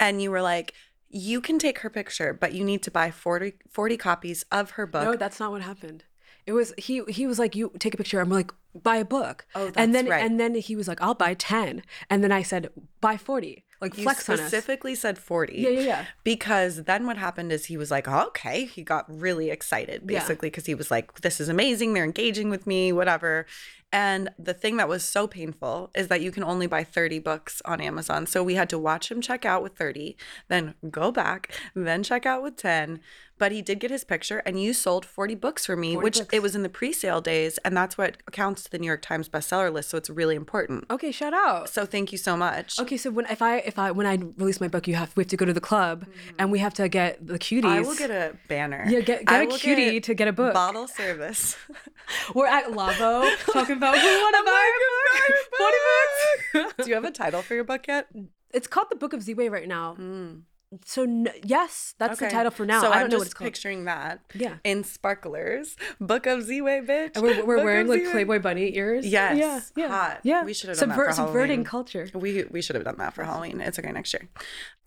and 0.00 0.22
you 0.22 0.30
were 0.30 0.42
like. 0.42 0.72
You 1.10 1.40
can 1.40 1.58
take 1.58 1.78
her 1.78 1.88
picture, 1.88 2.34
but 2.34 2.52
you 2.52 2.62
need 2.62 2.82
to 2.82 2.90
buy 2.90 3.10
40, 3.10 3.54
40 3.70 3.96
copies 3.96 4.44
of 4.52 4.72
her 4.72 4.86
book. 4.86 5.04
No, 5.04 5.16
that's 5.16 5.40
not 5.40 5.50
what 5.50 5.62
happened. 5.62 6.04
It 6.44 6.52
was 6.52 6.74
he. 6.76 7.02
He 7.08 7.26
was 7.26 7.38
like, 7.38 7.56
"You 7.56 7.72
take 7.78 7.94
a 7.94 7.96
picture." 7.96 8.20
I'm 8.20 8.28
like, 8.28 8.50
"Buy 8.74 8.96
a 8.98 9.06
book." 9.06 9.46
Oh, 9.54 9.68
and 9.68 9.74
that's 9.74 9.92
then 9.92 10.06
right. 10.08 10.22
and 10.22 10.38
then 10.38 10.54
he 10.56 10.76
was 10.76 10.86
like, 10.86 11.00
"I'll 11.00 11.14
buy 11.14 11.32
10. 11.32 11.82
And 12.10 12.22
then 12.22 12.30
I 12.30 12.42
said, 12.42 12.68
"Buy 13.00 13.16
40." 13.16 13.64
Like 13.80 13.96
you 13.96 14.02
flex 14.02 14.22
specifically 14.24 14.94
said 14.94 15.18
40. 15.18 15.54
Yeah, 15.56 15.68
yeah, 15.68 15.80
yeah. 15.80 16.04
Because 16.24 16.84
then 16.84 17.06
what 17.06 17.16
happened 17.16 17.52
is 17.52 17.66
he 17.66 17.76
was 17.76 17.90
like, 17.90 18.08
oh, 18.08 18.26
okay. 18.28 18.64
He 18.64 18.82
got 18.82 19.04
really 19.08 19.50
excited 19.50 20.06
basically 20.06 20.50
because 20.50 20.66
he 20.66 20.74
was 20.74 20.90
like, 20.90 21.20
this 21.20 21.40
is 21.40 21.48
amazing. 21.48 21.94
They're 21.94 22.04
engaging 22.04 22.50
with 22.50 22.66
me, 22.66 22.92
whatever. 22.92 23.46
And 23.92 24.28
the 24.38 24.52
thing 24.54 24.76
that 24.76 24.88
was 24.88 25.02
so 25.02 25.26
painful 25.26 25.90
is 25.94 26.08
that 26.08 26.20
you 26.20 26.30
can 26.30 26.44
only 26.44 26.66
buy 26.66 26.84
30 26.84 27.20
books 27.20 27.62
on 27.64 27.80
Amazon. 27.80 28.26
So 28.26 28.42
we 28.42 28.54
had 28.54 28.68
to 28.70 28.78
watch 28.78 29.10
him 29.10 29.20
check 29.20 29.46
out 29.46 29.62
with 29.62 29.76
30, 29.76 30.16
then 30.48 30.74
go 30.90 31.10
back, 31.10 31.52
then 31.74 32.02
check 32.02 32.26
out 32.26 32.42
with 32.42 32.56
10. 32.56 33.00
But 33.38 33.52
he 33.52 33.62
did 33.62 33.78
get 33.78 33.92
his 33.92 34.02
picture 34.02 34.38
and 34.44 34.60
you 34.60 34.72
sold 34.72 35.06
40 35.06 35.36
books 35.36 35.64
for 35.64 35.76
me, 35.76 35.96
which 35.96 36.18
books. 36.18 36.28
it 36.32 36.42
was 36.42 36.56
in 36.56 36.64
the 36.64 36.68
pre 36.68 36.92
sale 36.92 37.20
days. 37.20 37.56
And 37.58 37.76
that's 37.76 37.96
what 37.96 38.16
counts 38.32 38.64
to 38.64 38.70
the 38.72 38.78
New 38.80 38.88
York 38.88 39.00
Times 39.00 39.28
bestseller 39.28 39.72
list. 39.72 39.90
So 39.90 39.96
it's 39.96 40.10
really 40.10 40.34
important. 40.34 40.86
Okay, 40.90 41.12
shout 41.12 41.32
out. 41.32 41.68
So 41.68 41.86
thank 41.86 42.10
you 42.10 42.18
so 42.18 42.36
much. 42.36 42.80
Okay, 42.80 42.96
so 42.96 43.12
when 43.12 43.26
if 43.26 43.40
I 43.40 43.58
if 43.58 43.78
I 43.78 43.92
when 43.92 44.06
I 44.06 44.16
release 44.38 44.60
my 44.60 44.66
book, 44.66 44.88
you 44.88 44.96
have 44.96 45.16
we 45.16 45.22
have 45.22 45.28
to 45.28 45.36
go 45.36 45.44
to 45.44 45.52
the 45.52 45.60
club 45.60 46.04
and 46.36 46.50
we 46.50 46.58
have 46.58 46.74
to 46.74 46.88
get 46.88 47.24
the 47.24 47.38
cuties. 47.38 47.62
Mm-hmm. 47.62 47.68
I 47.68 47.80
will 47.82 47.94
get 47.94 48.10
a 48.10 48.36
banner. 48.48 48.84
Yeah, 48.88 49.02
get- 49.02 49.24
get 49.24 49.40
I 49.40 49.44
a 49.44 49.46
cutie 49.46 50.00
to 50.00 50.14
get 50.14 50.26
a 50.26 50.32
book. 50.32 50.52
Bottle 50.52 50.88
service. 50.88 51.56
We're 52.34 52.46
at 52.48 52.72
Lavo 52.72 53.30
talking 53.52 53.76
about 53.78 53.98
who 53.98 54.06
want 54.06 54.34
to 54.34 54.38
I'm 54.38 54.44
like, 54.46 54.72
a 54.78 55.50
book. 55.58 55.58
Forty 56.52 56.64
books. 56.68 56.84
Do 56.84 56.88
you 56.90 56.94
have 56.94 57.04
a 57.04 57.10
title 57.10 57.42
for 57.42 57.54
your 57.54 57.64
book 57.64 57.86
yet? 57.88 58.06
it's 58.50 58.66
called 58.66 58.86
the 58.90 58.96
Book 58.96 59.12
of 59.12 59.20
Ziwe 59.20 59.50
right 59.50 59.68
now. 59.68 59.94
Hmm. 59.94 60.34
So 60.84 61.02
n- 61.04 61.28
yes, 61.44 61.94
that's 61.98 62.18
the 62.20 62.28
title 62.28 62.50
for 62.50 62.66
now. 62.66 62.82
So 62.82 62.88
I 62.90 62.94
don't 62.96 63.04
am 63.04 63.04
know 63.04 63.10
just 63.12 63.18
what 63.20 63.26
it's 63.26 63.34
called. 63.34 63.46
picturing 63.46 63.84
that. 63.84 64.20
Yeah. 64.34 64.56
In 64.64 64.84
sparklers. 64.84 65.76
Book 65.98 66.26
of 66.26 66.40
Ziwe, 66.40 66.86
bitch. 66.86 67.12
And 67.14 67.22
we're, 67.22 67.42
we're 67.44 67.56
Book 67.56 67.64
wearing 67.64 67.88
like 67.88 68.02
Ziwe. 68.02 68.10
Playboy 68.12 68.38
bunny 68.40 68.76
ears. 68.76 69.06
Yes. 69.06 69.38
Yeah. 69.38 69.60
Yeah. 69.82 69.88
Hot. 69.88 70.20
Yeah. 70.24 70.44
We 70.44 70.52
should 70.52 70.68
have 70.68 70.78
done 70.78 70.90
that 70.90 70.94
for 70.94 71.12
subverting 71.12 71.64
Halloween. 71.64 71.64
culture. 71.64 72.10
We 72.14 72.44
we 72.50 72.60
should 72.60 72.76
have 72.76 72.84
done 72.84 72.96
that 72.98 73.14
for 73.14 73.24
Halloween. 73.24 73.60
It's 73.62 73.78
okay 73.78 73.92
next 73.92 74.12
year. 74.12 74.28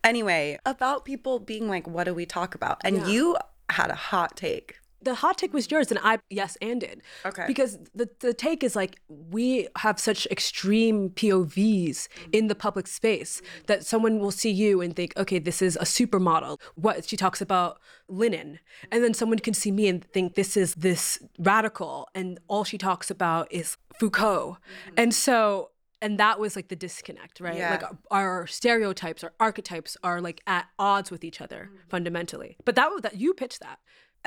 Anyway, 0.03 0.59
about 0.67 1.03
people 1.05 1.39
being 1.39 1.67
like, 1.67 1.87
what 1.87 2.03
do 2.03 2.13
we 2.13 2.25
talk 2.27 2.53
about? 2.55 2.81
And 2.83 2.97
Yeah. 2.97 3.07
you 3.07 3.37
had 3.69 3.89
a 3.89 3.95
hot 3.95 4.35
take. 4.37 4.77
The 5.03 5.15
hot 5.15 5.37
take 5.37 5.53
was 5.53 5.69
yours, 5.71 5.91
and 5.91 5.99
I 6.03 6.19
yes 6.29 6.57
and 6.61 6.79
did. 6.79 7.01
Okay. 7.25 7.45
Because 7.47 7.79
the 7.95 8.09
the 8.19 8.33
take 8.33 8.63
is 8.63 8.75
like 8.75 9.01
we 9.07 9.67
have 9.77 9.99
such 9.99 10.27
extreme 10.27 11.09
POVs 11.09 12.07
in 12.31 12.47
the 12.47 12.55
public 12.55 12.87
space 12.87 13.41
that 13.67 13.85
someone 13.85 14.19
will 14.19 14.31
see 14.31 14.51
you 14.51 14.81
and 14.81 14.95
think, 14.95 15.13
okay, 15.17 15.39
this 15.39 15.61
is 15.61 15.75
a 15.77 15.85
supermodel. 15.85 16.59
What 16.75 17.07
she 17.07 17.17
talks 17.17 17.41
about 17.41 17.79
linen, 18.07 18.59
and 18.91 19.03
then 19.03 19.13
someone 19.13 19.39
can 19.39 19.53
see 19.53 19.71
me 19.71 19.87
and 19.87 20.03
think 20.03 20.35
this 20.35 20.55
is 20.55 20.75
this 20.75 21.19
radical, 21.39 22.07
and 22.13 22.39
all 22.47 22.63
she 22.63 22.77
talks 22.77 23.09
about 23.09 23.51
is 23.51 23.77
Foucault, 23.99 24.57
and 24.95 25.13
so. 25.13 25.71
And 26.03 26.17
that 26.17 26.39
was 26.39 26.55
like 26.55 26.69
the 26.69 26.75
disconnect, 26.75 27.39
right? 27.39 27.55
Yeah. 27.55 27.73
Like 27.73 27.83
our 28.09 28.47
stereotypes, 28.47 29.23
our 29.23 29.33
archetypes 29.39 29.97
are 30.03 30.19
like 30.19 30.41
at 30.47 30.65
odds 30.79 31.11
with 31.11 31.23
each 31.23 31.39
other 31.39 31.69
fundamentally. 31.89 32.57
But 32.65 32.73
that 32.73 32.89
was 32.89 33.01
that 33.03 33.17
you 33.17 33.35
pitched 33.35 33.59
that. 33.59 33.77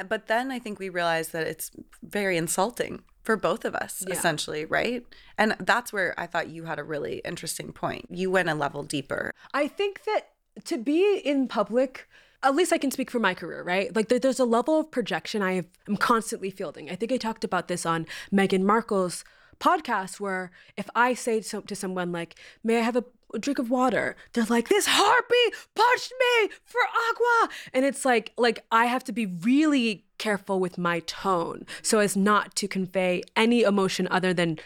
But 0.08 0.26
then 0.26 0.50
I 0.50 0.58
think 0.58 0.78
we 0.78 0.88
realized 0.88 1.32
that 1.32 1.46
it's 1.46 1.70
very 2.02 2.36
insulting 2.36 3.02
for 3.22 3.36
both 3.36 3.64
of 3.64 3.74
us, 3.74 4.04
Yeah. 4.06 4.14
essentially, 4.14 4.64
right? 4.64 5.04
And 5.38 5.56
that's 5.58 5.92
where 5.92 6.14
I 6.18 6.26
thought 6.26 6.48
you 6.48 6.64
had 6.64 6.78
a 6.78 6.84
really 6.84 7.22
interesting 7.24 7.72
point. 7.72 8.06
You 8.10 8.30
went 8.30 8.48
a 8.50 8.54
level 8.54 8.82
deeper. 8.82 9.32
I 9.54 9.66
think 9.68 10.04
that 10.04 10.30
to 10.64 10.78
be 10.78 11.18
in 11.24 11.48
public, 11.48 12.06
at 12.42 12.54
least 12.54 12.72
I 12.72 12.78
can 12.78 12.90
speak 12.90 13.10
for 13.10 13.18
my 13.18 13.32
career, 13.34 13.62
right? 13.62 13.94
Like 13.96 14.08
there, 14.08 14.18
there's 14.18 14.38
a 14.40 14.44
level 14.44 14.78
of 14.80 14.90
projection 14.90 15.40
I 15.42 15.54
have, 15.54 15.66
I'm 15.88 15.96
constantly 15.96 16.50
fielding. 16.50 16.90
I 16.90 16.96
think 16.96 17.10
I 17.12 17.16
talked 17.16 17.44
about 17.44 17.68
this 17.68 17.86
on 17.86 18.06
Meghan 18.32 18.62
Markle's 18.62 19.24
podcast, 19.58 20.20
where 20.20 20.50
if 20.76 20.90
I 20.94 21.14
say 21.14 21.40
to, 21.40 21.62
to 21.62 21.74
someone 21.76 22.12
like, 22.12 22.34
"May 22.62 22.78
I 22.78 22.82
have 22.82 22.96
a, 22.96 23.04
a 23.34 23.38
drink 23.38 23.58
of 23.58 23.70
water?" 23.70 24.16
They're 24.32 24.44
like, 24.44 24.68
"This 24.68 24.86
harpy 24.88 25.56
punched 25.74 26.12
me 26.18 26.50
for 26.64 26.80
agua," 27.10 27.54
and 27.72 27.84
it's 27.84 28.04
like, 28.04 28.32
like 28.36 28.64
I 28.70 28.86
have 28.86 29.04
to 29.04 29.12
be 29.12 29.26
really 29.26 30.04
careful 30.18 30.60
with 30.60 30.78
my 30.78 31.00
tone 31.00 31.66
so 31.82 31.98
as 31.98 32.16
not 32.16 32.54
to 32.56 32.68
convey 32.68 33.22
any 33.36 33.62
emotion 33.62 34.06
other 34.10 34.32
than 34.32 34.58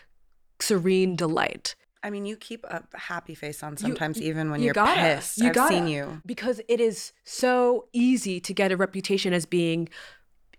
serene 0.60 1.16
delight. 1.16 1.74
I 2.02 2.10
mean, 2.10 2.26
you 2.26 2.36
keep 2.36 2.64
a 2.64 2.84
happy 2.94 3.34
face 3.34 3.62
on 3.62 3.76
sometimes, 3.76 4.20
even 4.22 4.50
when 4.50 4.60
you 4.60 4.66
you're 4.66 4.74
gotta, 4.74 5.00
pissed. 5.00 5.38
You 5.38 5.48
I've 5.48 5.54
gotta. 5.54 5.74
seen 5.74 5.88
you. 5.88 6.22
because 6.24 6.60
it 6.68 6.80
is 6.80 7.12
so 7.24 7.86
easy 7.92 8.38
to 8.40 8.54
get 8.54 8.70
a 8.70 8.76
reputation 8.76 9.32
as 9.32 9.46
being 9.46 9.88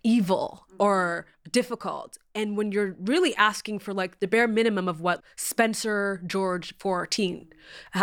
evil 0.03 0.65
or 0.79 1.25
difficult. 1.51 2.17
And 2.35 2.55
when 2.57 2.71
you're 2.71 2.95
really 2.99 3.35
asking 3.35 3.79
for 3.79 3.93
like 3.93 4.19
the 4.19 4.27
bare 4.27 4.47
minimum 4.47 4.87
of 4.87 5.01
what 5.01 5.23
Spencer 5.35 6.21
George 6.25 6.73
14 6.77 7.47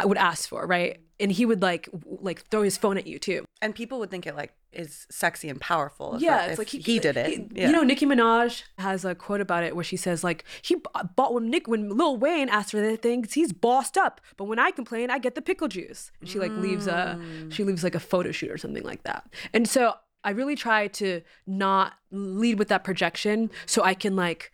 would 0.05 0.18
ask 0.18 0.49
for, 0.49 0.66
right? 0.66 1.01
And 1.18 1.32
he 1.32 1.47
would 1.47 1.62
like 1.62 1.88
like 2.05 2.47
throw 2.51 2.62
his 2.62 2.76
phone 2.76 2.99
at 2.99 3.07
you 3.07 3.18
too. 3.18 3.47
And 3.62 3.74
people 3.74 3.99
would 4.01 4.11
think 4.11 4.26
it 4.26 4.36
like 4.36 4.53
is 4.72 5.07
sexy 5.11 5.49
and 5.49 5.59
powerful. 5.59 6.16
Yeah, 6.20 6.42
it's 6.44 6.53
if 6.53 6.59
like 6.59 6.68
he, 6.68 6.99
did 6.99 7.16
it. 7.16 7.26
he- 7.28 7.47
yeah. 7.55 7.68
You 7.68 7.72
know, 7.72 7.82
Nicki 7.82 8.05
Minaj 8.05 8.64
has 8.76 9.07
a 9.07 9.14
quote 9.14 9.40
about 9.40 9.64
it 9.64 9.74
where 9.74 9.84
she 9.84 9.97
says 9.97 10.22
like 10.22 10.44
he 10.61 10.76
bought 11.16 11.32
when 11.32 11.49
Nick 11.49 11.66
when 11.66 11.88
Lil 11.97 12.18
Wayne 12.18 12.51
asked 12.51 12.72
for 12.72 12.80
the 12.82 12.99
things 12.99 13.32
he's 13.32 13.55
bossed 13.55 13.97
up, 13.97 14.20
but 14.36 14.44
when 14.44 14.59
I 14.59 14.70
complain, 14.72 15.09
I 15.11 15.18
get 15.18 15.34
the 15.34 15.40
pickle 15.40 15.68
juice. 15.68 16.12
And 16.20 16.28
she 16.28 16.38
like 16.38 16.53
leaves 16.53 16.86
a 16.86 17.18
Mm. 17.18 17.51
she 17.51 17.64
leaves 17.64 17.82
like 17.82 17.94
a 17.94 18.01
photo 18.01 18.30
shoot 18.32 18.51
or 18.51 18.59
something 18.59 18.82
like 18.84 19.05
that. 19.05 19.32
And 19.55 19.66
so 19.66 19.94
I 20.27 20.31
really 20.31 20.57
try 20.57 20.89
to 20.89 21.22
not 21.47 21.95
lead 22.11 22.59
with 22.59 22.66
that 22.68 22.83
projection 22.83 23.49
so 23.64 23.85
I 23.85 23.95
can 23.95 24.16
like 24.16 24.51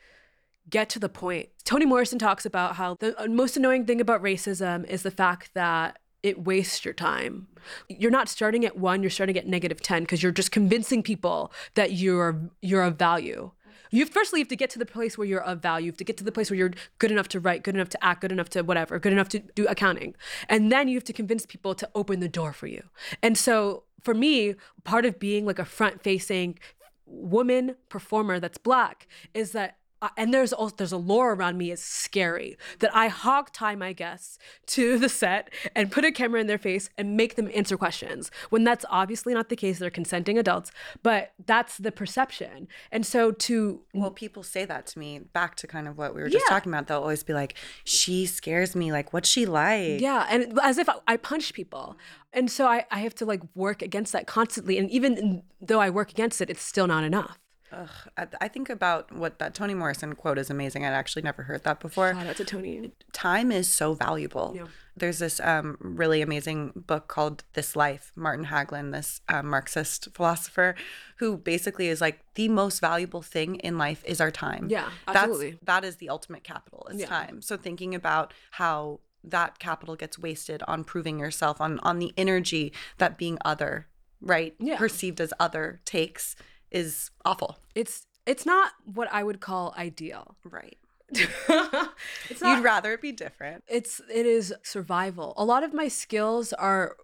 get 0.69 0.91
to 0.91 0.99
the 0.99 1.09
point. 1.09 1.49
Toni 1.65 1.87
Morrison 1.87 2.19
talks 2.19 2.45
about 2.45 2.77
how 2.77 2.95
the 3.01 3.21
uh, 3.21 3.27
most 3.27 3.57
annoying 3.57 3.87
thing 3.87 4.01
about 4.01 4.23
racism 4.23 4.87
is 4.87 5.03
the 5.03 5.11
fact 5.11 5.51
that 5.55 5.99
it 6.23 6.45
wastes 6.45 6.85
your 6.85 6.95
time. 6.95 7.49
You're 7.89 8.11
not 8.11 8.29
starting 8.29 8.67
at 8.67 8.77
1, 8.77 9.03
you're 9.03 9.11
starting 9.11 9.39
at 9.39 9.47
negative 9.47 9.81
10 9.81 10.03
because 10.03 10.23
you're 10.23 10.31
just 10.31 10.53
convincing 10.53 11.03
people 11.03 11.51
that 11.75 11.93
you're 11.93 12.51
you're 12.61 12.83
of 12.83 12.99
value. 12.99 13.51
You 13.91 14.05
firstly 14.07 14.41
have 14.41 14.49
to 14.49 14.57
get 14.57 14.71
to 14.71 14.79
the 14.79 14.87
place 14.87 15.17
where 15.17 15.27
you're 15.27 15.43
of 15.43 15.61
value. 15.61 15.87
You 15.87 15.91
have 15.93 15.99
to 15.99 16.05
get 16.05 16.19
to 16.19 16.25
the 16.25 16.33
place 16.33 16.51
where 16.51 16.57
you're 16.57 16.73
good 16.99 17.11
enough 17.11 17.29
to 17.29 17.41
write, 17.41 17.63
good 17.63 17.75
enough 17.75 17.91
to 17.91 18.05
act, 18.05 18.21
good 18.21 18.33
enough 18.33 18.51
to 18.51 18.63
whatever, 18.63 18.99
good 18.99 19.13
enough 19.13 19.29
to 19.31 19.39
do 19.39 19.67
accounting. 19.67 20.15
And 20.49 20.71
then 20.71 20.89
you 20.89 20.97
have 20.97 21.05
to 21.05 21.13
convince 21.13 21.45
people 21.47 21.75
to 21.75 21.89
open 21.95 22.21
the 22.21 22.29
door 22.29 22.53
for 22.53 22.67
you. 22.67 22.85
And 23.23 23.37
so 23.37 23.85
for 24.03 24.15
me, 24.15 24.55
part 24.85 25.05
of 25.05 25.19
being 25.19 25.47
like 25.47 25.59
a 25.59 25.65
front 25.65 26.03
facing 26.03 26.59
woman 27.07 27.77
performer 27.89 28.41
that's 28.41 28.59
black 28.59 29.07
is 29.35 29.53
that 29.53 29.77
uh, 30.03 30.09
and 30.19 30.35
there's 30.35 30.53
also 30.53 30.75
there's 30.77 30.93
a 30.93 30.97
lore 30.99 31.33
around 31.33 31.57
me 31.57 31.71
is 31.71 31.83
scary 31.83 32.59
that 32.81 32.95
I 32.95 33.09
hog 33.09 33.53
tie 33.53 33.75
my 33.75 33.93
guests 33.95 34.39
to 34.67 34.99
the 34.99 35.09
set 35.09 35.49
and 35.75 35.91
put 35.91 36.05
a 36.05 36.13
camera 36.13 36.41
in 36.41 36.47
their 36.49 36.59
face 36.59 36.91
and 36.99 37.17
make 37.17 37.37
them 37.37 37.49
answer 37.55 37.77
questions 37.79 38.31
when 38.51 38.65
that's 38.65 38.85
obviously 38.91 39.33
not 39.33 39.49
the 39.49 39.57
case. 39.57 39.79
They're 39.79 39.89
consenting 39.91 40.37
adults, 40.37 40.73
but 41.03 41.33
that's 41.47 41.79
the 41.79 41.93
perception. 41.93 42.69
And 42.91 43.07
so 43.07 43.31
to 43.33 43.81
Well, 43.95 44.11
people 44.11 44.43
say 44.43 44.65
that 44.65 44.87
to 44.89 44.99
me. 44.99 45.21
Back 45.21 45.55
to 45.57 45.67
kind 45.67 45.87
of 45.89 45.97
what 45.97 46.15
we 46.15 46.21
were 46.21 46.29
just 46.29 46.45
Yeah. 46.49 46.55
talking 46.55 46.73
about. 46.73 46.89
They'll 46.89 46.99
always 47.01 47.23
be 47.23 47.33
like, 47.33 47.55
"She 47.85 48.27
scares 48.27 48.75
me. 48.75 48.91
Like, 48.93 49.13
what's 49.13 49.29
she 49.29 49.47
like?" 49.47 50.01
Yeah, 50.01 50.27
and 50.29 50.59
as 50.63 50.79
if 50.79 50.89
I, 50.89 50.97
I 51.07 51.17
punch 51.17 51.53
people. 51.55 51.97
And 52.33 52.51
so 52.51 52.67
I, 52.67 52.87
I 52.91 53.01
have 53.01 53.15
to 53.17 53.27
like 53.27 53.43
work 53.55 53.83
against 53.83 54.13
that 54.15 54.27
constantly. 54.27 54.79
And 54.79 54.91
even 54.91 55.43
though 55.61 55.81
I 55.81 55.91
work 55.91 56.11
against 56.11 56.41
it, 56.41 56.51
it's 56.51 56.63
still 56.63 56.87
not 56.87 57.05
enough. 57.05 57.39
Ugh, 57.73 57.89
I, 58.19 58.27
I 58.43 58.49
think 58.49 58.69
about 58.69 59.11
what 59.13 59.39
that 59.39 59.55
Toni 59.55 59.75
Morrison 59.75 60.15
quote 60.15 60.39
is 60.39 60.51
amazing. 60.51 60.85
I'd 60.85 60.93
actually 60.93 61.23
never 61.23 61.43
heard 61.45 61.65
that 61.65 61.81
before. 61.81 62.13
Shout 62.15 62.27
out 62.27 62.37
to 62.37 62.45
Tony. 62.45 62.93
Time 63.13 63.51
is 63.51 63.69
so 63.69 63.95
valuable. 63.95 64.53
Yeah. 64.55 64.67
There's 64.97 65.19
this 65.21 65.41
um, 65.41 65.79
really 65.81 66.21
amazing 66.21 66.73
book 66.77 67.09
called 67.09 67.45
This 67.55 67.75
Life. 67.75 68.13
Martin 68.15 68.45
Hägglund, 68.47 68.93
this 68.93 69.23
um, 69.31 69.47
Marxist 69.49 70.09
philosopher, 70.13 70.75
who 71.17 71.39
basically 71.39 71.89
is 71.89 72.01
like 72.03 72.21
the 72.35 72.49
most 72.49 72.81
valuable 72.81 73.23
thing 73.23 73.57
in 73.57 73.79
life 73.79 74.05
is 74.05 74.21
our 74.21 74.31
time. 74.31 74.69
Yeah, 74.69 74.91
That's- 75.07 75.25
absolutely. 75.25 75.59
that 75.63 75.85
is 75.85 75.97
the 75.97 76.11
ultimate 76.11 76.45
capital. 76.45 76.87
Is 76.91 77.01
Yeah. 77.01 77.07
time. 77.07 77.41
So 77.41 77.57
thinking 77.57 77.95
about 77.95 78.35
how 78.53 79.01
that 79.25 79.59
capital 79.59 79.97
gets 79.97 80.19
wasted 80.19 80.63
on 80.69 80.85
proving 80.85 81.19
yourself, 81.19 81.61
on 81.61 81.79
on 81.81 81.99
the 82.01 82.13
energy 82.19 82.73
that 82.99 83.17
being 83.17 83.39
other, 83.45 83.87
right, 84.21 84.55
Yeah. 84.59 84.77
perceived 84.77 85.21
as 85.23 85.33
other 85.41 85.81
takes 85.87 86.37
is 86.73 87.11
awful. 87.25 87.59
It's 87.75 88.07
it's 88.27 88.47
not 88.47 88.73
what 88.85 89.09
I 89.13 89.23
would 89.23 89.41
call 89.41 89.75
ideal. 89.77 90.37
Right. 90.45 90.79
it's 91.15 92.41
not 92.41 92.57
You'd 92.57 92.65
rather 92.65 92.93
it 92.95 93.03
be 93.03 93.13
different. 93.13 93.65
it's 93.69 94.01
it 94.13 94.27
is 94.27 94.55
survival. 94.63 95.35
A 95.37 95.45
lot 95.45 95.63
of 95.63 95.75
my 95.75 95.89
skills 95.89 96.53
are 96.55 96.97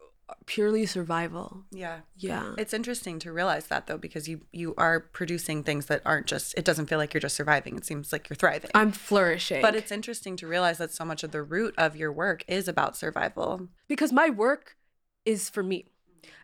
purely 0.46 0.84
survival. 0.86 1.64
Yeah. 1.70 2.00
Yeah. 2.16 2.54
It's 2.58 2.72
interesting 2.74 3.18
to 3.20 3.32
realize 3.32 3.66
that 3.68 3.86
though, 3.86 3.98
because 3.98 4.28
you 4.28 4.42
you 4.52 4.74
are 4.76 5.00
producing 5.00 5.62
things 5.62 5.86
that 5.86 6.02
aren't 6.04 6.26
just. 6.26 6.54
It 6.56 6.64
doesn't 6.64 6.86
feel 6.86 6.98
like 6.98 7.12
you're 7.14 7.20
just 7.20 7.36
surviving. 7.36 7.76
It 7.76 7.84
seems 7.84 8.12
like 8.12 8.28
you're 8.28 8.36
thriving. 8.36 8.70
I'm 8.74 8.92
flourishing. 8.92 9.62
but 9.62 9.74
it's 9.74 9.92
interesting 9.92 10.36
to 10.36 10.46
realize 10.46 10.78
that 10.78 10.92
so 10.92 11.04
much 11.04 11.22
of 11.22 11.30
the 11.32 11.42
root 11.42 11.74
of 11.78 11.96
your 11.96 12.12
work 12.12 12.44
is 12.48 12.68
about 12.68 12.96
survival. 12.96 13.68
because 13.88 14.12
my 14.12 14.30
work 14.30 14.76
is 15.24 15.50
for 15.50 15.62
me. 15.62 15.86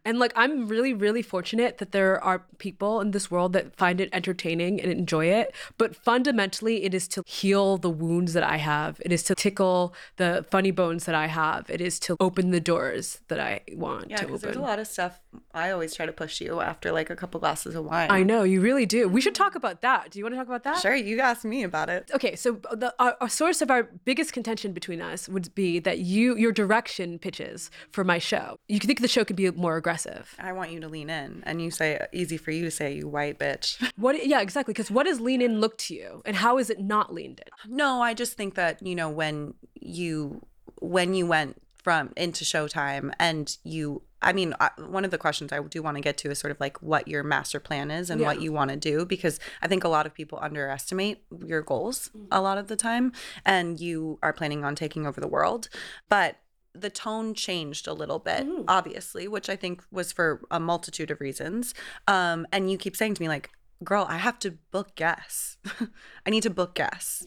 And 0.04 0.18
like 0.18 0.32
I'm 0.36 0.68
really 0.68 0.92
really 0.92 1.22
fortunate 1.22 1.78
that 1.78 1.92
there 1.92 2.22
are 2.22 2.44
people 2.58 3.00
in 3.00 3.10
this 3.12 3.30
world 3.30 3.52
that 3.54 3.74
find 3.76 4.00
it 4.00 4.08
entertaining 4.12 4.80
and 4.80 4.90
enjoy 4.90 5.26
it, 5.26 5.54
but 5.78 5.96
fundamentally 5.96 6.84
it 6.84 6.94
is 6.94 7.08
to 7.08 7.22
heal 7.26 7.76
the 7.78 7.90
wounds 7.90 8.32
that 8.32 8.42
I 8.42 8.56
have. 8.58 9.00
It 9.04 9.12
is 9.12 9.22
to 9.24 9.34
tickle 9.34 9.94
the 10.16 10.44
funny 10.50 10.70
bones 10.70 11.04
that 11.06 11.14
I 11.14 11.26
have. 11.26 11.68
It 11.70 11.80
is 11.80 11.98
to 12.00 12.16
open 12.20 12.50
the 12.50 12.60
doors 12.60 13.20
that 13.28 13.40
I 13.40 13.60
want 13.72 14.10
Yeah, 14.10 14.18
to 14.18 14.26
because 14.26 14.40
open. 14.44 14.46
there's 14.48 14.56
a 14.56 14.68
lot 14.70 14.78
of 14.78 14.86
stuff. 14.86 15.20
I 15.52 15.70
always 15.70 15.94
try 15.94 16.06
to 16.06 16.12
push 16.12 16.40
you 16.40 16.60
after 16.60 16.92
like 16.92 17.10
a 17.10 17.16
couple 17.16 17.40
glasses 17.40 17.74
of 17.74 17.84
wine. 17.84 18.10
I 18.10 18.22
know, 18.22 18.42
you 18.42 18.60
really 18.60 18.86
do. 18.86 19.08
We 19.08 19.20
should 19.20 19.34
talk 19.34 19.54
about 19.54 19.80
that. 19.82 20.10
Do 20.10 20.18
you 20.18 20.24
want 20.24 20.34
to 20.34 20.38
talk 20.38 20.46
about 20.46 20.64
that? 20.64 20.78
Sure, 20.80 20.94
you 20.94 21.20
asked 21.20 21.44
me 21.44 21.62
about 21.62 21.88
it. 21.88 22.10
okay 22.14 22.36
so 22.36 22.60
uh, 22.70 22.74
the 22.74 22.94
our, 22.98 23.16
our 23.20 23.28
source 23.28 23.62
of 23.62 23.70
our 23.70 23.84
biggest 24.04 24.32
contention 24.32 24.72
between 24.72 25.00
us 25.00 25.28
would 25.28 25.54
be 25.54 25.78
that 25.78 25.98
you 26.00 26.36
your 26.36 26.52
direction 26.52 27.18
pitches 27.18 27.70
for 27.90 28.04
my 28.04 28.18
show 28.18 28.58
you 28.68 28.78
think 28.78 29.00
the 29.00 29.08
show 29.08 29.24
could 29.24 29.36
be 29.36 29.50
more 29.52 29.76
aggressive 29.76 29.93
I 30.38 30.52
want 30.52 30.70
you 30.70 30.80
to 30.80 30.88
lean 30.88 31.10
in, 31.10 31.42
and 31.46 31.60
you 31.62 31.70
say 31.70 32.00
easy 32.12 32.36
for 32.36 32.50
you 32.50 32.64
to 32.64 32.70
say, 32.70 32.94
you 32.94 33.08
white 33.08 33.38
bitch. 33.38 33.82
what 33.96 34.26
yeah 34.26 34.40
exactly. 34.40 34.72
Because 34.72 34.90
what 34.90 35.06
does 35.06 35.20
lean 35.20 35.42
in 35.42 35.60
look 35.60 35.78
to 35.78 35.94
you? 35.94 36.22
And 36.24 36.36
how 36.36 36.58
is 36.58 36.70
it 36.70 36.80
not 36.80 37.12
leaned 37.12 37.40
in? 37.44 37.76
No, 37.76 38.02
I 38.02 38.14
just 38.14 38.36
think 38.36 38.54
that 38.54 38.84
you 38.84 38.94
know 38.94 39.08
when 39.08 39.54
you 39.74 40.46
when 40.80 41.14
you 41.14 41.26
went 41.26 41.60
from 41.84 42.12
into 42.16 42.44
Showtime 42.44 43.12
and 43.18 43.56
you. 43.62 44.02
I 44.22 44.32
mean, 44.32 44.54
one 44.78 45.04
of 45.04 45.10
the 45.10 45.18
questions 45.18 45.52
I 45.52 45.60
do 45.60 45.82
want 45.82 45.98
to 45.98 46.00
get 46.00 46.16
to 46.18 46.30
is 46.30 46.38
sort 46.38 46.50
of 46.50 46.58
like 46.58 46.80
what 46.80 47.08
your 47.08 47.22
master 47.22 47.60
plan 47.60 47.90
is 47.90 48.08
and 48.08 48.22
what 48.22 48.40
you 48.40 48.52
want 48.52 48.70
to 48.70 48.76
do 48.76 49.04
because 49.04 49.38
I 49.60 49.68
think 49.68 49.84
a 49.84 49.88
lot 49.88 50.06
of 50.06 50.14
people 50.14 50.38
underestimate 50.40 51.22
your 51.44 51.60
goals 51.60 52.10
mm. 52.16 52.26
a 52.32 52.40
lot 52.40 52.56
of 52.56 52.68
the 52.68 52.76
time, 52.76 53.12
and 53.44 53.78
you 53.78 54.18
are 54.22 54.32
planning 54.32 54.64
on 54.64 54.74
taking 54.74 55.06
over 55.06 55.20
the 55.20 55.28
world, 55.28 55.68
but 56.08 56.38
the 56.74 56.90
tone 56.90 57.34
changed 57.34 57.86
a 57.86 57.92
little 57.92 58.18
bit, 58.18 58.46
obviously, 58.68 59.28
which 59.28 59.48
I 59.48 59.56
think 59.56 59.82
was 59.90 60.12
for 60.12 60.40
a 60.50 60.58
multitude 60.58 61.10
of 61.10 61.20
reasons. 61.20 61.74
Um, 62.08 62.46
and 62.52 62.70
you 62.70 62.76
keep 62.76 62.96
saying 62.96 63.14
to 63.14 63.22
me 63.22 63.28
like, 63.28 63.50
"Girl, 63.82 64.06
I 64.08 64.18
have 64.18 64.38
to 64.40 64.52
book 64.70 64.94
guests. 64.96 65.56
I 66.26 66.30
need 66.30 66.42
to 66.42 66.50
book 66.50 66.74
guests." 66.74 67.26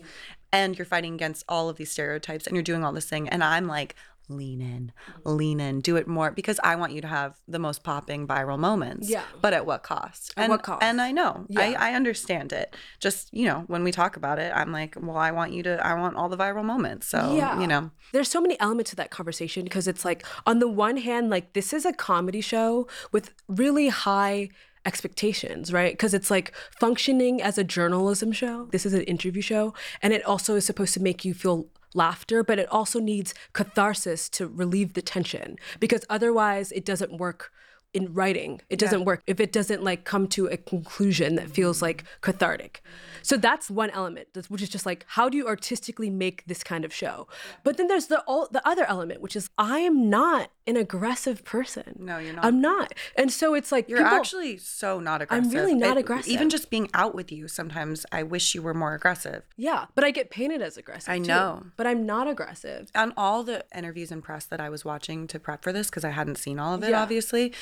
And 0.52 0.78
you're 0.78 0.86
fighting 0.86 1.14
against 1.14 1.44
all 1.50 1.70
of 1.70 1.78
these 1.78 1.92
stereotypes 1.92 2.48
and 2.48 2.56
you're 2.56 2.64
doing 2.64 2.84
all 2.84 2.94
this 2.94 3.10
thing. 3.10 3.28
And 3.28 3.44
I'm 3.44 3.68
like, 3.68 3.96
lean 4.30 4.62
in, 4.62 4.92
mm-hmm. 5.10 5.36
lean 5.36 5.60
in, 5.60 5.82
do 5.82 5.96
it 5.96 6.08
more 6.08 6.32
because 6.32 6.60
I 6.64 6.76
want 6.76 6.94
you 6.94 7.02
to 7.02 7.08
have 7.08 7.38
the 7.48 7.60
most 7.60 7.84
popping 7.84 8.28
viral 8.28 8.60
moments. 8.60 9.10
Yeah. 9.10 9.24
But 9.42 9.54
at 9.54 9.66
what 9.66 9.84
cost? 9.84 10.34
At 10.36 10.44
and, 10.44 10.52
what 10.52 10.64
cost? 10.64 10.84
And 10.84 11.02
I 11.02 11.12
know, 11.12 11.46
Yeah. 11.50 11.62
I, 11.62 11.92
I 11.92 11.94
understand 11.94 12.52
it. 12.52 12.76
Just, 13.00 13.34
you 13.34 13.46
know, 13.46 13.64
when 13.68 13.84
we 13.84 13.92
talk 13.92 14.18
about 14.18 14.40
it, 14.40 14.52
I'm 14.56 14.72
like, 14.72 14.96
well, 15.00 15.18
I 15.18 15.32
want 15.32 15.54
you 15.54 15.64
to, 15.64 15.86
I 15.86 15.94
want 15.94 16.16
all 16.16 16.30
the 16.30 16.38
viral 16.38 16.64
moments. 16.64 17.08
So, 17.08 17.36
Yeah. 17.36 17.60
you 17.60 17.68
know, 17.68 17.92
there's 18.12 18.30
so 18.30 18.42
many 18.42 18.60
elements 18.60 18.92
to 18.92 18.96
that 18.98 19.12
conversation 19.12 19.64
because 19.64 19.88
it's 19.88 20.06
like 20.06 20.26
on 20.46 20.60
the 20.60 20.68
one 20.68 20.98
hand 20.98 21.30
like 21.30 21.54
this 21.54 21.74
is 21.74 21.86
a 21.86 21.94
comedy 21.94 22.42
show 22.42 22.88
with 23.12 23.34
really 23.48 23.90
high 23.90 24.50
expectations 24.88 25.72
right? 25.72 25.94
Because 25.94 26.14
it's 26.14 26.32
like 26.32 26.54
functioning 26.80 27.42
as 27.42 27.58
a 27.58 27.64
journalism 27.64 28.32
show. 28.32 28.70
This 28.72 28.86
is 28.86 28.94
an 28.94 29.04
interview 29.04 29.42
show 29.42 29.74
and 30.02 30.14
it 30.14 30.26
also 30.26 30.56
is 30.56 30.66
supposed 30.66 30.94
to 30.96 31.02
make 31.02 31.26
you 31.26 31.34
feel 31.34 31.68
laughter 31.94 32.44
but 32.44 32.60
it 32.60 32.70
also 32.70 33.00
needs 33.00 33.34
catharsis 33.54 34.30
to 34.30 34.48
relieve 34.48 34.94
the 34.94 35.02
tension 35.02 35.58
because 35.80 36.06
otherwise 36.10 36.72
it 36.74 36.86
doesn't 36.86 37.18
work 37.18 37.52
in 37.94 38.14
writing 38.14 38.62
it 38.70 38.78
doesn't 38.78 39.06
work 39.06 39.24
if 39.28 39.40
it 39.40 39.52
doesn't 39.52 39.82
like 39.84 40.04
come 40.04 40.28
to 40.28 40.46
a 40.48 40.58
conclusion 40.58 41.36
that 41.36 41.50
feels 41.50 41.82
like 41.82 42.04
cathartic 42.22 42.82
so 43.24 43.38
that's 43.38 43.70
one 43.72 43.90
element 43.92 44.28
which 44.50 44.62
is 44.62 44.70
just 44.70 44.86
like 44.86 45.06
how 45.10 45.28
do 45.30 45.38
you 45.38 45.48
artistically 45.48 46.10
make 46.10 46.46
this 46.46 46.64
kind 46.64 46.84
of 46.86 46.94
show 46.94 47.28
but 47.64 47.78
then 47.78 47.88
there's 47.88 48.08
the 48.08 48.20
all 48.28 48.48
the 48.52 48.66
other 48.68 48.86
element 48.86 49.22
which 49.22 49.36
is 49.36 49.50
i 49.58 49.80
am 49.80 50.10
not 50.10 50.52
an 50.68 50.76
aggressive 50.76 51.44
person 51.46 51.96
No, 52.00 52.18
you're 52.18 52.34
not. 52.34 52.46
i'm 52.46 52.60
not 52.62 52.94
and 53.16 53.32
so 53.32 53.54
it's 53.54 53.72
like 53.72 53.88
you're 53.90 54.00
people- 54.00 54.18
actually 54.18 54.58
so 54.58 55.00
not 55.00 55.22
aggressive. 55.22 55.46
I'm 55.46 55.52
really 55.52 55.74
not 55.76 55.98
It- 55.98 56.02
aggressive. 56.02 56.32
Even 56.32 56.50
just 56.50 56.70
being 56.70 56.90
out 56.94 57.16
with 57.16 57.32
you, 57.32 57.48
sometimes 57.48 58.06
I 58.12 58.24
wish 58.24 58.54
you 58.54 58.62
were 58.62 58.74
more 58.74 58.94
aggressive. 58.94 59.44
yeah 59.56 59.86
but 59.96 60.04
i 60.04 60.12
get 60.12 60.30
painted 60.30 60.62
as 60.62 60.78
aggressive 60.78 61.10
I 61.10 61.20
too. 61.20 61.26
know. 61.28 61.64
but 61.78 61.88
i'm 61.88 62.06
not 62.06 62.28
aggressive 62.28 62.90
on 62.96 63.14
all 63.16 63.44
the 63.44 63.64
interviews 63.76 64.12
and 64.12 64.22
press 64.24 64.46
that 64.46 64.60
I 64.60 64.70
was 64.70 64.84
watching 64.84 65.26
to 65.28 65.40
prep 65.40 65.64
for 65.64 65.72
this 65.72 65.90
because 65.90 66.04
I 66.04 66.10
hadn't 66.10 66.38
seen 66.38 66.60
all 66.60 66.74
of 66.74 66.84
it 66.84 66.90
Yeah. 66.90 67.02
obviously 67.02 67.54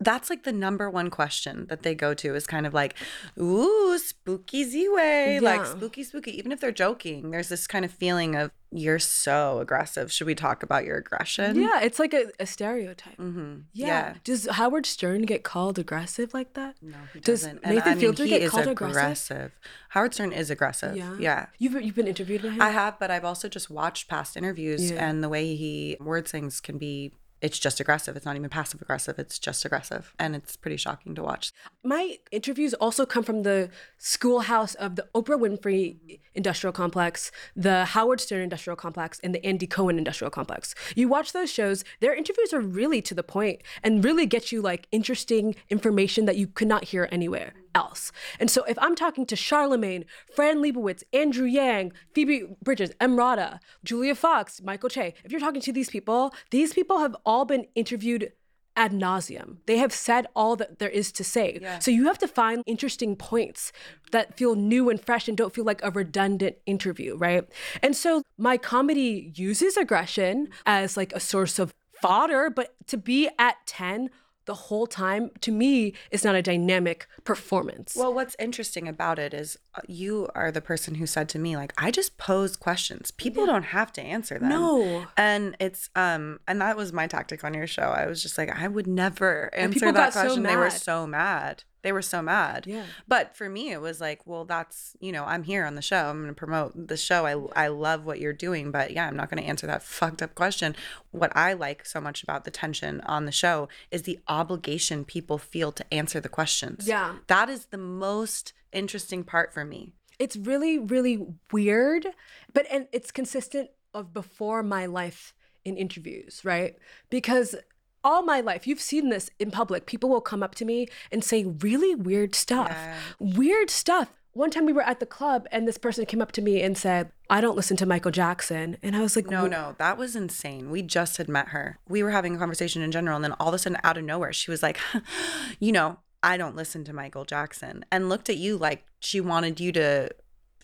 that's 0.00 0.30
like 0.30 0.44
the 0.44 0.52
number 0.52 0.88
one 0.88 1.10
question 1.10 1.66
that 1.68 1.82
they 1.82 1.94
go 1.94 2.14
to 2.14 2.34
is 2.34 2.46
kind 2.46 2.66
of 2.66 2.72
like, 2.72 2.94
ooh, 3.38 3.98
spooky 3.98 4.64
Ziwe, 4.64 5.40
like 5.42 5.66
spooky, 5.66 6.02
spooky. 6.02 6.36
Even 6.38 6.52
if 6.52 6.60
they're 6.60 6.72
joking, 6.72 7.30
there's 7.30 7.48
this 7.50 7.66
kind 7.66 7.84
of 7.84 7.90
feeling 7.90 8.34
of 8.34 8.50
you're 8.72 9.00
so 9.00 9.58
aggressive. 9.58 10.12
Should 10.12 10.26
we 10.28 10.34
talk 10.34 10.62
about 10.62 10.84
your 10.84 10.96
aggression? 10.96 11.60
Yeah, 11.60 11.80
it's 11.82 11.98
like 11.98 12.14
a, 12.14 12.26
a 12.38 12.46
stereotype. 12.46 13.16
Mm-hmm. 13.16 13.62
Yeah. 13.72 14.14
Does 14.24 14.46
Howard 14.46 14.86
Stern 14.86 15.22
get 15.22 15.42
called 15.42 15.78
aggressive 15.78 16.32
like 16.32 16.54
that? 16.54 16.76
No, 16.80 16.96
he 17.12 17.20
Does 17.20 17.42
doesn't. 17.42 17.66
Nathan 17.66 17.98
Fielder 17.98 18.24
he 18.24 18.30
get 18.30 18.42
is 18.42 18.50
called 18.50 18.68
aggressive? 18.68 19.52
Howard 19.90 20.14
Stern 20.14 20.32
is 20.32 20.50
aggressive. 20.50 20.96
Yeah. 20.96 21.16
Yeah. 21.18 21.46
You've 21.58 21.82
you've 21.82 21.96
been 21.96 22.06
interviewed 22.06 22.42
by 22.42 22.50
him. 22.50 22.62
I 22.62 22.70
have, 22.70 22.98
but 22.98 23.10
I've 23.10 23.24
also 23.24 23.48
just 23.48 23.70
watched 23.70 24.08
past 24.08 24.36
interviews 24.36 24.90
Yeah. 24.90 25.08
and 25.08 25.22
the 25.22 25.28
way 25.28 25.56
he 25.56 25.96
words 26.00 26.30
things 26.30 26.60
can 26.60 26.78
be 26.78 27.12
it's 27.40 27.58
just 27.58 27.80
aggressive. 27.80 28.16
It's 28.16 28.26
not 28.26 28.36
even 28.36 28.50
passive 28.50 28.82
aggressive. 28.82 29.18
It's 29.18 29.38
just 29.38 29.64
aggressive. 29.64 30.14
And 30.18 30.36
it's 30.36 30.56
pretty 30.56 30.76
shocking 30.76 31.14
to 31.14 31.22
watch. 31.22 31.52
My 31.82 32.18
interviews 32.30 32.74
also 32.74 33.06
come 33.06 33.24
from 33.24 33.42
the 33.42 33.70
schoolhouse 33.98 34.74
of 34.74 34.96
the 34.96 35.06
Oprah 35.14 35.38
Winfrey 35.40 36.20
Industrial 36.34 36.72
Complex, 36.72 37.32
the 37.56 37.86
Howard 37.86 38.20
Stern 38.20 38.42
Industrial 38.42 38.76
Complex, 38.76 39.20
and 39.24 39.34
the 39.34 39.44
Andy 39.44 39.66
Cohen 39.66 39.98
Industrial 39.98 40.30
Complex. 40.30 40.74
You 40.94 41.08
watch 41.08 41.32
those 41.32 41.50
shows, 41.50 41.84
their 42.00 42.14
interviews 42.14 42.52
are 42.52 42.60
really 42.60 43.00
to 43.02 43.14
the 43.14 43.22
point 43.22 43.62
and 43.82 44.04
really 44.04 44.26
get 44.26 44.52
you 44.52 44.60
like 44.60 44.86
interesting 44.92 45.54
information 45.70 46.26
that 46.26 46.36
you 46.36 46.46
could 46.46 46.68
not 46.68 46.84
hear 46.84 47.08
anywhere 47.10 47.54
else. 47.74 48.12
And 48.38 48.50
so 48.50 48.64
if 48.64 48.78
I'm 48.80 48.94
talking 48.94 49.26
to 49.26 49.34
Charlamagne, 49.34 50.04
Fran 50.34 50.58
Lebowitz, 50.58 51.02
Andrew 51.12 51.46
Yang, 51.46 51.92
Phoebe 52.14 52.44
Bridgers, 52.62 52.90
Emrata, 53.00 53.60
Julia 53.84 54.14
Fox, 54.14 54.62
Michael 54.62 54.90
Che, 54.90 55.14
if 55.24 55.30
you're 55.30 55.40
talking 55.40 55.60
to 55.62 55.72
these 55.72 55.90
people, 55.90 56.34
these 56.50 56.72
people 56.72 56.98
have 56.98 57.16
all 57.24 57.44
been 57.44 57.66
interviewed 57.74 58.32
ad 58.76 58.92
nauseum. 58.92 59.56
They 59.66 59.78
have 59.78 59.92
said 59.92 60.26
all 60.34 60.56
that 60.56 60.78
there 60.78 60.88
is 60.88 61.12
to 61.12 61.24
say. 61.24 61.60
So 61.80 61.90
you 61.90 62.06
have 62.06 62.18
to 62.18 62.28
find 62.28 62.62
interesting 62.66 63.16
points 63.16 63.72
that 64.12 64.36
feel 64.36 64.54
new 64.54 64.88
and 64.88 65.04
fresh 65.04 65.28
and 65.28 65.36
don't 65.36 65.54
feel 65.54 65.64
like 65.64 65.82
a 65.82 65.90
redundant 65.90 66.56
interview, 66.66 67.16
right? 67.16 67.44
And 67.82 67.94
so 67.96 68.22
my 68.38 68.56
comedy 68.56 69.32
uses 69.34 69.76
aggression 69.76 70.48
as 70.66 70.96
like 70.96 71.12
a 71.12 71.20
source 71.20 71.58
of 71.58 71.74
fodder, 72.00 72.48
but 72.48 72.74
to 72.86 72.96
be 72.96 73.28
at 73.38 73.56
10 73.66 74.08
the 74.50 74.54
whole 74.54 74.88
time 74.88 75.30
to 75.40 75.52
me 75.52 75.92
is 76.10 76.24
not 76.24 76.34
a 76.34 76.42
dynamic 76.42 77.06
performance. 77.22 77.94
Well, 77.94 78.12
what's 78.12 78.34
interesting 78.36 78.88
about 78.88 79.16
it 79.16 79.32
is 79.32 79.56
uh, 79.76 79.82
you 79.86 80.28
are 80.34 80.50
the 80.50 80.60
person 80.60 80.96
who 80.96 81.06
said 81.06 81.28
to 81.28 81.38
me 81.38 81.56
like 81.56 81.72
I 81.78 81.92
just 81.92 82.18
pose 82.18 82.56
questions. 82.56 83.12
People 83.12 83.46
don't 83.46 83.62
have 83.62 83.92
to 83.92 84.02
answer 84.02 84.40
them. 84.40 84.48
No. 84.48 85.06
And 85.16 85.56
it's 85.60 85.88
um 85.94 86.40
and 86.48 86.60
that 86.60 86.76
was 86.76 86.92
my 86.92 87.06
tactic 87.06 87.44
on 87.44 87.54
your 87.54 87.68
show. 87.68 87.94
I 87.96 88.06
was 88.06 88.22
just 88.22 88.36
like 88.36 88.50
I 88.50 88.66
would 88.66 88.88
never 88.88 89.54
answer 89.54 89.92
that 89.92 89.94
got 89.94 90.12
so 90.14 90.22
question. 90.22 90.42
they 90.42 90.56
were 90.56 90.70
so 90.70 91.06
mad. 91.06 91.62
They 91.82 91.92
were 91.92 92.02
so 92.02 92.20
mad. 92.22 92.66
Yeah. 92.66 92.84
But 93.08 93.36
for 93.36 93.48
me 93.48 93.70
it 93.72 93.80
was 93.80 94.00
like, 94.00 94.26
well 94.26 94.44
that's, 94.44 94.96
you 95.00 95.12
know, 95.12 95.24
I'm 95.24 95.42
here 95.44 95.64
on 95.64 95.74
the 95.74 95.82
show. 95.82 96.06
I'm 96.10 96.18
going 96.22 96.28
to 96.28 96.34
promote 96.34 96.88
the 96.88 96.96
show. 96.96 97.26
I 97.26 97.64
I 97.64 97.68
love 97.68 98.04
what 98.04 98.20
you're 98.20 98.32
doing, 98.32 98.70
but 98.70 98.90
yeah, 98.92 99.06
I'm 99.06 99.16
not 99.16 99.30
going 99.30 99.42
to 99.42 99.48
answer 99.48 99.66
that 99.66 99.82
fucked 99.98 100.22
up 100.22 100.34
question. 100.34 100.76
What 101.10 101.32
I 101.36 101.52
like 101.54 101.86
so 101.86 102.00
much 102.00 102.22
about 102.22 102.44
the 102.44 102.50
tension 102.50 103.00
on 103.02 103.24
the 103.26 103.32
show 103.32 103.68
is 103.90 104.02
the 104.02 104.18
obligation 104.28 105.04
people 105.04 105.38
feel 105.38 105.72
to 105.72 105.94
answer 105.94 106.20
the 106.20 106.28
questions. 106.28 106.86
Yeah. 106.86 107.16
That 107.28 107.48
is 107.48 107.66
the 107.66 107.78
most 107.78 108.52
interesting 108.72 109.24
part 109.24 109.52
for 109.52 109.64
me. 109.64 109.92
it's 110.18 110.36
really 110.36 110.78
really 110.78 111.16
weird 111.50 112.06
but 112.52 112.66
and 112.70 112.86
it's 112.92 113.10
consistent 113.10 113.70
of 113.94 114.12
before 114.12 114.62
my 114.62 114.86
life 114.86 115.34
in 115.64 115.76
interviews 115.76 116.42
right 116.44 116.76
because 117.10 117.56
all 118.02 118.22
my 118.22 118.40
life 118.40 118.66
you've 118.66 118.80
seen 118.80 119.08
this 119.10 119.30
in 119.38 119.50
public 119.50 119.86
people 119.86 120.08
will 120.08 120.20
come 120.20 120.42
up 120.42 120.54
to 120.54 120.64
me 120.64 120.86
and 121.12 121.22
say 121.22 121.44
really 121.44 121.94
weird 121.94 122.34
stuff 122.34 122.76
weird 123.18 123.68
stuff 123.70 124.12
one 124.32 124.50
time 124.50 124.64
we 124.64 124.72
were 124.72 124.82
at 124.82 125.00
the 125.00 125.06
club 125.06 125.46
and 125.50 125.66
this 125.66 125.76
person 125.76 126.06
came 126.06 126.22
up 126.22 126.32
to 126.32 126.40
me 126.40 126.62
and 126.62 126.78
said 126.78 127.10
i 127.28 127.40
don't 127.40 127.56
listen 127.56 127.76
to 127.76 127.84
michael 127.84 128.10
jackson 128.10 128.76
and 128.82 128.94
i 128.96 129.00
was 129.00 129.16
like 129.16 129.28
No, 129.28 129.46
"Wh- 129.46 129.50
no, 129.50 129.74
that 129.78 129.98
was 129.98 130.14
insane. 130.16 130.70
We 130.70 130.82
just 130.82 131.16
had 131.16 131.28
met 131.28 131.48
her. 131.48 131.78
We 131.88 132.02
were 132.02 132.10
having 132.12 132.34
a 132.36 132.38
conversation 132.38 132.80
in 132.82 132.90
general, 132.92 133.16
and 133.16 133.24
then 133.24 133.32
all 133.40 133.48
of 133.48 133.54
a 133.54 133.58
sudden, 133.58 133.78
out 133.84 133.98
of 133.98 134.04
nowhere, 134.04 134.32
she 134.32 134.50
was 134.50 134.62
like, 134.62 134.78
"You 135.60 135.72
know, 135.72 135.98
I 136.22 136.36
don't 136.36 136.56
listen 136.56 136.84
to 136.84 136.92
Michael 136.92 137.24
Jackson," 137.24 137.84
and 137.90 138.08
looked 138.08 138.28
at 138.30 138.36
you 138.38 138.56
like 138.56 138.84
she 139.00 139.20
wanted 139.20 139.58
you 139.60 139.72
to. 139.72 140.10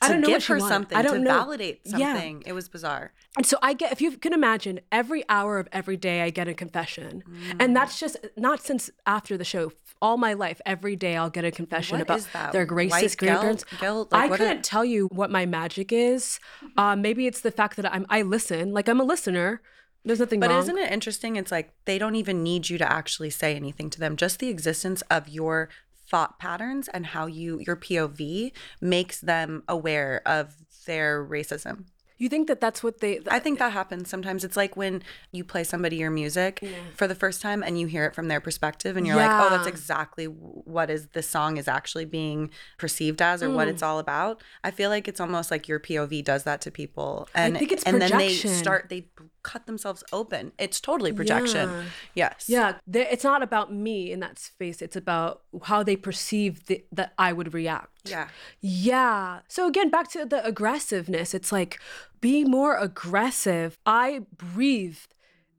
I 0.02 0.08
don't 0.08 0.20
know 0.20 0.28
give 0.28 0.44
her 0.46 0.58
wanted. 0.58 0.68
something 0.72 0.98
I 0.98 1.02
don't 1.02 1.22
know. 1.24 1.30
validate 1.32 1.80
Yeah. 1.84 2.12
something. 2.14 2.42
It 2.46 2.52
was 2.52 2.68
bizarre. 2.68 3.12
And 3.36 3.46
so 3.46 3.56
I 3.62 3.72
get, 3.72 3.92
if 3.92 4.00
you 4.00 4.12
can 4.18 4.32
imagine, 4.32 4.80
every 4.92 5.24
hour 5.28 5.58
of 5.58 5.68
every 5.72 5.96
day 5.96 6.22
I 6.22 6.30
get 6.30 6.48
a 6.48 6.54
confession. 6.54 7.22
Mm. 7.28 7.56
And 7.60 7.76
that's 7.76 7.98
just 7.98 8.16
not 8.36 8.62
since 8.62 8.90
after 9.06 9.36
the 9.36 9.44
show. 9.44 9.72
All 10.02 10.18
my 10.18 10.34
life, 10.34 10.60
every 10.66 10.94
day 10.96 11.16
I'll 11.16 11.30
get 11.30 11.46
a 11.46 11.50
confession 11.50 11.98
What 11.98 12.02
about 12.02 12.52
their 12.52 12.66
racist 12.66 13.16
guilt? 13.16 13.18
grandparents. 13.18 13.64
Guilt? 13.80 14.12
Like, 14.12 14.24
I 14.24 14.26
what 14.28 14.38
couldn't 14.38 14.62
tell 14.62 14.84
you 14.84 15.06
what 15.10 15.30
my 15.30 15.46
magic 15.46 15.90
is. 15.92 16.38
Um, 16.76 17.00
maybe 17.00 17.26
it's 17.26 17.40
the 17.40 17.50
fact 17.50 17.76
that 17.76 17.90
I'm 17.90 18.04
I 18.10 18.20
listen, 18.20 18.72
like 18.74 18.88
I'm 18.90 19.00
a 19.00 19.04
listener. 19.04 19.62
There's 20.04 20.20
nothing 20.20 20.38
But 20.38 20.50
wrong. 20.50 20.60
isn't 20.60 20.78
it 20.78 20.92
interesting? 20.92 21.34
It's 21.36 21.50
like 21.50 21.72
they 21.86 21.98
don't 21.98 22.14
even 22.14 22.42
need 22.42 22.68
you 22.68 22.76
to 22.78 22.92
actually 22.92 23.30
say 23.30 23.56
anything 23.56 23.88
to 23.90 23.98
them. 23.98 24.16
Just 24.16 24.38
the 24.38 24.48
existence 24.50 25.02
of 25.10 25.28
your 25.28 25.68
thought 26.08 26.38
patterns 26.38 26.88
and 26.88 27.06
how 27.06 27.26
you 27.26 27.60
your 27.66 27.76
POV 27.76 28.52
makes 28.80 29.20
them 29.20 29.62
aware 29.68 30.22
of 30.26 30.56
their 30.86 31.24
racism. 31.24 31.84
you 32.18 32.30
think 32.30 32.48
that 32.48 32.60
that's 32.62 32.82
what 32.82 33.00
they? 33.00 33.20
I 33.28 33.38
think 33.38 33.58
that 33.58 33.72
happens 33.72 34.08
sometimes. 34.08 34.42
It's 34.42 34.56
like 34.56 34.74
when 34.74 35.02
you 35.32 35.44
play 35.44 35.64
somebody 35.64 35.96
your 35.96 36.10
music 36.10 36.64
for 36.94 37.06
the 37.06 37.14
first 37.14 37.42
time 37.42 37.62
and 37.62 37.78
you 37.78 37.86
hear 37.86 38.06
it 38.06 38.14
from 38.14 38.28
their 38.28 38.40
perspective 38.40 38.96
and 38.96 39.06
you're 39.06 39.16
like, 39.16 39.30
"Oh, 39.30 39.50
that's 39.50 39.66
exactly 39.66 40.24
what 40.24 40.88
is 40.88 41.08
the 41.08 41.22
song 41.22 41.58
is 41.58 41.68
actually 41.68 42.06
being 42.06 42.50
perceived 42.78 43.20
as 43.20 43.42
or 43.42 43.50
what 43.50 43.68
hmm. 43.68 43.74
it's 43.74 43.82
all 43.82 43.98
about." 43.98 44.42
I 44.64 44.70
feel 44.70 44.88
like 44.88 45.08
it's 45.08 45.20
almost 45.20 45.50
like 45.50 45.68
your 45.68 45.78
POV 45.78 46.24
does 46.24 46.44
that 46.44 46.62
to 46.62 46.70
people. 46.70 47.28
And 47.34 47.58
think 47.58 47.72
it's 47.72 47.84
and 47.84 48.00
then 48.00 48.16
they 48.16 48.32
start 48.32 48.86
they 48.88 49.08
cut 49.50 49.62
themselves 49.66 50.02
open. 50.20 50.42
It's 50.64 50.78
totally 50.80 51.12
projection. 51.20 51.66
Yeah. 51.70 51.82
Yes. 52.22 52.38
Yeah, 52.56 52.68
they- 52.92 53.08
it's 53.14 53.26
not 53.32 53.40
about 53.48 53.68
me 53.86 53.96
in 54.14 54.18
that 54.26 54.36
space. 54.38 54.78
It's 54.86 54.96
about 55.04 55.32
how 55.70 55.80
they 55.88 55.96
perceive 56.08 56.52
the, 56.68 56.76
that 56.98 57.10
I 57.26 57.28
would 57.36 57.50
react. 57.60 57.96
Yeah. 58.14 58.28
Yeah. 58.60 59.40
So 59.48 59.60
again, 59.66 59.88
back 59.96 60.06
to 60.14 60.24
the 60.24 60.40
aggressiveness. 60.52 61.28
It's 61.38 61.52
like 61.58 61.72
be 62.20 62.44
more 62.44 62.74
aggressive. 62.88 63.70
I 63.86 64.06
breathe 64.36 64.98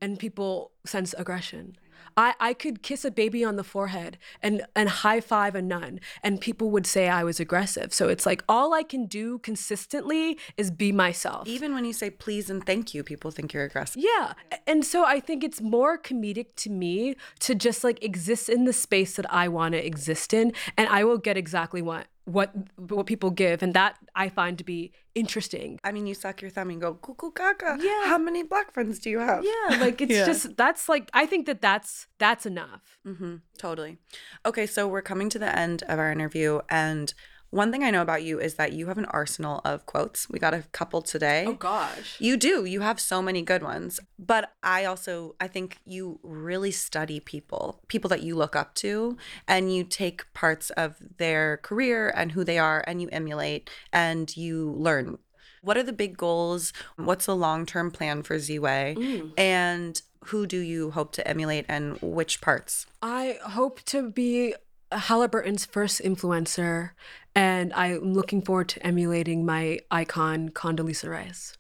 and 0.02 0.20
people 0.20 0.72
sense 0.86 1.14
aggression. 1.18 1.76
I, 2.16 2.34
I 2.40 2.54
could 2.54 2.82
kiss 2.82 3.06
a 3.06 3.12
baby 3.12 3.44
on 3.44 3.56
the 3.56 3.64
forehead 3.64 4.18
and, 4.42 4.66
and 4.76 4.90
high 4.90 5.22
five 5.22 5.56
a 5.56 5.62
nun, 5.62 6.00
and 6.24 6.42
people 6.42 6.72
would 6.72 6.88
say 6.88 7.10
I 7.10 7.24
was 7.24 7.40
aggressive. 7.40 7.94
So 7.94 8.10
it's 8.10 8.26
like 8.26 8.44
all 8.50 8.74
I 8.74 8.84
can 8.84 9.06
do 9.06 9.40
consistently 9.40 10.38
is 10.58 10.72
be 10.72 10.92
myself. 10.92 11.48
Even 11.48 11.74
when 11.74 11.86
you 11.86 11.94
say 11.94 12.10
please 12.10 12.50
and 12.50 12.66
thank 12.66 12.94
you, 12.94 13.04
people 13.04 13.32
think 13.32 13.54
you're 13.54 13.64
aggressive. 13.64 14.02
Yeah. 14.02 14.34
And 14.66 14.84
so 14.86 15.04
I 15.06 15.20
think 15.20 15.44
it's 15.44 15.62
more 15.62 15.98
comedic 15.98 16.48
to 16.58 16.70
me 16.70 17.16
to 17.42 17.54
just 17.56 17.84
like 17.84 18.04
exist 18.04 18.50
in 18.50 18.66
the 18.66 18.74
space 18.74 19.16
that 19.16 19.32
I 19.32 19.48
want 19.48 19.74
to 19.74 19.86
exist 19.86 20.34
in 20.34 20.54
and 20.78 20.88
I 20.90 21.04
will 21.04 21.18
get 21.18 21.38
exactly 21.38 21.82
what 21.82 22.08
what 22.26 22.52
what 22.76 23.06
people 23.06 23.32
give 23.32 23.64
and 23.64 23.74
that 23.74 23.98
I 24.14 24.28
find 24.28 24.58
to 24.58 24.64
be 24.66 24.92
interesting. 25.16 25.80
I 25.84 25.92
mean, 25.94 26.06
you 26.08 26.14
suck 26.14 26.42
your 26.42 26.52
thumb 26.52 26.70
and 26.70 26.80
go 26.82 26.94
cuckoo 26.96 27.32
caca. 27.32 27.82
Yeah. 27.82 28.06
How 28.12 28.18
many 28.18 28.44
black 28.44 28.74
friends 28.74 29.00
do 29.00 29.10
you 29.10 29.20
have? 29.20 29.46
Yeah, 29.46 29.78
like 29.80 30.02
it's 30.02 30.12
Yeah. 30.18 30.26
just 30.26 30.58
that's 30.58 30.90
like 30.90 31.10
I 31.14 31.26
think 31.26 31.46
that 31.50 31.62
that's 31.62 31.87
that's 32.18 32.46
enough. 32.46 32.98
Mm-hmm, 33.06 33.36
totally. 33.58 33.98
Okay, 34.46 34.66
so 34.66 34.88
we're 34.88 35.02
coming 35.02 35.30
to 35.30 35.40
the 35.40 35.58
end 35.58 35.84
of 35.88 36.00
our 36.00 36.12
interview, 36.12 36.60
and 36.70 37.14
one 37.50 37.72
thing 37.72 37.84
I 37.84 37.92
know 37.92 38.02
about 38.02 38.24
you 38.24 38.42
is 38.42 38.56
that 38.56 38.74
you 38.74 38.88
have 38.88 38.98
an 38.98 39.06
arsenal 39.06 39.62
of 39.64 39.86
quotes. 39.86 40.30
We 40.30 40.38
got 40.38 40.54
a 40.54 40.64
couple 40.74 41.02
today. 41.02 41.46
Oh, 41.48 41.54
gosh. 41.54 42.18
You 42.20 42.36
do. 42.36 42.66
You 42.66 42.82
have 42.82 43.00
so 43.00 43.22
many 43.22 43.42
good 43.42 43.64
ones. 43.64 44.02
But 44.20 44.52
I 44.62 44.84
also 44.84 45.36
I 45.40 45.48
think 45.48 45.78
you 45.86 46.20
really 46.24 46.72
study 46.72 47.22
people, 47.22 47.82
people 47.88 48.10
that 48.10 48.22
you 48.22 48.36
look 48.36 48.56
up 48.56 48.76
to, 48.76 49.16
and 49.48 49.74
you 49.74 49.86
take 49.86 50.32
parts 50.34 50.72
of 50.72 50.98
their 51.18 51.58
career 51.58 52.12
and 52.16 52.34
who 52.34 52.44
they 52.44 52.60
are 52.60 52.84
and 52.86 53.02
you 53.02 53.08
emulate 53.14 53.70
and 53.94 54.36
you 54.36 54.74
learn. 54.78 55.18
What 55.62 55.78
are 55.78 55.84
the 55.84 55.94
big 55.94 56.18
goals? 56.18 56.74
What's 56.98 57.28
the 57.28 57.36
long-term 57.36 57.92
plan 57.92 58.24
for 58.24 58.36
Ziwe? 58.38 59.32
And 59.38 60.02
who 60.28 60.46
do 60.48 60.60
you 60.60 60.92
hope 60.92 61.12
to 61.14 61.28
emulate 61.28 61.66
and 61.68 61.98
which 62.02 62.42
parts? 62.42 62.86
I 63.02 63.40
hope 63.44 63.82
to 63.86 64.10
be 64.10 64.56
Halliburton's 64.92 65.66
first 65.66 66.02
influencer 66.02 66.92
and 67.36 67.72
I'm 67.74 68.14
looking 68.14 68.42
forward 68.42 68.70
to 68.70 68.86
emulating 68.86 69.46
my 69.46 69.80
icon 69.92 70.50
Condoleezza 70.50 71.10
Rice. 71.10 71.58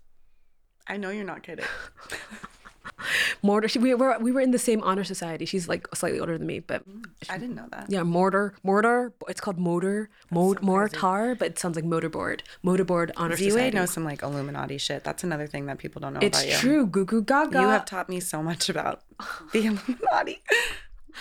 I 0.88 0.97
know 0.97 1.09
you're 1.09 1.26
not 1.26 1.43
kidding. 1.43 1.65
Mortar. 3.42 3.68
She, 3.68 3.80
we 3.80 3.94
were 3.94 4.18
we 4.20 4.32
were 4.32 4.42
in 4.42 4.52
the 4.52 4.60
same 4.60 4.82
honor 4.84 5.04
society. 5.04 5.46
She's 5.46 5.68
like 5.68 5.88
slightly 5.96 6.20
older 6.20 6.38
than 6.38 6.48
me, 6.48 6.60
but 6.60 6.84
I 7.30 7.38
didn't 7.38 7.56
know 7.56 7.68
that. 7.72 7.88
yeah, 7.90 8.04
mortar, 8.04 8.54
mortar. 8.64 9.14
It's 9.28 9.42
called 9.42 9.58
motor, 9.60 10.10
Mo- 10.32 10.56
mortar, 10.62 11.36
but 11.36 11.48
it 11.50 11.60
sounds 11.60 11.76
like 11.76 11.86
motorboard, 11.86 12.42
motorboard 12.64 13.12
honor 13.18 13.36
Ziwe 13.36 13.52
society. 13.52 13.76
knows 13.78 13.92
some 13.92 14.04
like 14.04 14.22
Illuminati 14.24 14.78
shit. 14.78 15.04
That's 15.04 15.24
another 15.24 15.48
thing 15.48 15.66
that 15.68 15.78
people 15.78 16.00
don't 16.00 16.14
know 16.14 16.20
it's 16.22 16.40
about 16.42 16.52
you. 16.52 16.58
true. 16.58 16.86
Goo 16.88 17.06
goo 17.06 17.22
gaga. 17.22 17.62
You 17.62 17.68
have 17.68 17.86
taught 17.86 18.10
me 18.10 18.20
so 18.20 18.42
much 18.44 18.70
about 18.70 19.02
the 19.54 19.66
Illuminati. 19.68 20.42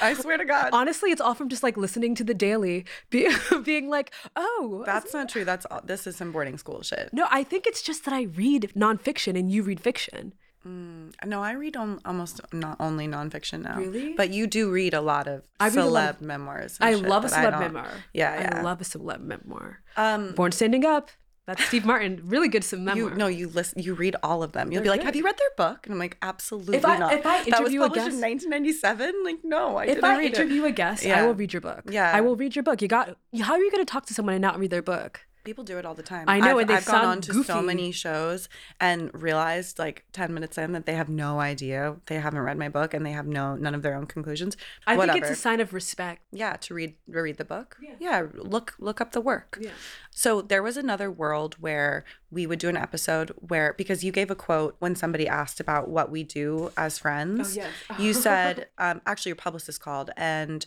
I 0.01 0.12
swear 0.12 0.37
to 0.37 0.45
God. 0.45 0.71
Honestly, 0.75 1.11
it's 1.11 1.23
all 1.23 1.33
from 1.35 1.49
just 1.49 1.62
like 1.62 1.79
listening 1.79 2.14
to 2.17 2.25
the 2.25 2.35
daily, 2.35 2.85
be, 3.09 3.31
being 3.64 3.89
like, 3.89 4.12
oh, 4.37 4.83
That's 4.85 5.14
not 5.14 5.31
true. 5.31 5.43
That's 5.45 5.64
all, 5.71 5.81
this 5.83 6.07
is 6.07 6.17
some 6.17 6.33
boarding 6.33 6.59
school 6.59 6.83
shit. 6.83 7.09
no, 7.14 7.27
I 7.31 7.43
think 7.43 7.67
it's 7.67 7.81
just 7.81 8.05
that 8.05 8.12
I 8.12 8.25
read 8.25 8.73
nonfiction 8.77 9.39
and 9.39 9.51
you 9.51 9.62
read 9.62 9.81
fiction. 9.81 10.35
No, 10.65 11.43
I 11.43 11.53
read 11.53 11.77
on, 11.77 12.01
almost 12.05 12.41
not 12.53 12.77
only 12.81 13.07
nonfiction 13.07 13.63
now. 13.63 13.79
Really? 13.79 14.15
But 14.15 14.31
you 14.31 14.47
do 14.47 14.71
read 14.71 14.95
a 14.95 15.01
lot 15.01 15.29
of 15.29 15.43
I 15.61 15.67
read 15.69 15.75
celeb 15.77 15.91
lot 15.93 16.11
of- 16.17 16.21
memoirs. 16.23 16.79
I 16.81 16.95
shit 16.95 17.03
love 17.05 17.25
a 17.25 17.29
celeb 17.29 17.61
memoir. 17.61 17.89
Yeah, 18.13 18.41
yeah. 18.41 18.59
I 18.59 18.63
love 18.63 18.81
a 18.81 18.85
celeb 18.85 19.21
memoir. 19.21 19.81
Um, 19.97 20.33
Born 20.35 20.53
Standing 20.53 20.85
Up. 20.85 21.11
That's 21.47 21.65
Steve 21.67 21.85
Martin. 21.85 22.23
Really 22.25 22.49
good 22.49 22.65
some 22.65 22.85
memoir. 22.85 23.11
You 23.11 23.17
no, 23.17 23.29
you 23.29 23.47
listen. 23.49 23.81
You 23.81 23.95
read 23.95 24.17
all 24.21 24.43
of 24.43 24.51
them. 24.51 24.73
You'll 24.73 24.83
be 24.83 24.89
They're 24.89 24.97
like, 24.97 25.05
"Have 25.05 25.15
you 25.15 25.23
read 25.23 25.37
their 25.39 25.51
book?" 25.57 25.87
And 25.87 25.93
I'm 25.93 25.99
like, 26.01 26.17
"Absolutely 26.21 26.85
I- 26.85 26.99
not." 26.99 27.13
if 27.13 27.25
I 27.25 27.45
that 27.45 27.47
was 27.47 27.71
interview 27.73 27.83
a 27.83 27.87
published 27.87 28.07
guest- 28.07 28.15
in 28.17 28.21
1997. 28.21 29.15
Like, 29.25 29.37
no, 29.45 29.77
I 29.77 29.85
if 29.85 29.89
didn't 29.91 30.05
I 30.05 30.19
read 30.19 30.35
interview 30.35 30.65
it. 30.65 30.69
a 30.71 30.73
guest, 30.73 31.05
Yeah. 31.05 31.21
I 31.23 31.27
will 31.27 31.35
read 31.35 31.53
your 31.53 31.61
book. 31.61 31.83
Yeah. 31.89 32.11
I 32.13 32.21
will 32.21 32.35
read 32.35 32.57
your 32.57 32.65
book. 32.65 32.83
You 32.83 32.89
got 32.89 33.17
how 33.43 33.53
are 33.53 33.61
you 33.61 33.71
going 33.71 33.87
to 33.87 33.89
talk 33.91 34.07
to 34.07 34.15
someone 34.15 34.35
and 34.35 34.43
not 34.43 34.59
read 34.59 34.71
their 34.71 34.83
book? 34.83 35.21
People 35.47 35.64
do 35.64 35.78
it 35.78 35.86
all 35.86 35.94
the 35.94 36.03
time. 36.03 36.28
I 36.28 36.40
know, 36.40 36.59
I've, 36.59 36.62
and 36.62 36.70
they 36.70 36.74
I've 36.74 36.84
gone 36.84 37.05
on 37.05 37.20
to 37.22 37.44
so 37.44 37.62
many 37.62 37.92
shows 37.92 38.49
and 38.80 39.11
realized 39.14 39.78
like 39.78 40.05
10 40.12 40.34
minutes 40.34 40.59
in 40.59 40.72
that 40.72 40.86
they 40.86 40.94
have 40.94 41.09
no 41.09 41.38
idea. 41.38 41.97
They 42.07 42.16
haven't 42.16 42.40
read 42.40 42.59
my 42.59 42.68
book 42.68 42.92
and 42.92 43.07
they 43.07 43.12
have 43.12 43.26
no 43.26 43.55
none 43.55 43.74
of 43.74 43.82
their 43.82 43.94
own 43.94 44.07
conclusions. 44.07 44.57
I 44.86 44.97
Whatever. 44.97 45.12
think 45.12 45.24
it's 45.24 45.38
a 45.38 45.40
sign 45.40 45.61
of 45.61 45.72
respect. 45.72 46.22
yeah, 46.32 46.57
to 46.57 46.74
read 46.74 46.97
read 47.07 47.36
the 47.36 47.44
book. 47.44 47.76
Yeah. 48.01 48.26
look 48.34 48.74
look 48.80 49.01
up 49.01 49.12
the 49.12 49.20
work. 49.20 49.57
Yeah. 49.61 49.70
So 50.11 50.42
there 50.42 50.62
was 50.64 50.76
another 50.76 51.11
world 51.11 51.55
where 51.61 52.05
we 52.30 52.47
would 52.47 52.59
do 52.59 52.68
an 52.68 52.76
episode 52.76 53.32
where 53.38 53.74
because 53.78 54.03
you 54.03 54.11
gave 54.11 54.30
a 54.30 54.34
quote 54.34 54.74
when 54.80 54.97
somebody 54.97 55.28
asked 55.28 55.61
about 55.61 55.88
what 55.88 56.11
we 56.11 56.24
do 56.24 56.72
as 56.76 56.99
friends. 56.99 57.57
Oh, 57.57 57.62
yes. 57.62 58.01
you 58.01 58.12
said 58.26 58.66
um, 58.78 59.01
actually 59.07 59.30
your 59.30 59.36
publicist 59.36 59.80
called 59.80 60.11
and 60.16 60.66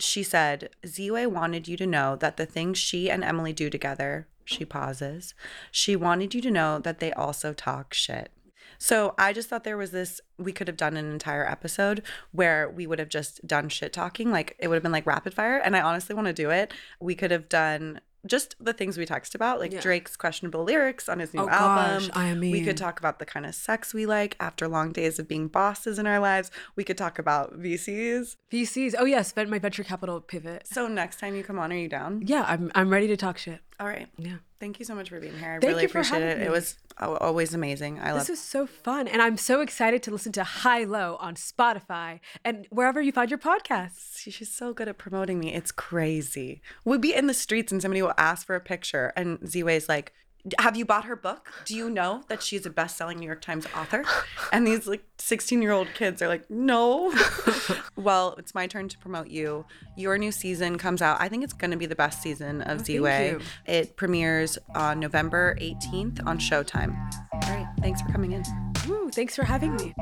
she 0.00 0.22
said 0.22 0.70
Ziwe 0.84 1.26
wanted 1.26 1.68
you 1.68 1.76
to 1.76 1.86
know 1.86 2.16
that 2.16 2.36
the 2.36 2.46
things 2.46 2.78
she 2.78 3.10
and 3.10 3.22
Emily 3.22 3.52
do 3.52 3.70
together, 3.70 4.26
she 4.44 4.64
pauses. 4.64 5.34
She 5.70 5.96
wanted 5.96 6.34
you 6.34 6.40
to 6.42 6.50
know 6.50 6.78
that 6.78 6.98
they 6.98 7.12
also 7.12 7.52
talk 7.52 7.94
shit. 7.94 8.30
So 8.78 9.14
I 9.18 9.34
just 9.34 9.48
thought 9.48 9.64
there 9.64 9.76
was 9.76 9.90
this 9.90 10.22
we 10.38 10.52
could 10.52 10.66
have 10.66 10.76
done 10.76 10.96
an 10.96 11.10
entire 11.10 11.46
episode 11.46 12.02
where 12.32 12.68
we 12.68 12.86
would 12.86 12.98
have 12.98 13.10
just 13.10 13.46
done 13.46 13.68
shit 13.68 13.92
talking 13.92 14.30
like 14.30 14.56
it 14.58 14.68
would 14.68 14.74
have 14.76 14.82
been 14.82 14.90
like 14.90 15.06
rapid 15.06 15.34
fire 15.34 15.58
and 15.58 15.76
I 15.76 15.82
honestly 15.82 16.14
want 16.14 16.28
to 16.28 16.32
do 16.32 16.48
it. 16.50 16.72
We 16.98 17.14
could 17.14 17.30
have 17.30 17.48
done 17.48 18.00
just 18.26 18.54
the 18.60 18.72
things 18.72 18.98
we 18.98 19.06
text 19.06 19.34
about 19.34 19.60
like 19.60 19.72
Yeah. 19.72 19.80
Drake's 19.80 20.16
questionable 20.16 20.62
lyrics 20.64 21.08
on 21.08 21.18
his 21.20 21.32
new 21.32 21.40
Oh, 21.42 21.48
album. 21.48 22.08
gosh, 22.08 22.16
I 22.16 22.34
mean, 22.34 22.52
we 22.52 22.62
could 22.64 22.76
talk 22.76 22.98
about 22.98 23.18
the 23.18 23.24
kind 23.26 23.46
of 23.46 23.54
sex 23.54 23.94
we 23.94 24.04
like 24.06 24.36
after 24.40 24.68
long 24.68 24.92
days 24.92 25.18
of 25.18 25.26
being 25.26 25.48
bosses 25.48 25.98
in 25.98 26.06
our 26.06 26.18
lives. 26.20 26.50
We 26.76 26.84
could 26.84 26.98
talk 26.98 27.18
about 27.18 27.58
VCs. 27.58 28.36
VCs. 28.52 28.94
Oh 28.98 29.04
yes, 29.04 29.34
my 29.36 29.58
venture 29.58 29.84
capital 29.84 30.20
pivot. 30.20 30.66
So 30.66 30.86
next 30.86 31.18
time 31.18 31.34
you 31.34 31.42
come 31.42 31.58
on, 31.58 31.72
are 31.72 31.76
you 31.76 31.88
down? 31.88 32.22
Yeah, 32.26 32.44
I'm 32.46 32.70
I'm 32.74 32.90
ready 32.90 33.06
to 33.08 33.16
talk 33.16 33.38
shit. 33.38 33.60
All 33.78 33.86
right. 33.86 34.08
Yeah. 34.18 34.36
Thank 34.60 34.78
you 34.78 34.84
so 34.84 34.94
much 34.94 35.08
for 35.08 35.18
being 35.18 35.38
here. 35.38 35.52
I 35.52 35.58
Thank 35.58 35.72
really 35.72 35.86
appreciate 35.86 36.20
it. 36.20 36.28
having 36.36 36.44
It 36.44 36.50
was 36.50 36.76
always 36.98 37.54
amazing. 37.54 37.98
I 37.98 38.12
love 38.12 38.26
This 38.26 38.38
is 38.38 38.44
so 38.44 38.66
fun, 38.66 39.08
and 39.08 39.22
I'm 39.22 39.38
so 39.38 39.62
excited 39.62 40.02
to 40.02 40.10
listen 40.10 40.32
to 40.32 40.44
High 40.44 40.84
Low 40.84 41.16
on 41.18 41.34
Spotify 41.34 42.20
and 42.44 42.66
wherever 42.68 43.00
you 43.00 43.10
find 43.10 43.30
your 43.30 43.38
podcasts. 43.38 44.18
She's 44.18 44.52
so 44.52 44.74
good 44.74 44.86
at 44.86 44.98
promoting 44.98 45.40
me. 45.40 45.54
It's 45.54 45.72
crazy. 45.72 46.60
We'll 46.84 46.98
be 46.98 47.14
in 47.14 47.26
the 47.26 47.32
streets 47.32 47.72
and 47.72 47.80
somebody 47.80 48.02
will 48.02 48.12
ask 48.18 48.46
for 48.46 48.54
a 48.54 48.60
picture, 48.60 49.14
and 49.16 49.40
Ziwe's 49.40 49.88
like, 49.88 50.12
"Have 50.58 50.76
you 50.76 50.84
bought 50.84 51.04
her 51.04 51.16
book? 51.16 51.52
Do 51.64 51.74
you 51.76 51.90
know 51.90 52.22
that 52.28 52.42
she's 52.42 52.66
a 52.66 52.70
best-selling 52.70 53.18
New 53.18 53.26
York 53.26 53.40
Times 53.40 53.66
author?" 53.76 54.04
And 54.52 54.66
these 54.66 54.88
like 54.88 55.04
16-year-old 55.18 55.88
kids 55.94 56.20
are 56.22 56.28
like, 56.28 56.50
"No." 56.50 57.12
well, 57.96 58.34
it's 58.38 58.54
my 58.54 58.66
turn 58.66 58.88
to 58.88 58.98
promote 58.98 59.28
you. 59.28 59.64
Your 59.96 60.18
new 60.18 60.32
season 60.32 60.78
comes 60.78 61.02
out. 61.02 61.20
I 61.20 61.28
think 61.28 61.44
it's 61.44 61.52
going 61.52 61.70
to 61.70 61.76
be 61.76 61.86
the 61.86 61.94
best 61.94 62.22
season 62.22 62.62
of 62.62 62.80
oh, 62.80 62.82
Ziwe. 62.82 63.30
you. 63.30 63.40
It 63.66 63.96
premieres 63.96 64.58
on 64.74 64.98
November 64.98 65.56
18th 65.60 66.26
on 66.26 66.38
Showtime. 66.38 66.96
All 67.32 67.40
right. 67.50 67.68
Thanks 67.80 68.02
for 68.02 68.08
coming 68.08 68.32
in. 68.32 68.42
Woo, 68.88 69.10
thanks 69.10 69.36
for 69.36 69.44
having 69.44 69.76
me. 69.76 69.94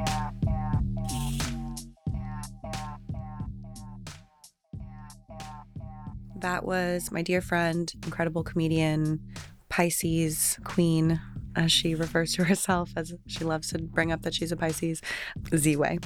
That 6.41 6.65
was 6.65 7.11
my 7.11 7.23
dear 7.23 7.41
friend, 7.41 7.93
incredible 8.05 8.45
comedian, 8.45 9.21
Pisces 9.69 10.59
queen, 10.65 11.21
as 11.57 11.73
she 11.73 11.95
refers 11.95 12.35
to 12.35 12.45
herself, 12.45 12.93
as 12.97 13.15
she 13.27 13.45
loves 13.45 13.69
to 13.71 13.79
bring 13.79 14.13
up 14.13 14.23
that 14.23 14.35
she's 14.35 14.53
a 14.53 14.57
Pisces, 14.57 15.03
Ziwe. 15.51 16.03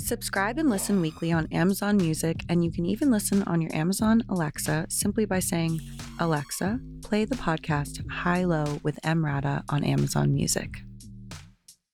Subscribe 0.00 0.58
and 0.58 0.70
listen 0.70 1.00
weekly 1.00 1.32
on 1.32 1.48
Amazon 1.52 1.96
Music, 1.96 2.42
and 2.48 2.64
you 2.64 2.70
can 2.70 2.86
even 2.86 3.10
listen 3.10 3.42
on 3.42 3.60
your 3.60 3.74
Amazon 3.74 4.22
Alexa 4.28 4.86
simply 4.88 5.24
by 5.24 5.40
saying, 5.40 5.80
Alexa, 6.20 6.80
play 7.02 7.24
the 7.24 7.34
podcast 7.34 8.08
High 8.08 8.44
Low 8.44 8.78
with 8.82 8.98
Emrata 9.04 9.64
on 9.68 9.84
Amazon 9.84 10.32
Music. 10.32 10.70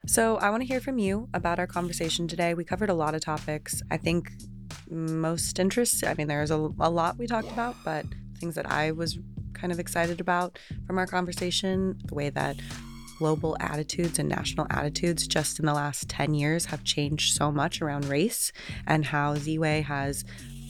So, 0.07 0.37
I 0.37 0.51
want 0.51 0.61
to 0.61 0.67
hear 0.67 0.81
from 0.81 0.99
you 0.99 1.29
about 1.33 1.59
our 1.59 1.67
conversation 1.67 2.29
today. 2.29 2.53
We 2.53 2.63
covered 2.63 2.91
a 2.91 2.95
lot 2.95 3.15
of 3.15 3.23
topics. 3.23 3.81
I 3.91 3.97
think 3.97 4.31
most 4.91 5.59
interest, 5.59 6.05
I 6.07 6.15
mean, 6.15 6.29
there's 6.29 6.51
a, 6.51 6.71
a 6.79 6.91
lot 6.91 7.19
we 7.19 7.27
talked 7.27 7.51
about, 7.51 7.75
but 7.85 8.05
things 8.39 8.55
that 8.55 8.71
I 8.71 8.93
was 8.93 9.19
kind 9.65 9.73
of 9.73 9.81
excited 9.81 10.21
about 10.21 10.59
from 10.87 10.99
our 10.99 11.07
conversation, 11.07 11.99
the 12.05 12.15
way 12.15 12.29
that 12.29 12.55
global 13.17 13.57
attitudes 13.61 14.19
and 14.19 14.29
national 14.29 14.67
attitudes 14.69 15.27
just 15.27 15.59
in 15.59 15.65
the 15.65 15.73
last 15.73 16.07
10 16.07 16.35
years 16.35 16.67
have 16.67 16.85
changed 16.85 17.35
so 17.35 17.51
much 17.51 17.81
around 17.81 18.05
race, 18.05 18.53
and 18.87 19.07
how 19.07 19.35
Ziwe 19.35 19.83
has 19.85 20.23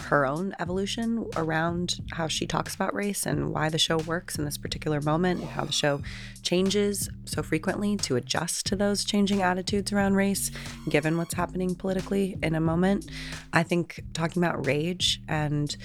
her 0.03 0.25
own 0.25 0.55
evolution 0.61 1.27
around 1.35 1.97
how 2.13 2.29
she 2.29 2.47
talks 2.47 2.73
about 2.77 2.95
race 2.95 3.27
and 3.27 3.51
why 3.53 3.69
the 3.69 3.79
show 3.79 3.97
works 3.99 4.39
in 4.39 4.45
this 4.45 4.59
particular 4.59 5.01
moment 5.01 5.41
and 5.41 5.49
how 5.49 5.65
the 5.65 5.73
show 5.73 6.01
changes 6.43 7.11
so 7.25 7.43
frequently 7.43 7.97
to 7.97 8.15
adjust 8.15 8.65
to 8.67 8.77
those 8.77 9.05
changing 9.05 9.43
attitudes 9.43 9.93
around 9.93 10.15
race 10.15 10.53
given 10.89 11.17
what's 11.19 11.35
happening 11.35 11.75
politically 11.75 12.37
in 12.45 12.55
a 12.55 12.61
moment. 12.61 13.11
I 13.53 13.65
think 13.65 14.05
talking 14.13 14.41
about 14.41 14.65
rage 14.65 15.21
and 15.27 15.77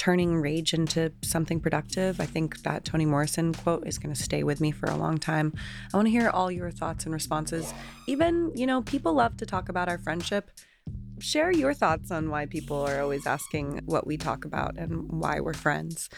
turning 0.00 0.34
rage 0.34 0.72
into 0.72 1.12
something 1.20 1.60
productive. 1.60 2.22
I 2.22 2.24
think 2.24 2.62
that 2.62 2.86
Toni 2.86 3.04
Morrison 3.04 3.52
quote 3.52 3.86
is 3.86 3.98
going 3.98 4.14
to 4.14 4.22
stay 4.22 4.42
with 4.42 4.58
me 4.58 4.70
for 4.70 4.86
a 4.86 4.96
long 4.96 5.18
time. 5.18 5.52
I 5.92 5.96
want 5.98 6.06
to 6.06 6.10
hear 6.10 6.30
all 6.30 6.50
your 6.50 6.70
thoughts 6.70 7.04
and 7.04 7.12
responses. 7.12 7.74
Even, 8.06 8.50
you 8.54 8.66
know, 8.66 8.80
people 8.80 9.12
love 9.12 9.36
to 9.36 9.44
talk 9.44 9.68
about 9.68 9.90
our 9.90 9.98
friendship 9.98 10.50
share 11.18 11.52
your 11.52 11.74
thoughts 11.74 12.10
on 12.10 12.30
why 12.30 12.46
people 12.46 12.78
are 12.78 13.02
always 13.02 13.26
asking 13.26 13.82
what 13.84 14.06
we 14.06 14.16
talk 14.16 14.46
about 14.46 14.78
and 14.78 15.06
why 15.12 15.38
we're 15.38 15.52
friends. 15.52 16.08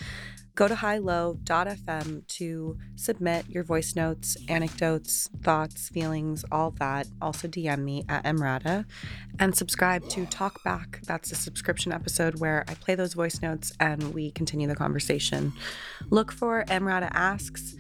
Go 0.55 0.68
to 0.68 0.74
highlow.fm 0.74 2.26
to 2.26 2.78
submit 2.94 3.48
your 3.48 3.64
voice 3.64 3.96
notes, 3.96 4.36
anecdotes, 4.48 5.28
thoughts, 5.42 5.88
feelings, 5.88 6.44
all 6.53 6.72
that. 6.72 7.07
Also, 7.22 7.48
DM 7.48 7.80
me 7.80 8.05
at 8.09 8.24
Emrata 8.24 8.84
and 9.38 9.57
subscribe 9.57 10.07
to 10.11 10.26
Talk 10.26 10.62
Back. 10.62 11.00
That's 11.07 11.32
a 11.32 11.36
subscription 11.36 11.90
episode 11.92 12.38
where 12.40 12.64
I 12.68 12.74
play 12.74 12.94
those 12.94 13.14
voice 13.14 13.40
notes 13.40 13.72
and 13.80 14.12
we 14.12 14.30
continue 14.32 14.68
the 14.68 14.76
conversation. 14.76 15.55
Look 16.11 16.30
for 16.30 16.64
Emrata 16.64 17.09
Asks 17.12 17.74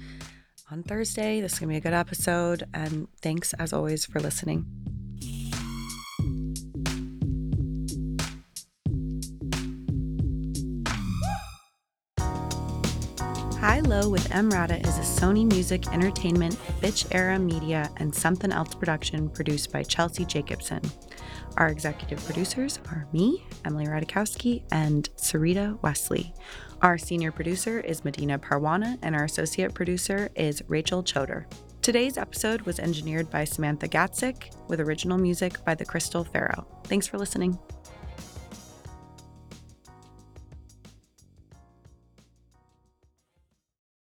on 0.70 0.82
Thursday. 0.82 1.40
This 1.40 1.54
is 1.54 1.58
going 1.58 1.68
to 1.68 1.72
be 1.74 1.76
a 1.76 1.80
good 1.80 1.92
episode. 1.92 2.64
And 2.72 3.08
thanks, 3.20 3.52
as 3.54 3.74
always, 3.74 4.06
for 4.06 4.20
listening. 4.20 5.01
Low 13.84 14.08
with 14.08 14.28
Emrata 14.30 14.80
is 14.86 14.96
a 14.98 15.20
Sony 15.20 15.50
Music 15.50 15.92
Entertainment, 15.92 16.54
Bitch 16.80 17.06
Era 17.10 17.38
Media, 17.38 17.90
and 17.96 18.14
Something 18.14 18.52
Else 18.52 18.74
production 18.74 19.28
produced 19.28 19.72
by 19.72 19.82
Chelsea 19.82 20.24
Jacobson. 20.24 20.80
Our 21.56 21.68
executive 21.68 22.24
producers 22.24 22.78
are 22.90 23.08
me, 23.12 23.44
Emily 23.64 23.86
Ratajkowski, 23.86 24.62
and 24.70 25.10
Sarita 25.16 25.82
Wesley. 25.82 26.32
Our 26.80 26.96
senior 26.96 27.32
producer 27.32 27.80
is 27.80 28.04
Medina 28.04 28.38
Parwana, 28.38 28.98
and 29.02 29.16
our 29.16 29.24
associate 29.24 29.74
producer 29.74 30.30
is 30.36 30.62
Rachel 30.68 31.02
Choder. 31.02 31.46
Today's 31.82 32.16
episode 32.16 32.62
was 32.62 32.78
engineered 32.78 33.30
by 33.30 33.44
Samantha 33.44 33.88
Gatzik 33.88 34.54
with 34.68 34.80
original 34.80 35.18
music 35.18 35.64
by 35.64 35.74
the 35.74 35.84
Crystal 35.84 36.22
Pharaoh. 36.22 36.66
Thanks 36.84 37.08
for 37.08 37.18
listening. 37.18 37.58